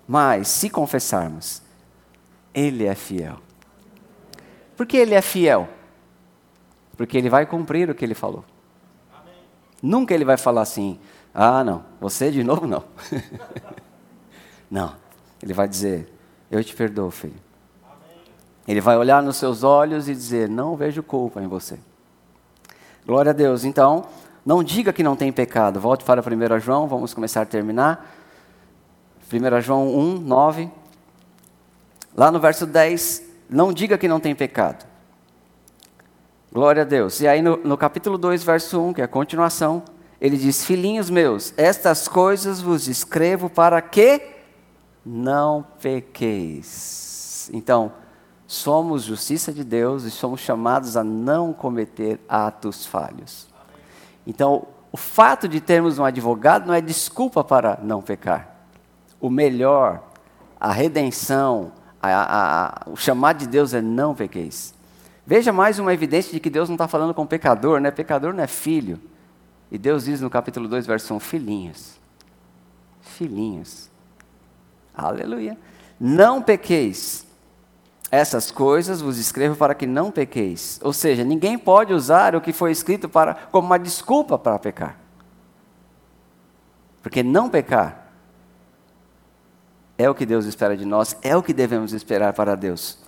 Mas, 0.07 0.47
se 0.49 0.69
confessarmos, 0.69 1.63
Ele 2.53 2.85
é 2.85 2.95
fiel. 2.95 3.39
Por 4.77 4.85
que 4.85 4.99
Ele 4.99 5.15
é 5.15 5.23
fiel? 5.23 5.67
Porque 6.99 7.17
Ele 7.17 7.31
vai 7.31 7.47
cumprir 7.47 7.89
o 7.89 7.95
que 7.95 8.05
Ele 8.05 8.15
falou. 8.15 8.45
Nunca 9.83 10.14
Ele 10.14 10.24
vai 10.24 10.37
falar 10.37 10.62
assim, 10.62 10.99
ah, 11.35 11.64
não, 11.64 11.85
você 12.01 12.31
de 12.31 12.43
novo 12.45 12.66
não. 12.66 12.85
não, 14.70 14.95
Ele 15.43 15.53
vai 15.53 15.68
dizer, 15.68 16.12
eu 16.51 16.62
te 16.62 16.74
perdoo, 16.74 17.11
filho. 17.11 17.35
Ele 18.66 18.81
vai 18.81 18.97
olhar 18.97 19.22
nos 19.22 19.37
seus 19.37 19.62
olhos 19.64 20.09
e 20.09 20.14
dizer, 20.14 20.49
não 20.49 20.76
vejo 20.76 21.03
culpa 21.03 21.43
em 21.43 21.49
você. 21.49 21.78
Glória 23.07 23.31
a 23.31 23.33
Deus. 23.33 23.64
Então, 23.64 24.05
não 24.45 24.62
diga 24.62 24.93
que 24.93 25.03
não 25.03 25.16
tem 25.16 25.33
pecado. 25.33 25.81
Volte 25.81 26.05
para 26.05 26.20
1 26.20 26.61
João, 26.61 26.87
vamos 26.87 27.12
começar 27.12 27.43
a 27.43 27.47
terminar. 27.47 28.14
1 29.33 29.61
João 29.61 29.97
1, 29.97 30.18
9. 30.20 30.70
Lá 32.16 32.31
no 32.31 32.41
verso 32.41 32.66
10, 32.66 33.22
não 33.49 33.72
diga 33.72 33.97
que 33.97 34.09
não 34.09 34.20
tem 34.20 34.35
pecado. 34.35 34.89
Glória 36.53 36.83
a 36.83 36.85
Deus. 36.85 37.21
E 37.21 37.29
aí 37.29 37.41
no, 37.41 37.59
no 37.59 37.79
capítulo 37.79 38.19
2, 38.19 38.43
verso 38.43 38.81
1, 38.81 38.95
que 38.95 39.01
é 39.01 39.05
a 39.05 39.09
continuação, 39.09 39.85
ele 40.21 40.37
diz: 40.37 40.65
Filhinhos 40.65 41.09
meus, 41.09 41.55
estas 41.57 42.09
coisas 42.09 42.61
vos 42.61 42.89
escrevo 42.89 43.49
para 43.49 43.81
que 43.81 44.21
não 45.07 45.65
pequeis. 45.81 47.49
Então, 47.55 47.93
somos 48.49 49.05
justiça 49.05 49.53
de 49.53 49.63
Deus 49.63 50.03
e 50.03 50.11
somos 50.11 50.41
chamados 50.41 50.97
a 50.97 51.05
não 51.05 51.53
cometer 51.53 52.19
atos 52.29 52.85
falhos. 52.85 53.49
Então, 54.27 54.67
o 54.91 54.97
fato 54.97 55.47
de 55.47 55.61
termos 55.61 56.01
um 56.01 56.05
advogado 56.05 56.67
não 56.67 56.75
é 56.75 56.81
desculpa 56.81 57.45
para 57.45 57.79
não 57.81 58.03
pecar. 58.03 58.57
O 59.21 59.31
melhor, 59.31 60.03
a 60.59 60.73
redenção, 60.73 61.71
a, 62.03 62.09
a, 62.09 62.67
a, 62.67 62.91
o 62.91 62.97
chamado 62.97 63.39
de 63.39 63.47
Deus 63.47 63.73
é 63.73 63.81
não 63.81 64.17
pequeis. 64.17 64.75
Veja 65.27 65.53
mais 65.53 65.79
uma 65.79 65.93
evidência 65.93 66.33
de 66.33 66.41
que 66.41 66.51
Deus 66.51 66.68
não 66.68 66.75
está 66.75 66.89
falando 66.89 67.14
com 67.14 67.27
pecador, 67.27 67.81
né? 67.81 67.91
Pecador 67.91 68.33
não 68.33 68.43
é 68.43 68.47
filho. 68.47 69.01
E 69.71 69.79
Deus 69.79 70.05
diz 70.05 70.21
no 70.21 70.29
capítulo 70.29 70.66
2, 70.68 70.87
verso 70.87 71.14
1, 71.14 71.21
filhinhos. 71.21 72.01
Filhinhos. 73.01 73.89
Aleluia. 74.95 75.57
Não 75.99 76.43
pequeis. 76.43 77.27
Essas 78.11 78.51
coisas 78.51 79.01
vos 79.01 79.18
escrevo 79.18 79.55
para 79.55 79.75
que 79.75 79.87
não 79.87 80.11
pequeis. 80.11 80.81
Ou 80.83 80.93
seja, 80.93 81.23
ninguém 81.23 81.57
pode 81.57 81.93
usar 81.93 82.35
o 82.35 82.41
que 82.41 82.53
foi 82.53 82.73
escrito 82.73 83.09
para, 83.09 83.35
como 83.35 83.66
uma 83.66 83.79
desculpa 83.79 84.37
para 84.37 84.59
pecar. 84.59 84.99
Porque 87.03 87.23
não 87.23 87.49
pecar 87.49 88.11
é 89.97 90.09
o 90.09 90.14
que 90.14 90.27
Deus 90.27 90.47
espera 90.47 90.77
de 90.77 90.85
nós, 90.85 91.16
é 91.23 91.37
o 91.37 91.43
que 91.43 91.53
devemos 91.53 91.93
esperar 91.93 92.33
para 92.33 92.57
Deus. 92.57 92.99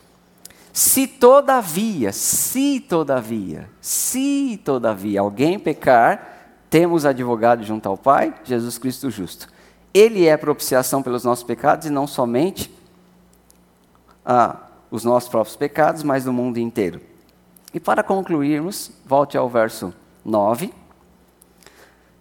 Se 0.72 1.06
todavia, 1.06 2.12
se 2.12 2.80
todavia, 2.80 3.68
se 3.80 4.58
todavia 4.64 5.20
alguém 5.20 5.58
pecar, 5.58 6.64
temos 6.70 7.04
advogado 7.04 7.62
junto 7.62 7.86
ao 7.86 7.98
Pai, 7.98 8.34
Jesus 8.42 8.78
Cristo 8.78 9.10
justo. 9.10 9.48
Ele 9.92 10.26
é 10.26 10.34
propiciação 10.38 11.02
pelos 11.02 11.24
nossos 11.24 11.44
pecados 11.44 11.86
e 11.86 11.90
não 11.90 12.06
somente 12.06 12.74
ah, 14.24 14.56
os 14.90 15.04
nossos 15.04 15.28
próprios 15.28 15.56
pecados, 15.56 16.02
mas 16.02 16.24
do 16.24 16.32
mundo 16.32 16.56
inteiro. 16.56 17.00
E 17.74 17.78
para 17.78 18.02
concluirmos, 18.02 18.90
volte 19.04 19.36
ao 19.36 19.50
verso 19.50 19.92
9. 20.24 20.72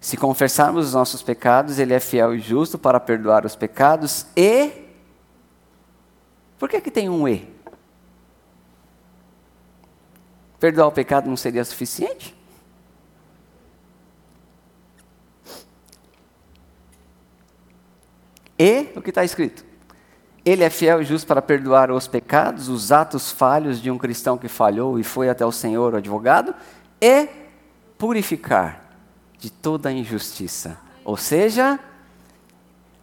Se 0.02 0.18
confessarmos 0.18 0.88
os 0.88 0.94
nossos 0.94 1.22
pecados, 1.22 1.80
Ele 1.80 1.94
é 1.94 2.00
fiel 2.00 2.36
e 2.36 2.40
justo 2.40 2.78
para 2.78 3.00
perdoar 3.00 3.46
os 3.46 3.56
pecados 3.56 4.26
e. 4.36 4.72
Por 6.60 6.68
que, 6.68 6.82
que 6.82 6.92
tem 6.92 7.08
um 7.08 7.28
E? 7.28 7.51
Perdoar 10.62 10.90
o 10.90 10.92
pecado 10.92 11.28
não 11.28 11.36
seria 11.36 11.66
suficiente? 11.66 12.38
E 18.60 18.90
o 18.96 19.02
que 19.02 19.10
está 19.10 19.24
escrito? 19.24 19.66
Ele 20.46 20.64
é 20.64 20.70
fiel 20.70 21.02
e 21.02 21.04
justo 21.04 21.26
para 21.26 21.42
perdoar 21.42 21.90
os 21.90 22.08
pecados, 22.08 22.70
os 22.70 22.92
atos 22.92 23.32
falhos 23.32 23.82
de 23.82 23.90
um 23.90 23.98
cristão 23.98 24.38
que 24.38 24.48
falhou 24.48 25.00
e 25.00 25.04
foi 25.04 25.30
até 25.30 25.44
o 25.44 25.52
Senhor, 25.52 25.96
o 25.96 25.98
advogado, 25.98 26.54
e 27.02 27.28
purificar 27.98 28.86
de 29.40 29.52
toda 29.52 29.92
injustiça. 29.92 30.78
Ou 31.04 31.18
seja, 31.18 31.80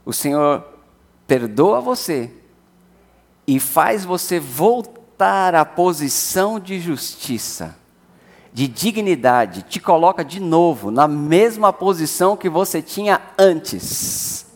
o 0.04 0.12
Senhor 0.12 0.64
perdoa 1.26 1.80
você 1.80 2.30
e 3.48 3.58
faz 3.58 4.04
você 4.04 4.38
voltar 4.38 4.97
à 5.54 5.64
posição 5.64 6.60
de 6.60 6.78
justiça, 6.78 7.76
de 8.52 8.68
dignidade, 8.68 9.62
te 9.62 9.80
coloca 9.80 10.24
de 10.24 10.40
novo 10.40 10.90
na 10.90 11.08
mesma 11.08 11.72
posição 11.72 12.36
que 12.36 12.48
você 12.48 12.80
tinha 12.80 13.20
antes. 13.38 14.46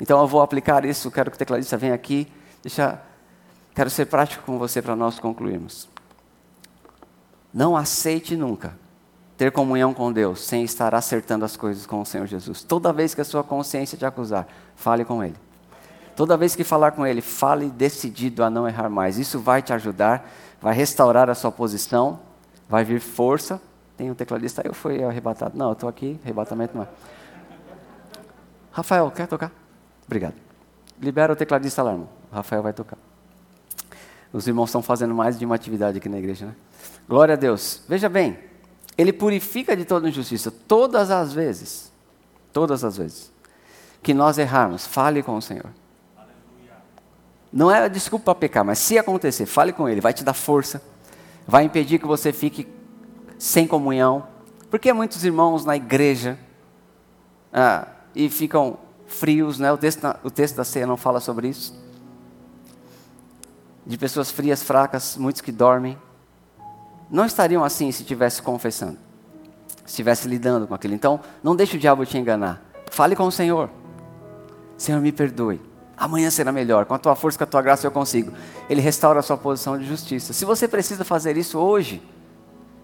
Então 0.00 0.20
eu 0.20 0.26
vou 0.26 0.40
aplicar 0.40 0.84
isso, 0.84 1.10
quero 1.10 1.30
que 1.30 1.36
o 1.36 1.38
tecladista 1.38 1.76
venha 1.76 1.94
aqui. 1.94 2.26
Deixa, 2.62 3.00
quero 3.74 3.90
ser 3.90 4.06
prático 4.06 4.44
com 4.44 4.58
você 4.58 4.80
para 4.80 4.96
nós 4.96 5.18
concluirmos. 5.18 5.88
Não 7.52 7.76
aceite 7.76 8.36
nunca 8.36 8.78
ter 9.36 9.52
comunhão 9.52 9.94
com 9.94 10.12
Deus 10.12 10.40
sem 10.40 10.64
estar 10.64 10.94
acertando 10.94 11.44
as 11.44 11.56
coisas 11.56 11.86
com 11.86 12.00
o 12.00 12.06
Senhor 12.06 12.26
Jesus. 12.26 12.62
Toda 12.62 12.92
vez 12.92 13.14
que 13.14 13.20
a 13.20 13.24
sua 13.24 13.44
consciência 13.44 13.96
te 13.96 14.04
acusar, 14.04 14.48
fale 14.74 15.04
com 15.04 15.22
Ele. 15.22 15.36
Toda 16.18 16.36
vez 16.36 16.56
que 16.56 16.64
falar 16.64 16.90
com 16.90 17.06
Ele, 17.06 17.20
fale 17.20 17.70
decidido 17.70 18.42
a 18.42 18.50
não 18.50 18.66
errar 18.66 18.88
mais. 18.88 19.20
Isso 19.20 19.38
vai 19.38 19.62
te 19.62 19.72
ajudar, 19.72 20.28
vai 20.60 20.74
restaurar 20.74 21.30
a 21.30 21.34
sua 21.36 21.52
posição, 21.52 22.18
vai 22.68 22.82
vir 22.82 22.98
força. 22.98 23.62
Tem 23.96 24.10
um 24.10 24.14
tecladista, 24.16 24.60
eu 24.64 24.74
fui 24.74 25.00
arrebatado. 25.04 25.56
Não, 25.56 25.68
eu 25.68 25.74
estou 25.74 25.88
aqui, 25.88 26.18
arrebatamento 26.24 26.76
não 26.76 26.82
é. 26.82 26.88
Rafael, 28.72 29.08
quer 29.12 29.28
tocar? 29.28 29.52
Obrigado. 30.06 30.34
Libera 31.00 31.32
o 31.32 31.36
tecladista 31.36 31.84
lá, 31.84 31.92
irmão. 31.92 32.08
O 32.32 32.34
Rafael 32.34 32.64
vai 32.64 32.72
tocar. 32.72 32.98
Os 34.32 34.48
irmãos 34.48 34.70
estão 34.70 34.82
fazendo 34.82 35.14
mais 35.14 35.38
de 35.38 35.44
uma 35.44 35.54
atividade 35.54 35.98
aqui 35.98 36.08
na 36.08 36.18
igreja, 36.18 36.46
né? 36.46 36.56
Glória 37.08 37.34
a 37.34 37.36
Deus. 37.36 37.84
Veja 37.88 38.08
bem, 38.08 38.36
ele 38.96 39.12
purifica 39.12 39.76
de 39.76 39.84
toda 39.84 40.08
injustiça 40.08 40.50
todas 40.50 41.12
as 41.12 41.32
vezes. 41.32 41.92
Todas 42.52 42.82
as 42.82 42.96
vezes. 42.96 43.30
Que 44.02 44.12
nós 44.12 44.36
errarmos, 44.36 44.84
fale 44.84 45.22
com 45.22 45.36
o 45.36 45.40
Senhor. 45.40 45.70
Não 47.52 47.70
é 47.70 47.88
desculpa 47.88 48.26
para 48.26 48.34
pecar, 48.34 48.64
mas 48.64 48.78
se 48.78 48.98
acontecer, 48.98 49.46
fale 49.46 49.72
com 49.72 49.88
Ele, 49.88 50.00
vai 50.00 50.12
te 50.12 50.22
dar 50.22 50.34
força, 50.34 50.82
vai 51.46 51.64
impedir 51.64 51.98
que 51.98 52.06
você 52.06 52.32
fique 52.32 52.68
sem 53.38 53.66
comunhão. 53.66 54.26
Porque 54.70 54.92
muitos 54.92 55.24
irmãos 55.24 55.64
na 55.64 55.76
igreja 55.76 56.38
ah, 57.52 57.88
e 58.14 58.28
ficam 58.28 58.78
frios, 59.06 59.58
né? 59.58 59.72
o, 59.72 59.78
texto, 59.78 60.04
o 60.22 60.30
texto 60.30 60.56
da 60.56 60.64
ceia 60.64 60.86
não 60.86 60.96
fala 60.96 61.20
sobre 61.20 61.48
isso. 61.48 61.74
De 63.86 63.96
pessoas 63.96 64.30
frias, 64.30 64.62
fracas, 64.62 65.16
muitos 65.16 65.40
que 65.40 65.50
dormem. 65.50 65.96
Não 67.10 67.24
estariam 67.24 67.64
assim 67.64 67.90
se 67.90 68.02
estivesse 68.02 68.42
confessando, 68.42 68.98
se 69.78 69.92
estivesse 69.92 70.28
lidando 70.28 70.66
com 70.66 70.74
aquilo. 70.74 70.92
Então, 70.92 71.20
não 71.42 71.56
deixe 71.56 71.76
o 71.76 71.80
diabo 71.80 72.04
te 72.04 72.18
enganar. 72.18 72.62
Fale 72.90 73.16
com 73.16 73.24
o 73.24 73.32
Senhor. 73.32 73.70
Senhor, 74.76 75.00
me 75.00 75.10
perdoe. 75.10 75.67
Amanhã 75.98 76.30
será 76.30 76.52
melhor. 76.52 76.84
Com 76.84 76.94
a 76.94 76.98
tua 76.98 77.16
força, 77.16 77.36
com 77.36 77.44
a 77.44 77.46
tua 77.46 77.60
graça 77.60 77.86
eu 77.86 77.90
consigo. 77.90 78.32
Ele 78.70 78.80
restaura 78.80 79.18
a 79.18 79.22
sua 79.22 79.36
posição 79.36 79.76
de 79.76 79.84
justiça. 79.84 80.32
Se 80.32 80.44
você 80.44 80.68
precisa 80.68 81.04
fazer 81.04 81.36
isso 81.36 81.58
hoje, 81.58 82.00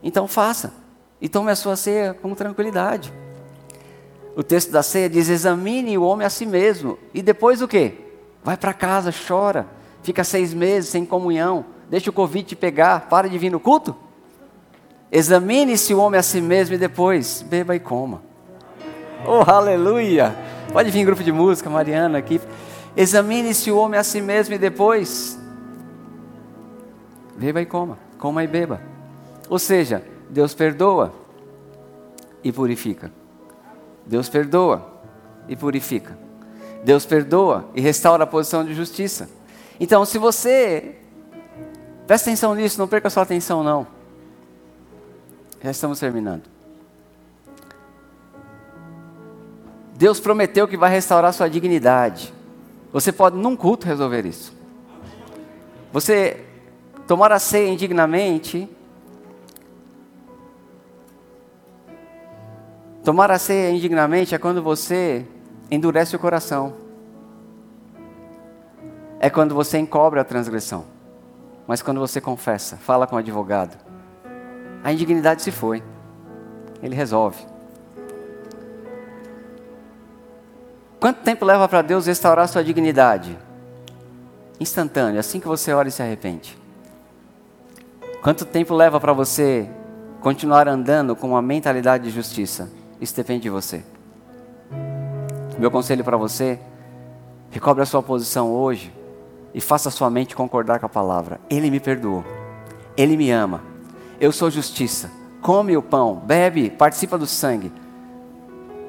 então 0.03 0.27
faça. 0.27 0.73
E 1.21 1.29
tome 1.29 1.51
a 1.51 1.57
sua 1.57 1.77
ceia 1.77 2.13
com 2.13 2.35
tranquilidade. 2.35 3.13
O 4.37 4.43
texto 4.43 4.73
da 4.73 4.83
ceia 4.83 5.09
diz: 5.09 5.29
examine 5.29 5.97
o 5.97 6.03
homem 6.03 6.27
a 6.27 6.31
si 6.31 6.45
mesmo. 6.45 6.99
E 7.15 7.23
depois 7.23 7.63
o 7.63 7.69
quê? 7.69 7.95
Vai 8.43 8.57
para 8.57 8.75
casa, 8.75 9.15
chora, 9.27 9.67
fica 10.03 10.25
seis 10.25 10.53
meses 10.53 10.91
sem 10.91 11.07
comunhão, 11.07 11.65
deixa 11.89 12.11
o 12.11 12.13
Covid 12.13 12.47
te 12.47 12.57
pegar, 12.57 13.09
para 13.09 13.29
de 13.29 13.39
vir 13.39 13.51
no 13.51 13.61
culto. 13.61 13.97
Examine-se 15.11 15.95
o 15.95 15.99
homem 15.99 16.19
a 16.19 16.23
si 16.23 16.41
mesmo 16.41 16.75
e 16.75 16.79
depois 16.79 17.43
beba 17.43 17.77
e 17.77 17.81
coma. 17.81 18.21
Oh, 19.27 19.49
aleluia! 19.49 20.37
Pode 20.73 20.91
vir 20.91 21.07
grupo 21.07 21.23
de 21.23 21.33
música, 21.33 21.71
Mariana 21.71 22.19
aqui. 22.19 22.41
Examine-se 22.97 23.71
o 23.71 23.77
homem 23.77 23.99
a 23.99 24.05
si 24.05 24.21
mesmo 24.21 24.55
e 24.55 24.59
depois 24.59 25.39
beba 27.37 27.61
e 27.61 27.67
coma, 27.67 27.99
coma 28.19 28.45
e 28.45 28.47
beba. 28.47 28.81
Ou 29.49 29.59
seja, 29.59 30.05
Deus 30.31 30.55
perdoa 30.55 31.13
e 32.43 32.53
purifica. 32.53 33.13
Deus 34.07 34.29
perdoa 34.29 34.93
e 35.49 35.57
purifica. 35.57 36.17
Deus 36.85 37.07
perdoa 37.07 37.69
e 37.75 37.81
restaura 37.81 38.25
a 38.25 38.27
posição 38.27 38.65
de 38.65 38.75
justiça. 38.75 39.29
Então, 39.81 40.05
se 40.05 40.19
você. 40.19 40.97
Presta 42.07 42.29
atenção 42.29 42.55
nisso, 42.55 42.79
não 42.79 42.87
perca 42.87 43.09
sua 43.09 43.23
atenção, 43.23 43.65
não. 43.65 43.87
Já 45.63 45.71
estamos 45.71 45.99
terminando. 45.99 46.43
Deus 49.97 50.21
prometeu 50.21 50.69
que 50.69 50.77
vai 50.77 50.91
restaurar 50.91 51.33
sua 51.33 51.49
dignidade. 51.49 52.33
Você 52.95 53.13
pode, 53.13 53.37
num 53.37 53.55
culto, 53.57 53.87
resolver 53.87 54.25
isso. 54.25 54.57
Você 55.93 56.47
tomar 57.07 57.31
a 57.31 57.39
ceia 57.39 57.69
indignamente 57.69 58.67
Tomar 63.05 63.31
a 63.31 63.39
ceia 63.39 63.71
indignamente 63.71 64.35
é 64.35 64.39
quando 64.39 64.63
você 64.63 65.27
endurece 65.71 66.17
o 66.17 66.19
coração. 66.19 66.73
É 69.21 69.29
quando 69.29 69.55
você 69.55 69.77
encobre 69.77 70.19
a 70.19 70.25
transgressão. 70.25 70.87
Mas 71.67 71.83
quando 71.83 72.01
você 72.01 72.19
confessa, 72.19 72.79
fala 72.79 73.07
com 73.07 73.17
o 73.17 73.19
advogado, 73.19 73.77
a 74.83 74.91
indignidade 74.91 75.43
se 75.43 75.51
foi. 75.51 75.83
Ele 76.83 76.95
resolve. 76.95 77.45
Quanto 81.05 81.21
tempo 81.21 81.45
leva 81.45 81.69
para 81.69 81.83
Deus 81.83 82.07
restaurar 82.07 82.49
sua 82.49 82.65
dignidade? 82.65 83.37
Instantâneo, 84.59 85.21
assim 85.21 85.39
que 85.39 85.47
você 85.47 85.71
ora 85.71 85.87
e 85.87 85.93
se 85.93 86.03
arrepende. 86.03 86.57
Quanto 88.23 88.47
tempo 88.47 88.75
leva 88.75 88.99
para 88.99 89.13
você 89.13 89.69
continuar 90.23 90.67
andando 90.67 91.15
com 91.15 91.29
uma 91.29 91.43
mentalidade 91.43 92.05
de 92.05 92.11
justiça? 92.11 92.71
Isso 93.03 93.15
depende 93.15 93.43
de 93.43 93.51
você. 93.51 93.85
Meu 95.59 95.71
conselho 95.71 96.03
para 96.03 96.17
você: 96.17 96.59
recobre 97.51 97.83
a 97.83 97.87
sua 97.87 98.03
posição 98.03 98.51
hoje 98.51 98.91
e 99.53 99.61
faça 99.61 99.91
sua 99.91 100.09
mente 100.09 100.35
concordar 100.35 100.81
com 100.81 100.87
a 100.87 100.89
palavra. 100.89 101.39
Ele 101.51 101.71
me 101.71 101.81
perdoou, 101.81 102.25
Ele 102.97 103.15
me 103.15 103.31
ama, 103.31 103.61
eu 104.19 104.33
sou 104.33 104.51
justiça. 104.51 105.11
Come 105.43 105.77
o 105.77 105.83
pão, 105.83 106.15
bebe, 106.15 106.71
participa 106.71 107.19
do 107.19 107.27
sangue. 107.27 107.71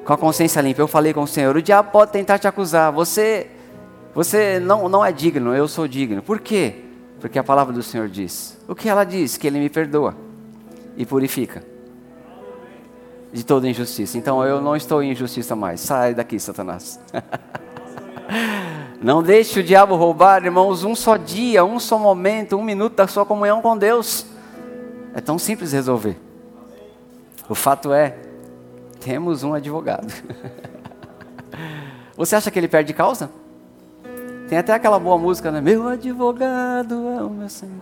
Com 0.06 0.12
a 0.12 0.16
consciência 0.16 0.60
limpa, 0.60 0.80
eu 0.80 0.86
falei 0.86 1.12
com 1.12 1.22
o 1.22 1.26
Senhor. 1.26 1.56
O 1.56 1.60
diabo 1.60 1.90
pode 1.90 2.12
tentar 2.12 2.38
te 2.38 2.46
acusar. 2.46 2.92
Você, 2.92 3.48
você 4.14 4.60
não, 4.60 4.88
não 4.88 5.04
é 5.04 5.10
digno, 5.10 5.52
eu 5.52 5.66
sou 5.66 5.88
digno. 5.88 6.22
Por 6.22 6.38
quê? 6.38 6.76
Porque 7.20 7.40
a 7.40 7.42
palavra 7.42 7.74
do 7.74 7.82
Senhor 7.82 8.08
diz. 8.08 8.56
O 8.68 8.74
que 8.74 8.88
ela 8.88 9.02
diz? 9.02 9.36
Que 9.36 9.48
Ele 9.48 9.58
me 9.58 9.68
perdoa 9.68 10.16
e 10.96 11.04
purifica 11.04 11.64
de 13.32 13.44
toda 13.44 13.68
injustiça. 13.68 14.16
Então 14.16 14.44
eu 14.44 14.60
não 14.60 14.76
estou 14.76 15.02
em 15.02 15.10
injustiça 15.10 15.56
mais. 15.56 15.80
Sai 15.80 16.14
daqui, 16.14 16.38
Satanás. 16.38 17.00
não 19.02 19.24
deixe 19.24 19.58
o 19.58 19.62
diabo 19.62 19.96
roubar, 19.96 20.44
irmãos, 20.44 20.84
um 20.84 20.94
só 20.94 21.16
dia, 21.16 21.64
um 21.64 21.80
só 21.80 21.98
momento, 21.98 22.56
um 22.56 22.62
minuto 22.62 22.94
da 22.94 23.08
sua 23.08 23.26
comunhão 23.26 23.60
com 23.60 23.76
Deus. 23.76 24.24
É 25.12 25.20
tão 25.20 25.36
simples 25.36 25.72
resolver. 25.72 26.16
O 27.48 27.56
fato 27.56 27.92
é, 27.92 28.16
temos 29.00 29.42
um 29.42 29.54
advogado. 29.54 30.12
Você 32.16 32.36
acha 32.36 32.50
que 32.50 32.58
ele 32.58 32.68
perde 32.68 32.92
causa? 32.92 33.30
Tem 34.48 34.58
até 34.58 34.72
aquela 34.72 34.98
boa 34.98 35.18
música, 35.18 35.50
né? 35.50 35.60
Meu 35.60 35.88
advogado 35.88 37.08
é 37.08 37.22
o 37.22 37.30
meu 37.30 37.48
Senhor. 37.48 37.80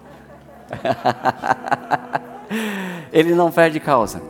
ele 3.13 3.35
não 3.35 3.51
perde 3.51 3.81
causa. 3.81 4.23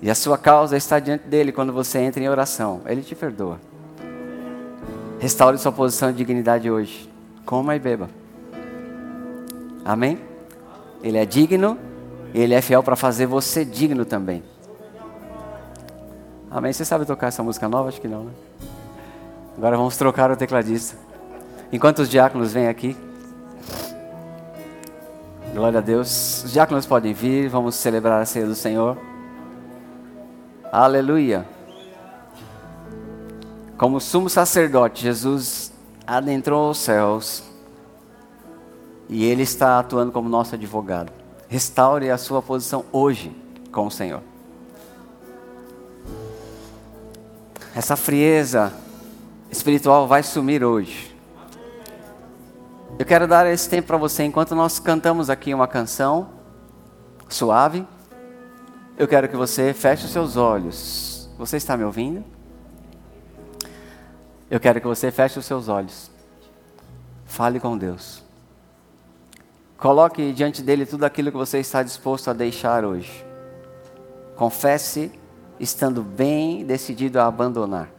E 0.00 0.10
a 0.10 0.14
sua 0.14 0.38
causa 0.38 0.76
está 0.76 0.98
diante 0.98 1.26
dele 1.26 1.52
quando 1.52 1.72
você 1.72 1.98
entra 1.98 2.22
em 2.22 2.28
oração. 2.28 2.82
Ele 2.86 3.02
te 3.02 3.14
perdoa. 3.14 3.58
Restaure 5.18 5.58
sua 5.58 5.72
posição 5.72 6.12
de 6.12 6.18
dignidade 6.18 6.70
hoje. 6.70 7.10
Coma 7.44 7.74
e 7.74 7.78
beba. 7.78 8.08
Amém? 9.84 10.18
Ele 11.02 11.18
é 11.18 11.26
digno 11.26 11.78
ele 12.34 12.52
é 12.52 12.60
fiel 12.60 12.82
para 12.82 12.96
fazer 12.96 13.26
você 13.26 13.64
digno 13.64 14.04
também. 14.04 14.42
Amém? 16.54 16.72
Você 16.72 16.84
sabe 16.84 17.04
tocar 17.04 17.26
essa 17.26 17.42
música 17.42 17.68
nova? 17.68 17.88
Acho 17.88 18.00
que 18.00 18.06
não, 18.06 18.26
né? 18.26 18.32
Agora 19.58 19.76
vamos 19.76 19.96
trocar 19.96 20.30
o 20.30 20.36
tecladista. 20.36 20.96
Enquanto 21.72 21.98
os 21.98 22.08
diáconos 22.08 22.52
vêm 22.52 22.68
aqui. 22.68 22.96
Glória 25.52 25.80
a 25.80 25.82
Deus. 25.82 26.44
Os 26.44 26.52
diáconos 26.52 26.86
podem 26.86 27.12
vir, 27.12 27.48
vamos 27.48 27.74
celebrar 27.74 28.22
a 28.22 28.24
ceia 28.24 28.46
do 28.46 28.54
Senhor. 28.54 28.96
Aleluia. 30.70 31.44
Como 33.76 34.00
sumo 34.00 34.30
sacerdote, 34.30 35.02
Jesus 35.02 35.72
adentrou 36.06 36.70
os 36.70 36.78
céus 36.78 37.42
e 39.08 39.24
Ele 39.24 39.42
está 39.42 39.80
atuando 39.80 40.12
como 40.12 40.28
nosso 40.28 40.54
advogado. 40.54 41.12
Restaure 41.48 42.10
a 42.10 42.16
sua 42.16 42.40
posição 42.40 42.84
hoje 42.92 43.36
com 43.72 43.88
o 43.88 43.90
Senhor. 43.90 44.22
Essa 47.74 47.96
frieza 47.96 48.72
espiritual 49.50 50.06
vai 50.06 50.22
sumir 50.22 50.62
hoje. 50.62 51.12
Eu 52.96 53.04
quero 53.04 53.26
dar 53.26 53.46
esse 53.46 53.68
tempo 53.68 53.88
para 53.88 53.96
você 53.96 54.22
enquanto 54.22 54.54
nós 54.54 54.78
cantamos 54.78 55.28
aqui 55.28 55.52
uma 55.52 55.66
canção 55.66 56.30
suave. 57.28 57.84
Eu 58.96 59.08
quero 59.08 59.28
que 59.28 59.36
você 59.36 59.72
feche 59.72 60.04
os 60.04 60.12
seus 60.12 60.36
olhos. 60.36 61.28
Você 61.36 61.56
está 61.56 61.76
me 61.76 61.82
ouvindo? 61.82 62.24
Eu 64.48 64.60
quero 64.60 64.80
que 64.80 64.86
você 64.86 65.10
feche 65.10 65.40
os 65.40 65.44
seus 65.44 65.68
olhos. 65.68 66.12
Fale 67.24 67.58
com 67.58 67.76
Deus. 67.76 68.22
Coloque 69.76 70.32
diante 70.32 70.62
dele 70.62 70.86
tudo 70.86 71.02
aquilo 71.02 71.32
que 71.32 71.36
você 71.36 71.58
está 71.58 71.82
disposto 71.82 72.30
a 72.30 72.32
deixar 72.32 72.84
hoje. 72.84 73.26
Confesse 74.36 75.10
estando 75.58 76.02
bem 76.02 76.64
decidido 76.64 77.18
a 77.20 77.26
abandonar. 77.26 77.90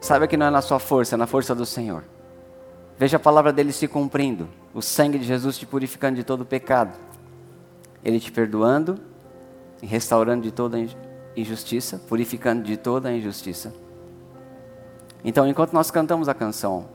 Saiba 0.00 0.26
que 0.26 0.36
não 0.36 0.46
é 0.46 0.50
na 0.50 0.62
sua 0.62 0.78
força, 0.78 1.14
é 1.14 1.18
na 1.18 1.26
força 1.26 1.54
do 1.54 1.66
Senhor. 1.66 2.04
Veja 2.96 3.16
a 3.16 3.20
palavra 3.20 3.52
dele 3.52 3.72
se 3.72 3.86
cumprindo. 3.86 4.48
O 4.74 4.82
sangue 4.82 5.18
de 5.18 5.24
Jesus 5.24 5.58
te 5.58 5.66
purificando 5.66 6.16
de 6.16 6.24
todo 6.24 6.44
pecado. 6.44 6.92
Ele 8.04 8.20
te 8.20 8.30
perdoando 8.30 8.98
e 9.82 9.86
restaurando 9.86 10.42
de 10.42 10.50
toda 10.50 10.78
injustiça, 11.36 12.00
purificando 12.08 12.62
de 12.62 12.76
toda 12.76 13.12
injustiça. 13.12 13.72
Então, 15.24 15.46
enquanto 15.48 15.72
nós 15.72 15.90
cantamos 15.90 16.28
a 16.28 16.34
canção, 16.34 16.86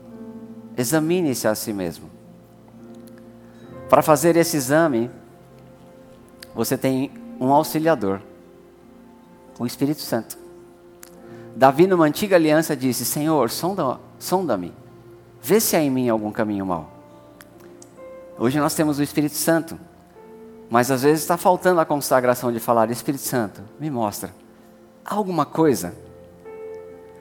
examine-se 0.76 1.46
a 1.46 1.54
si 1.54 1.72
mesmo. 1.72 2.10
Para 3.88 4.02
fazer 4.02 4.36
esse 4.36 4.56
exame, 4.56 5.10
você 6.54 6.76
tem 6.76 7.10
um 7.38 7.52
auxiliador, 7.52 8.20
o 9.58 9.66
Espírito 9.66 10.00
Santo. 10.00 10.38
Davi, 11.56 11.86
numa 11.86 12.04
antiga 12.04 12.36
aliança, 12.36 12.76
disse: 12.76 13.04
Senhor, 13.04 13.50
sonda-me, 13.50 13.98
sonda 14.18 14.60
vê 15.40 15.60
se 15.60 15.76
há 15.76 15.80
em 15.80 15.90
mim 15.90 16.08
algum 16.08 16.32
caminho 16.32 16.66
mau. 16.66 16.90
Hoje 18.38 18.58
nós 18.58 18.74
temos 18.74 18.98
o 18.98 19.02
Espírito 19.02 19.36
Santo, 19.36 19.78
mas 20.68 20.90
às 20.90 21.02
vezes 21.02 21.22
está 21.22 21.36
faltando 21.36 21.80
a 21.80 21.84
consagração 21.84 22.52
de 22.52 22.58
falar: 22.58 22.90
Espírito 22.90 23.22
Santo, 23.22 23.62
me 23.78 23.90
mostra. 23.90 24.34
Há 25.04 25.14
alguma 25.14 25.46
coisa? 25.46 25.94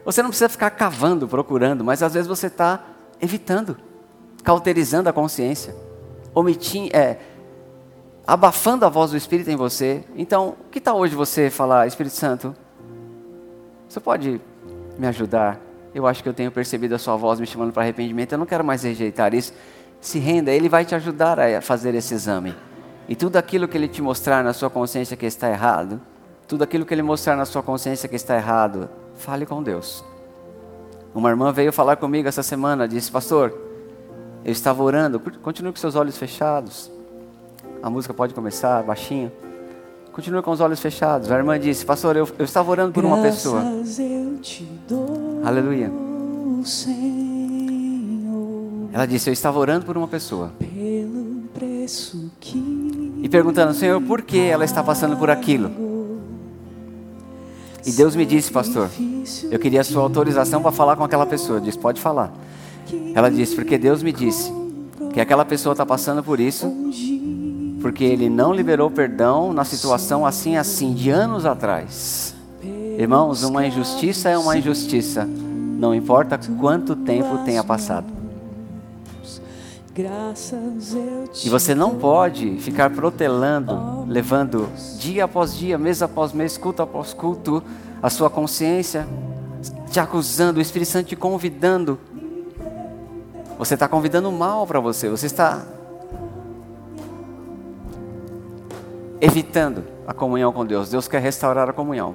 Você 0.06 0.22
não 0.22 0.30
precisa 0.30 0.50
ficar 0.50 0.72
cavando, 0.72 1.28
procurando, 1.28 1.84
mas 1.84 2.02
às 2.02 2.14
vezes 2.14 2.28
você 2.28 2.48
está 2.48 2.84
evitando, 3.22 3.78
cauterizando 4.44 5.08
a 5.08 5.14
consciência, 5.14 5.76
omitindo, 6.34 6.96
é, 6.96 7.20
abafando 8.26 8.86
a 8.86 8.90
voz 8.90 9.12
do 9.12 9.18
Espírito 9.18 9.50
em 9.50 9.56
você. 9.56 10.04
Então, 10.16 10.56
que 10.72 10.80
tal 10.80 10.98
hoje 10.98 11.16
você 11.16 11.50
falar, 11.50 11.88
Espírito 11.88 12.16
Santo, 12.16 12.56
você 13.88 14.00
pode 14.00 14.42
me 14.98 15.08
ajudar? 15.08 15.60
Eu 15.94 16.08
acho 16.08 16.24
que 16.24 16.30
eu 16.30 16.34
tenho 16.34 16.52
percebido 16.52 16.96
a 16.96 17.00
sua 17.00 17.16
voz 17.16 17.40
me 17.40 17.46
chamando 17.46 17.72
para 17.72 17.84
arrependimento, 17.84 18.32
eu 18.32 18.38
não 18.38 18.46
quero 18.46 18.64
mais 18.64 18.84
rejeitar 18.84 19.34
isso. 19.34 19.54
Se 20.02 20.20
renda, 20.20 20.52
Ele 20.52 20.68
vai 20.68 20.84
te 20.84 20.96
ajudar 20.96 21.40
a 21.40 21.62
fazer 21.62 21.94
esse 21.96 22.14
exame. 22.14 22.56
E 23.08 23.16
tudo 23.16 23.38
aquilo 23.38 23.68
que 23.68 23.78
Ele 23.78 23.88
te 23.88 24.02
mostrar 24.02 24.44
na 24.44 24.54
sua 24.54 24.70
consciência 24.70 25.16
que 25.16 25.26
está 25.26 25.50
errado, 25.50 26.02
tudo 26.48 26.64
aquilo 26.64 26.86
que 26.86 26.94
Ele 26.94 27.04
mostrar 27.04 27.36
na 27.36 27.46
sua 27.46 27.62
consciência 27.62 28.10
que 28.10 28.16
está 28.16 28.36
errado, 28.36 28.90
fale 29.16 29.46
com 29.46 29.62
Deus. 29.62 30.04
Uma 31.14 31.30
irmã 31.30 31.52
veio 31.52 31.72
falar 31.72 31.98
comigo 31.98 32.28
essa 32.28 32.42
semana, 32.42 32.88
disse, 32.88 33.12
pastor, 33.12 33.54
eu 34.44 34.52
estava 34.52 34.82
orando, 34.82 35.20
continue 35.20 35.72
com 35.72 35.78
seus 35.78 35.96
olhos 35.96 36.18
fechados. 36.18 36.93
A 37.84 37.90
música 37.90 38.14
pode 38.14 38.34
começar 38.34 38.82
baixinho. 38.82 39.30
Continue 40.14 40.42
com 40.42 40.52
os 40.52 40.62
olhos 40.62 40.80
fechados. 40.80 41.30
A 41.30 41.36
irmã 41.36 41.60
disse: 41.60 41.86
Pastor, 41.86 42.16
eu, 42.16 42.26
eu 42.40 42.46
estava 42.46 42.72
orando 42.72 42.94
por 42.94 43.04
uma 43.04 43.22
pessoa. 43.22 43.62
Aleluia. 45.44 45.92
Ela 48.94 49.06
disse: 49.06 49.30
Eu 49.30 49.34
estava 49.34 49.60
orando 49.60 49.86
por 49.86 49.98
uma 49.98 50.08
pessoa. 50.08 50.54
E 53.22 53.28
perguntando, 53.28 53.74
Senhor, 53.74 54.02
por 54.02 54.22
que 54.22 54.40
ela 54.40 54.64
está 54.64 54.82
passando 54.82 55.18
por 55.18 55.30
aquilo? 55.30 55.70
E 57.86 57.92
Deus 57.92 58.16
me 58.16 58.26
disse, 58.26 58.50
pastor, 58.50 58.90
eu 59.52 59.60
queria 59.60 59.82
a 59.82 59.84
sua 59.84 60.04
autorização 60.04 60.62
para 60.62 60.72
falar 60.72 60.96
com 60.96 61.04
aquela 61.04 61.26
pessoa. 61.26 61.58
Eu 61.58 61.62
disse: 61.62 61.78
Pode 61.78 62.00
falar. 62.00 62.32
Ela 63.14 63.30
disse: 63.30 63.54
Porque 63.56 63.78
Deus 63.78 64.02
me 64.02 64.14
disse 64.14 64.54
que 65.14 65.20
aquela 65.20 65.44
pessoa 65.44 65.74
está 65.74 65.86
passando 65.86 66.24
por 66.24 66.40
isso 66.40 66.72
porque 67.84 68.06
ele 68.06 68.30
não 68.30 68.54
liberou 68.54 68.90
perdão 68.90 69.52
na 69.52 69.66
situação 69.66 70.26
assim 70.26 70.56
assim 70.56 70.94
de 70.94 71.10
anos 71.10 71.46
atrás. 71.46 72.34
Irmãos, 72.98 73.44
uma 73.44 73.68
injustiça 73.68 74.30
é 74.30 74.38
uma 74.38 74.58
injustiça, 74.58 75.26
não 75.26 75.94
importa 75.94 76.40
quanto 76.60 76.96
tempo 76.96 77.40
tenha 77.44 77.62
passado. 77.62 78.08
E 81.44 81.50
você 81.50 81.76
não 81.76 81.96
pode 81.96 82.58
ficar 82.60 82.90
protelando, 82.90 84.06
levando 84.08 84.70
dia 84.98 85.26
após 85.26 85.54
dia, 85.54 85.78
mês 85.78 86.02
após 86.02 86.32
mês, 86.32 86.58
culto 86.58 86.82
após 86.82 87.14
culto, 87.14 87.62
a 88.02 88.10
sua 88.10 88.30
consciência, 88.30 89.06
te 89.92 90.00
acusando, 90.00 90.58
o 90.58 90.62
Espírito 90.62 90.90
Santo 90.90 91.08
te 91.08 91.18
convidando. 91.18 92.00
Você 93.60 93.74
está 93.74 93.90
convidando 93.90 94.32
mal 94.32 94.66
para 94.66 94.80
você, 94.80 95.10
você 95.10 95.26
está 95.26 95.64
evitando 99.24 99.86
a 100.06 100.14
comunhão 100.14 100.52
com 100.52 100.66
Deus. 100.66 100.90
Deus 100.90 101.08
quer 101.08 101.22
restaurar 101.22 101.70
a 101.70 101.74
comunhão. 101.74 102.14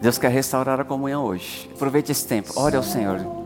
Deus 0.00 0.18
quer 0.18 0.32
restaurar 0.32 0.80
a 0.80 0.84
comunhão 0.84 1.24
hoje. 1.24 1.70
Aproveite 1.72 2.10
esse 2.10 2.26
tempo. 2.26 2.52
Ore 2.56 2.76
ao 2.76 2.82
Senhor. 2.82 3.41